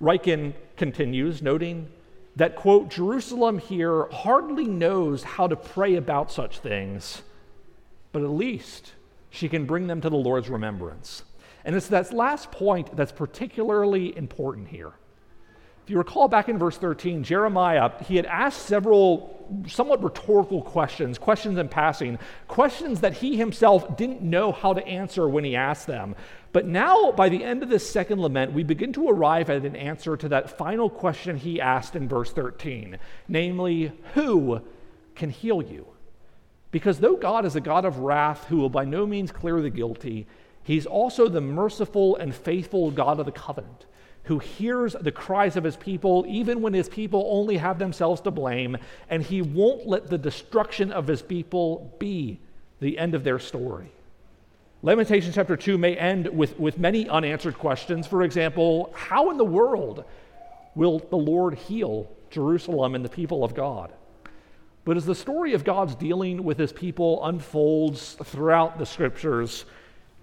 Ryken 0.00 0.54
continues, 0.76 1.42
noting 1.42 1.88
that, 2.36 2.54
quote, 2.54 2.88
Jerusalem 2.90 3.58
here 3.58 4.06
hardly 4.12 4.66
knows 4.66 5.24
how 5.24 5.48
to 5.48 5.56
pray 5.56 5.96
about 5.96 6.30
such 6.30 6.60
things, 6.60 7.22
but 8.12 8.22
at 8.22 8.30
least 8.30 8.92
she 9.30 9.48
can 9.48 9.66
bring 9.66 9.88
them 9.88 10.00
to 10.00 10.08
the 10.08 10.16
Lord's 10.16 10.48
remembrance. 10.48 11.24
And 11.64 11.74
it's 11.74 11.88
that 11.88 12.12
last 12.12 12.52
point 12.52 12.96
that's 12.96 13.12
particularly 13.12 14.16
important 14.16 14.68
here. 14.68 14.92
If 15.88 15.92
you 15.92 15.96
recall 15.96 16.28
back 16.28 16.50
in 16.50 16.58
verse 16.58 16.76
13, 16.76 17.24
Jeremiah, 17.24 17.90
he 18.04 18.16
had 18.16 18.26
asked 18.26 18.66
several 18.66 19.34
somewhat 19.66 20.04
rhetorical 20.04 20.60
questions, 20.60 21.16
questions 21.16 21.56
in 21.56 21.70
passing, 21.70 22.18
questions 22.46 23.00
that 23.00 23.14
he 23.14 23.38
himself 23.38 23.96
didn't 23.96 24.20
know 24.20 24.52
how 24.52 24.74
to 24.74 24.86
answer 24.86 25.26
when 25.26 25.44
he 25.44 25.56
asked 25.56 25.86
them. 25.86 26.14
But 26.52 26.66
now, 26.66 27.12
by 27.12 27.30
the 27.30 27.42
end 27.42 27.62
of 27.62 27.70
this 27.70 27.90
second 27.90 28.20
lament, 28.20 28.52
we 28.52 28.64
begin 28.64 28.92
to 28.92 29.08
arrive 29.08 29.48
at 29.48 29.64
an 29.64 29.74
answer 29.76 30.14
to 30.14 30.28
that 30.28 30.58
final 30.58 30.90
question 30.90 31.38
he 31.38 31.58
asked 31.58 31.96
in 31.96 32.06
verse 32.06 32.32
13 32.32 32.98
namely, 33.26 33.92
who 34.12 34.60
can 35.14 35.30
heal 35.30 35.62
you? 35.62 35.86
Because 36.70 36.98
though 36.98 37.16
God 37.16 37.46
is 37.46 37.56
a 37.56 37.62
God 37.62 37.86
of 37.86 38.00
wrath 38.00 38.44
who 38.48 38.58
will 38.58 38.68
by 38.68 38.84
no 38.84 39.06
means 39.06 39.32
clear 39.32 39.62
the 39.62 39.70
guilty, 39.70 40.26
he's 40.62 40.84
also 40.84 41.30
the 41.30 41.40
merciful 41.40 42.14
and 42.16 42.34
faithful 42.34 42.90
God 42.90 43.18
of 43.20 43.24
the 43.24 43.32
covenant 43.32 43.86
who 44.28 44.38
hears 44.38 44.94
the 45.00 45.10
cries 45.10 45.56
of 45.56 45.64
his 45.64 45.76
people, 45.76 46.26
even 46.28 46.60
when 46.60 46.74
his 46.74 46.86
people 46.86 47.26
only 47.30 47.56
have 47.56 47.78
themselves 47.78 48.20
to 48.20 48.30
blame, 48.30 48.76
and 49.08 49.22
he 49.22 49.40
won't 49.40 49.86
let 49.86 50.08
the 50.08 50.18
destruction 50.18 50.92
of 50.92 51.06
his 51.06 51.22
people 51.22 51.90
be 51.98 52.38
the 52.78 52.98
end 52.98 53.14
of 53.14 53.24
their 53.24 53.38
story. 53.38 53.90
Lamentations 54.82 55.34
chapter 55.34 55.56
2 55.56 55.78
may 55.78 55.96
end 55.96 56.28
with, 56.28 56.60
with 56.60 56.78
many 56.78 57.08
unanswered 57.08 57.58
questions. 57.58 58.06
For 58.06 58.22
example, 58.22 58.92
how 58.94 59.30
in 59.30 59.38
the 59.38 59.46
world 59.46 60.04
will 60.74 60.98
the 60.98 61.16
Lord 61.16 61.54
heal 61.54 62.06
Jerusalem 62.28 62.94
and 62.94 63.02
the 63.02 63.08
people 63.08 63.42
of 63.42 63.54
God? 63.54 63.90
But 64.84 64.98
as 64.98 65.06
the 65.06 65.14
story 65.14 65.54
of 65.54 65.64
God's 65.64 65.94
dealing 65.94 66.44
with 66.44 66.58
his 66.58 66.72
people 66.72 67.24
unfolds 67.24 68.18
throughout 68.22 68.78
the 68.78 68.84
scriptures, 68.86 69.64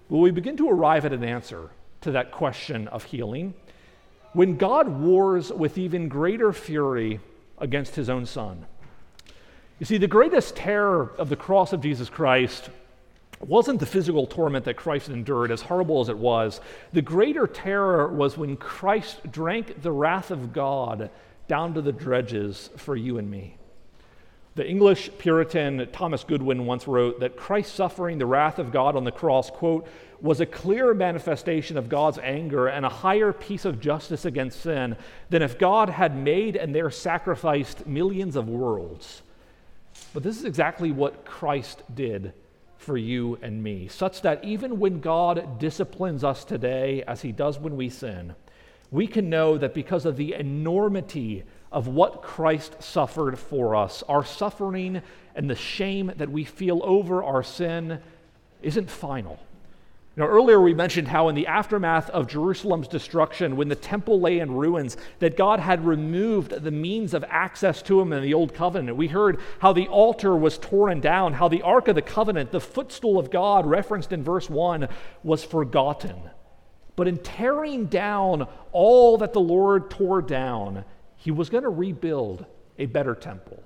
will 0.08 0.20
we 0.20 0.30
begin 0.30 0.56
to 0.58 0.70
arrive 0.70 1.04
at 1.04 1.12
an 1.12 1.24
answer 1.24 1.70
to 2.02 2.12
that 2.12 2.30
question 2.30 2.86
of 2.86 3.02
healing? 3.02 3.52
When 4.32 4.56
God 4.56 4.88
wars 4.88 5.52
with 5.52 5.78
even 5.78 6.08
greater 6.08 6.52
fury 6.52 7.20
against 7.58 7.94
his 7.94 8.08
own 8.08 8.26
son. 8.26 8.66
You 9.78 9.86
see, 9.86 9.98
the 9.98 10.06
greatest 10.06 10.56
terror 10.56 11.12
of 11.18 11.28
the 11.28 11.36
cross 11.36 11.72
of 11.72 11.80
Jesus 11.80 12.08
Christ 12.08 12.70
wasn't 13.40 13.80
the 13.80 13.86
physical 13.86 14.26
torment 14.26 14.64
that 14.64 14.76
Christ 14.76 15.10
endured, 15.10 15.50
as 15.50 15.60
horrible 15.60 16.00
as 16.00 16.08
it 16.08 16.16
was. 16.16 16.60
The 16.92 17.02
greater 17.02 17.46
terror 17.46 18.08
was 18.08 18.38
when 18.38 18.56
Christ 18.56 19.30
drank 19.30 19.82
the 19.82 19.92
wrath 19.92 20.30
of 20.30 20.52
God 20.52 21.10
down 21.46 21.74
to 21.74 21.82
the 21.82 21.92
dredges 21.92 22.70
for 22.76 22.96
you 22.96 23.18
and 23.18 23.30
me. 23.30 23.55
The 24.56 24.66
English 24.66 25.10
Puritan 25.18 25.86
Thomas 25.92 26.24
Goodwin 26.24 26.64
once 26.64 26.88
wrote 26.88 27.20
that 27.20 27.36
Christ 27.36 27.74
suffering 27.74 28.16
the 28.16 28.24
wrath 28.24 28.58
of 28.58 28.72
God 28.72 28.96
on 28.96 29.04
the 29.04 29.12
cross, 29.12 29.50
quote, 29.50 29.86
was 30.22 30.40
a 30.40 30.46
clear 30.46 30.94
manifestation 30.94 31.76
of 31.76 31.90
God's 31.90 32.16
anger 32.16 32.66
and 32.66 32.86
a 32.86 32.88
higher 32.88 33.34
piece 33.34 33.66
of 33.66 33.80
justice 33.80 34.24
against 34.24 34.62
sin 34.62 34.96
than 35.28 35.42
if 35.42 35.58
God 35.58 35.90
had 35.90 36.16
made 36.16 36.56
and 36.56 36.74
there 36.74 36.90
sacrificed 36.90 37.86
millions 37.86 38.34
of 38.34 38.48
worlds. 38.48 39.20
But 40.14 40.22
this 40.22 40.38
is 40.38 40.46
exactly 40.46 40.90
what 40.90 41.26
Christ 41.26 41.82
did 41.94 42.32
for 42.78 42.96
you 42.96 43.38
and 43.42 43.62
me, 43.62 43.88
such 43.88 44.22
that 44.22 44.42
even 44.42 44.78
when 44.78 45.00
God 45.00 45.58
disciplines 45.58 46.24
us 46.24 46.46
today, 46.46 47.04
as 47.06 47.20
he 47.20 47.30
does 47.30 47.58
when 47.58 47.76
we 47.76 47.90
sin, 47.90 48.34
we 48.90 49.06
can 49.06 49.28
know 49.28 49.58
that 49.58 49.74
because 49.74 50.06
of 50.06 50.16
the 50.16 50.32
enormity 50.32 51.44
of 51.72 51.88
what 51.88 52.22
Christ 52.22 52.82
suffered 52.82 53.38
for 53.38 53.74
us. 53.74 54.02
Our 54.08 54.24
suffering 54.24 55.02
and 55.34 55.50
the 55.50 55.56
shame 55.56 56.12
that 56.16 56.30
we 56.30 56.44
feel 56.44 56.80
over 56.84 57.22
our 57.22 57.42
sin 57.42 58.00
isn't 58.62 58.90
final. 58.90 59.38
Know, 60.18 60.24
earlier 60.24 60.58
we 60.58 60.72
mentioned 60.72 61.08
how 61.08 61.28
in 61.28 61.34
the 61.34 61.46
aftermath 61.46 62.08
of 62.08 62.26
Jerusalem's 62.26 62.88
destruction, 62.88 63.54
when 63.54 63.68
the 63.68 63.74
temple 63.74 64.18
lay 64.18 64.38
in 64.38 64.50
ruins, 64.50 64.96
that 65.18 65.36
God 65.36 65.60
had 65.60 65.84
removed 65.84 66.52
the 66.52 66.70
means 66.70 67.12
of 67.12 67.22
access 67.28 67.82
to 67.82 68.00
him 68.00 68.14
in 68.14 68.22
the 68.22 68.32
old 68.32 68.54
covenant. 68.54 68.96
We 68.96 69.08
heard 69.08 69.38
how 69.58 69.74
the 69.74 69.88
altar 69.88 70.34
was 70.34 70.56
torn 70.56 71.00
down, 71.00 71.34
how 71.34 71.48
the 71.48 71.60
ark 71.60 71.88
of 71.88 71.96
the 71.96 72.02
covenant, 72.02 72.50
the 72.50 72.60
footstool 72.60 73.18
of 73.18 73.30
God 73.30 73.66
referenced 73.66 74.10
in 74.10 74.24
verse 74.24 74.48
1, 74.48 74.88
was 75.22 75.44
forgotten. 75.44 76.16
But 76.96 77.08
in 77.08 77.18
tearing 77.18 77.84
down 77.84 78.48
all 78.72 79.18
that 79.18 79.34
the 79.34 79.40
Lord 79.40 79.90
tore 79.90 80.22
down, 80.22 80.86
he 81.26 81.32
was 81.32 81.50
going 81.50 81.64
to 81.64 81.70
rebuild 81.70 82.46
a 82.78 82.86
better 82.86 83.12
temple. 83.12 83.60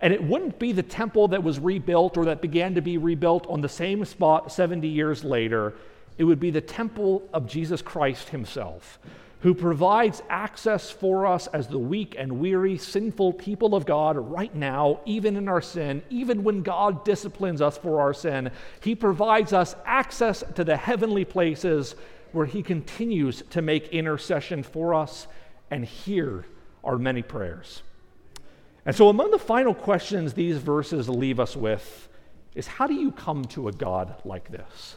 And 0.00 0.14
it 0.14 0.22
wouldn't 0.22 0.60
be 0.60 0.70
the 0.70 0.84
temple 0.84 1.26
that 1.26 1.42
was 1.42 1.58
rebuilt 1.58 2.16
or 2.16 2.26
that 2.26 2.40
began 2.40 2.76
to 2.76 2.80
be 2.80 2.98
rebuilt 2.98 3.48
on 3.48 3.60
the 3.60 3.68
same 3.68 4.04
spot 4.04 4.52
70 4.52 4.86
years 4.86 5.24
later. 5.24 5.74
It 6.18 6.22
would 6.22 6.38
be 6.38 6.52
the 6.52 6.60
temple 6.60 7.28
of 7.32 7.48
Jesus 7.48 7.82
Christ 7.82 8.28
himself, 8.28 9.00
who 9.40 9.54
provides 9.54 10.22
access 10.30 10.88
for 10.88 11.26
us 11.26 11.48
as 11.48 11.66
the 11.66 11.80
weak 11.80 12.14
and 12.16 12.38
weary, 12.38 12.78
sinful 12.78 13.32
people 13.32 13.74
of 13.74 13.86
God 13.86 14.16
right 14.16 14.54
now, 14.54 15.00
even 15.04 15.36
in 15.36 15.48
our 15.48 15.60
sin, 15.60 16.04
even 16.10 16.44
when 16.44 16.62
God 16.62 17.04
disciplines 17.04 17.60
us 17.60 17.76
for 17.76 18.00
our 18.00 18.14
sin. 18.14 18.52
He 18.82 18.94
provides 18.94 19.52
us 19.52 19.74
access 19.84 20.44
to 20.54 20.62
the 20.62 20.76
heavenly 20.76 21.24
places 21.24 21.96
where 22.30 22.46
He 22.46 22.62
continues 22.62 23.42
to 23.50 23.62
make 23.62 23.88
intercession 23.88 24.62
for 24.62 24.94
us 24.94 25.26
and 25.72 25.84
hear 25.84 26.44
our 26.84 26.98
many 26.98 27.22
prayers. 27.22 27.82
And 28.86 28.96
so, 28.96 29.08
among 29.08 29.30
the 29.30 29.38
final 29.38 29.74
questions 29.74 30.32
these 30.32 30.56
verses 30.56 31.08
leave 31.08 31.38
us 31.38 31.56
with 31.56 32.08
is 32.54 32.66
how 32.66 32.86
do 32.86 32.94
you 32.94 33.12
come 33.12 33.44
to 33.44 33.68
a 33.68 33.72
God 33.72 34.14
like 34.24 34.50
this? 34.50 34.96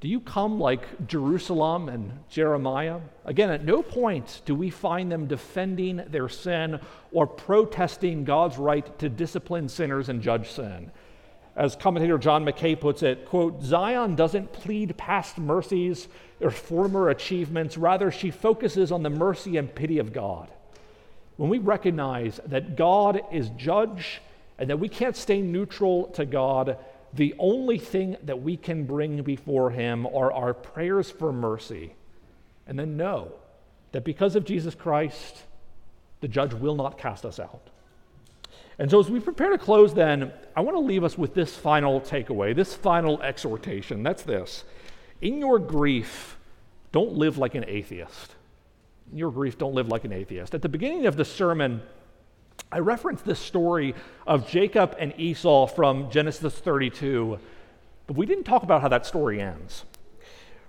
Do 0.00 0.08
you 0.08 0.20
come 0.20 0.60
like 0.60 1.06
Jerusalem 1.06 1.88
and 1.88 2.12
Jeremiah? 2.28 3.00
Again, 3.24 3.50
at 3.50 3.64
no 3.64 3.82
point 3.82 4.42
do 4.44 4.54
we 4.54 4.68
find 4.68 5.10
them 5.10 5.26
defending 5.26 5.96
their 6.08 6.28
sin 6.28 6.80
or 7.12 7.26
protesting 7.26 8.24
God's 8.24 8.58
right 8.58 8.98
to 8.98 9.08
discipline 9.08 9.68
sinners 9.68 10.08
and 10.08 10.20
judge 10.20 10.50
sin. 10.50 10.90
As 11.56 11.76
commentator 11.76 12.18
John 12.18 12.44
Mackay 12.44 12.74
puts 12.74 13.02
it, 13.02 13.26
quote, 13.26 13.62
Zion 13.62 14.16
doesn't 14.16 14.52
plead 14.52 14.96
past 14.98 15.38
mercies 15.38 16.08
or 16.40 16.50
former 16.50 17.10
achievements, 17.10 17.78
rather, 17.78 18.10
she 18.10 18.30
focuses 18.30 18.90
on 18.90 19.04
the 19.04 19.10
mercy 19.10 19.56
and 19.56 19.74
pity 19.74 19.98
of 19.98 20.12
God 20.12 20.50
when 21.36 21.50
we 21.50 21.58
recognize 21.58 22.40
that 22.46 22.76
God 22.76 23.20
is 23.32 23.50
judge 23.50 24.20
and 24.58 24.70
that 24.70 24.78
we 24.78 24.88
can't 24.88 25.16
stay 25.16 25.40
neutral 25.40 26.06
to 26.08 26.24
God, 26.24 26.78
the 27.12 27.34
only 27.38 27.78
thing 27.78 28.16
that 28.22 28.42
we 28.42 28.56
can 28.56 28.84
bring 28.84 29.22
before 29.22 29.70
Him 29.70 30.06
are 30.06 30.32
our 30.32 30.54
prayers 30.54 31.10
for 31.10 31.32
mercy. 31.32 31.94
And 32.66 32.78
then 32.78 32.96
know 32.96 33.32
that 33.92 34.04
because 34.04 34.36
of 34.36 34.44
Jesus 34.44 34.74
Christ, 34.74 35.42
the 36.20 36.28
judge 36.28 36.54
will 36.54 36.74
not 36.74 36.98
cast 36.98 37.24
us 37.24 37.38
out. 37.38 37.70
And 38.78 38.90
so, 38.90 38.98
as 38.98 39.08
we 39.08 39.20
prepare 39.20 39.50
to 39.50 39.58
close, 39.58 39.94
then, 39.94 40.32
I 40.56 40.60
want 40.60 40.76
to 40.76 40.80
leave 40.80 41.04
us 41.04 41.16
with 41.16 41.34
this 41.34 41.54
final 41.54 42.00
takeaway, 42.00 42.56
this 42.56 42.74
final 42.74 43.22
exhortation. 43.22 44.02
That's 44.02 44.22
this 44.22 44.64
In 45.20 45.38
your 45.38 45.58
grief, 45.58 46.36
don't 46.90 47.12
live 47.12 47.38
like 47.38 47.54
an 47.54 47.64
atheist 47.68 48.34
your 49.14 49.30
grief, 49.30 49.56
don't 49.56 49.74
live 49.74 49.88
like 49.88 50.04
an 50.04 50.12
atheist. 50.12 50.54
At 50.54 50.62
the 50.62 50.68
beginning 50.68 51.06
of 51.06 51.16
the 51.16 51.24
sermon, 51.24 51.82
I 52.70 52.78
referenced 52.80 53.24
this 53.24 53.38
story 53.38 53.94
of 54.26 54.48
Jacob 54.48 54.96
and 54.98 55.14
Esau 55.18 55.66
from 55.66 56.10
Genesis 56.10 56.54
32. 56.58 57.38
But 58.06 58.16
we 58.16 58.26
didn't 58.26 58.44
talk 58.44 58.62
about 58.62 58.82
how 58.82 58.88
that 58.88 59.06
story 59.06 59.40
ends. 59.40 59.84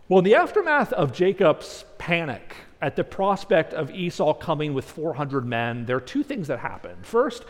Well, 0.08 0.20
in 0.20 0.26
the 0.26 0.36
aftermath 0.36 0.94
of 0.94 1.14
Jacob's 1.14 1.84
panic 1.98 2.56
at 2.82 2.96
the 2.96 3.04
prospect 3.04 3.74
of 3.74 3.90
Esau 3.90 4.34
coming 4.36 4.76
with 4.76 4.86
400 4.86 5.46
men, 5.46 5.86
there 5.86 5.98
are 5.98 6.02
two 6.02 6.22
things 6.22 6.48
that 6.48 6.60
happen. 6.60 6.96
First, 7.02 7.44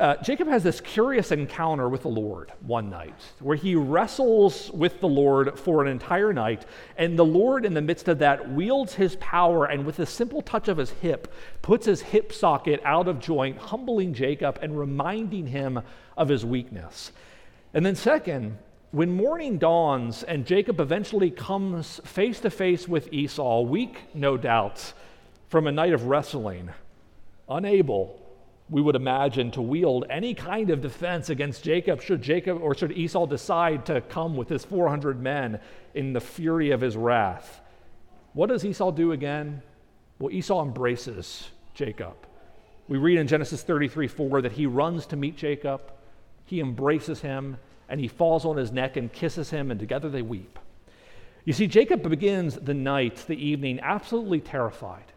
uh, 0.00 0.16
Jacob 0.22 0.48
has 0.48 0.62
this 0.62 0.80
curious 0.80 1.30
encounter 1.30 1.86
with 1.88 2.02
the 2.02 2.08
Lord 2.08 2.52
one 2.62 2.88
night 2.88 3.14
where 3.40 3.56
he 3.56 3.74
wrestles 3.74 4.70
with 4.70 4.98
the 5.00 5.08
Lord 5.08 5.58
for 5.58 5.82
an 5.82 5.88
entire 5.88 6.32
night, 6.32 6.64
and 6.96 7.18
the 7.18 7.24
Lord, 7.24 7.66
in 7.66 7.74
the 7.74 7.82
midst 7.82 8.08
of 8.08 8.18
that, 8.20 8.50
wields 8.50 8.94
his 8.94 9.16
power 9.16 9.66
and, 9.66 9.84
with 9.84 9.98
a 9.98 10.06
simple 10.06 10.40
touch 10.40 10.68
of 10.68 10.78
his 10.78 10.88
hip, 10.88 11.32
puts 11.60 11.84
his 11.84 12.00
hip 12.00 12.32
socket 12.32 12.80
out 12.82 13.08
of 13.08 13.20
joint, 13.20 13.58
humbling 13.58 14.14
Jacob 14.14 14.58
and 14.62 14.78
reminding 14.78 15.46
him 15.46 15.82
of 16.16 16.28
his 16.28 16.46
weakness. 16.46 17.12
And 17.74 17.84
then, 17.84 17.94
second, 17.94 18.56
when 18.92 19.12
morning 19.12 19.58
dawns 19.58 20.22
and 20.22 20.46
Jacob 20.46 20.80
eventually 20.80 21.30
comes 21.30 22.00
face 22.06 22.40
to 22.40 22.48
face 22.48 22.88
with 22.88 23.12
Esau, 23.12 23.60
weak, 23.60 23.98
no 24.14 24.38
doubt, 24.38 24.94
from 25.48 25.66
a 25.66 25.72
night 25.72 25.92
of 25.92 26.06
wrestling, 26.06 26.70
unable, 27.50 28.18
we 28.70 28.80
would 28.80 28.94
imagine, 28.94 29.50
to 29.50 29.62
wield 29.62 30.04
any 30.08 30.32
kind 30.32 30.70
of 30.70 30.80
defense 30.80 31.28
against 31.28 31.64
Jacob 31.64 32.00
should 32.00 32.22
Jacob 32.22 32.62
or 32.62 32.74
should 32.74 32.92
Esau 32.92 33.26
decide 33.26 33.84
to 33.86 34.00
come 34.00 34.36
with 34.36 34.48
his 34.48 34.64
400 34.64 35.20
men 35.20 35.60
in 35.94 36.12
the 36.12 36.20
fury 36.20 36.70
of 36.70 36.80
his 36.80 36.96
wrath. 36.96 37.60
What 38.32 38.48
does 38.48 38.64
Esau 38.64 38.92
do 38.92 39.10
again? 39.10 39.62
Well, 40.20 40.32
Esau 40.32 40.62
embraces 40.62 41.50
Jacob. 41.74 42.14
We 42.86 42.98
read 42.98 43.18
in 43.18 43.26
Genesis 43.26 43.62
33 43.62 44.06
4 44.06 44.42
that 44.42 44.52
he 44.52 44.66
runs 44.66 45.06
to 45.06 45.16
meet 45.16 45.36
Jacob, 45.36 45.92
he 46.44 46.60
embraces 46.60 47.20
him, 47.20 47.56
and 47.88 48.00
he 48.00 48.08
falls 48.08 48.44
on 48.44 48.56
his 48.56 48.70
neck 48.70 48.96
and 48.96 49.12
kisses 49.12 49.50
him, 49.50 49.70
and 49.70 49.80
together 49.80 50.08
they 50.08 50.22
weep. 50.22 50.58
You 51.44 51.52
see, 51.52 51.66
Jacob 51.66 52.08
begins 52.08 52.54
the 52.54 52.74
night, 52.74 53.24
the 53.26 53.34
evening, 53.34 53.80
absolutely 53.80 54.40
terrified. 54.40 55.12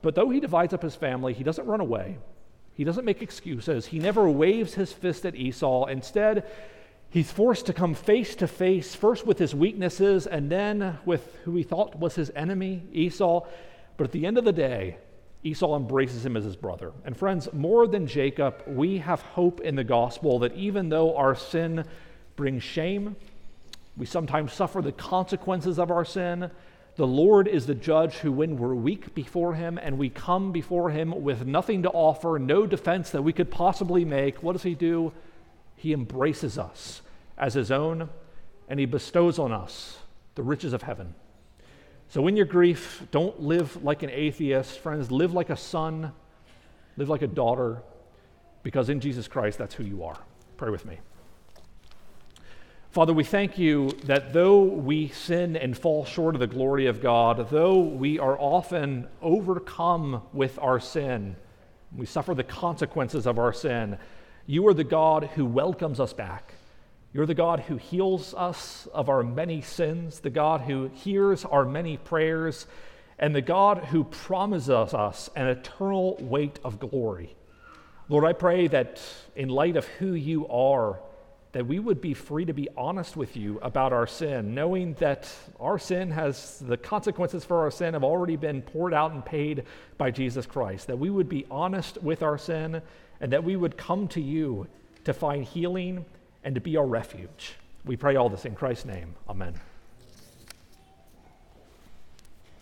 But 0.00 0.14
though 0.14 0.30
he 0.30 0.40
divides 0.40 0.72
up 0.72 0.82
his 0.82 0.94
family, 0.94 1.34
he 1.34 1.44
doesn't 1.44 1.66
run 1.66 1.80
away. 1.80 2.16
He 2.76 2.84
doesn't 2.84 3.04
make 3.06 3.22
excuses. 3.22 3.86
He 3.86 3.98
never 3.98 4.28
waves 4.28 4.74
his 4.74 4.92
fist 4.92 5.24
at 5.24 5.34
Esau. 5.34 5.86
Instead, 5.86 6.46
he's 7.08 7.32
forced 7.32 7.66
to 7.66 7.72
come 7.72 7.94
face 7.94 8.36
to 8.36 8.46
face, 8.46 8.94
first 8.94 9.26
with 9.26 9.38
his 9.38 9.54
weaknesses 9.54 10.26
and 10.26 10.50
then 10.50 10.98
with 11.06 11.34
who 11.44 11.56
he 11.56 11.62
thought 11.62 11.98
was 11.98 12.14
his 12.14 12.30
enemy, 12.36 12.82
Esau. 12.92 13.46
But 13.96 14.04
at 14.04 14.12
the 14.12 14.26
end 14.26 14.36
of 14.36 14.44
the 14.44 14.52
day, 14.52 14.98
Esau 15.42 15.74
embraces 15.74 16.26
him 16.26 16.36
as 16.36 16.44
his 16.44 16.56
brother. 16.56 16.92
And 17.04 17.16
friends, 17.16 17.48
more 17.54 17.86
than 17.86 18.06
Jacob, 18.06 18.62
we 18.66 18.98
have 18.98 19.22
hope 19.22 19.60
in 19.60 19.74
the 19.74 19.84
gospel 19.84 20.40
that 20.40 20.52
even 20.54 20.90
though 20.90 21.16
our 21.16 21.34
sin 21.34 21.84
brings 22.34 22.62
shame, 22.62 23.16
we 23.96 24.04
sometimes 24.04 24.52
suffer 24.52 24.82
the 24.82 24.92
consequences 24.92 25.78
of 25.78 25.90
our 25.90 26.04
sin. 26.04 26.50
The 26.96 27.06
Lord 27.06 27.46
is 27.46 27.66
the 27.66 27.74
judge 27.74 28.14
who, 28.14 28.32
when 28.32 28.56
we're 28.56 28.74
weak 28.74 29.14
before 29.14 29.54
Him 29.54 29.78
and 29.78 29.98
we 29.98 30.08
come 30.08 30.50
before 30.50 30.90
Him 30.90 31.22
with 31.22 31.46
nothing 31.46 31.82
to 31.82 31.90
offer, 31.90 32.38
no 32.38 32.66
defense 32.66 33.10
that 33.10 33.22
we 33.22 33.34
could 33.34 33.50
possibly 33.50 34.04
make, 34.04 34.42
what 34.42 34.54
does 34.54 34.62
He 34.62 34.74
do? 34.74 35.12
He 35.76 35.92
embraces 35.92 36.58
us 36.58 37.02
as 37.36 37.52
His 37.52 37.70
own 37.70 38.08
and 38.68 38.80
He 38.80 38.86
bestows 38.86 39.38
on 39.38 39.52
us 39.52 39.98
the 40.36 40.42
riches 40.42 40.72
of 40.72 40.82
heaven. 40.82 41.14
So, 42.08 42.26
in 42.28 42.36
your 42.36 42.46
grief, 42.46 43.02
don't 43.10 43.42
live 43.42 43.82
like 43.82 44.02
an 44.02 44.10
atheist. 44.10 44.78
Friends, 44.78 45.10
live 45.10 45.34
like 45.34 45.50
a 45.50 45.56
son, 45.56 46.12
live 46.96 47.08
like 47.08 47.22
a 47.22 47.26
daughter, 47.26 47.82
because 48.62 48.88
in 48.88 49.00
Jesus 49.00 49.28
Christ, 49.28 49.58
that's 49.58 49.74
who 49.74 49.84
you 49.84 50.04
are. 50.04 50.18
Pray 50.56 50.70
with 50.70 50.86
me. 50.86 50.98
Father, 52.96 53.12
we 53.12 53.24
thank 53.24 53.58
you 53.58 53.90
that 54.04 54.32
though 54.32 54.62
we 54.62 55.08
sin 55.08 55.54
and 55.54 55.76
fall 55.76 56.06
short 56.06 56.34
of 56.34 56.40
the 56.40 56.46
glory 56.46 56.86
of 56.86 57.02
God, 57.02 57.50
though 57.50 57.78
we 57.78 58.18
are 58.18 58.40
often 58.40 59.06
overcome 59.20 60.22
with 60.32 60.58
our 60.58 60.80
sin, 60.80 61.36
we 61.94 62.06
suffer 62.06 62.32
the 62.32 62.42
consequences 62.42 63.26
of 63.26 63.38
our 63.38 63.52
sin, 63.52 63.98
you 64.46 64.66
are 64.66 64.72
the 64.72 64.82
God 64.82 65.24
who 65.34 65.44
welcomes 65.44 66.00
us 66.00 66.14
back. 66.14 66.54
You're 67.12 67.26
the 67.26 67.34
God 67.34 67.60
who 67.60 67.76
heals 67.76 68.32
us 68.32 68.88
of 68.94 69.10
our 69.10 69.22
many 69.22 69.60
sins, 69.60 70.20
the 70.20 70.30
God 70.30 70.62
who 70.62 70.88
hears 70.94 71.44
our 71.44 71.66
many 71.66 71.98
prayers, 71.98 72.66
and 73.18 73.34
the 73.34 73.42
God 73.42 73.76
who 73.76 74.04
promises 74.04 74.94
us 74.94 75.28
an 75.36 75.48
eternal 75.48 76.16
weight 76.18 76.58
of 76.64 76.80
glory. 76.80 77.36
Lord, 78.08 78.24
I 78.24 78.32
pray 78.32 78.68
that 78.68 79.02
in 79.34 79.50
light 79.50 79.76
of 79.76 79.84
who 79.84 80.14
you 80.14 80.48
are, 80.48 80.98
that 81.56 81.66
we 81.66 81.78
would 81.78 82.02
be 82.02 82.12
free 82.12 82.44
to 82.44 82.52
be 82.52 82.68
honest 82.76 83.16
with 83.16 83.34
you 83.34 83.58
about 83.62 83.90
our 83.90 84.06
sin, 84.06 84.54
knowing 84.54 84.92
that 84.98 85.34
our 85.58 85.78
sin 85.78 86.10
has 86.10 86.58
the 86.58 86.76
consequences 86.76 87.46
for 87.46 87.62
our 87.62 87.70
sin 87.70 87.94
have 87.94 88.04
already 88.04 88.36
been 88.36 88.60
poured 88.60 88.92
out 88.92 89.12
and 89.12 89.24
paid 89.24 89.64
by 89.96 90.10
Jesus 90.10 90.44
Christ. 90.44 90.86
That 90.86 90.98
we 90.98 91.08
would 91.08 91.30
be 91.30 91.46
honest 91.50 92.02
with 92.02 92.22
our 92.22 92.36
sin 92.36 92.82
and 93.22 93.32
that 93.32 93.42
we 93.42 93.56
would 93.56 93.78
come 93.78 94.06
to 94.08 94.20
you 94.20 94.66
to 95.04 95.14
find 95.14 95.44
healing 95.44 96.04
and 96.44 96.54
to 96.56 96.60
be 96.60 96.76
our 96.76 96.86
refuge. 96.86 97.54
We 97.86 97.96
pray 97.96 98.16
all 98.16 98.28
this 98.28 98.44
in 98.44 98.54
Christ's 98.54 98.84
name. 98.84 99.14
Amen. 99.26 99.54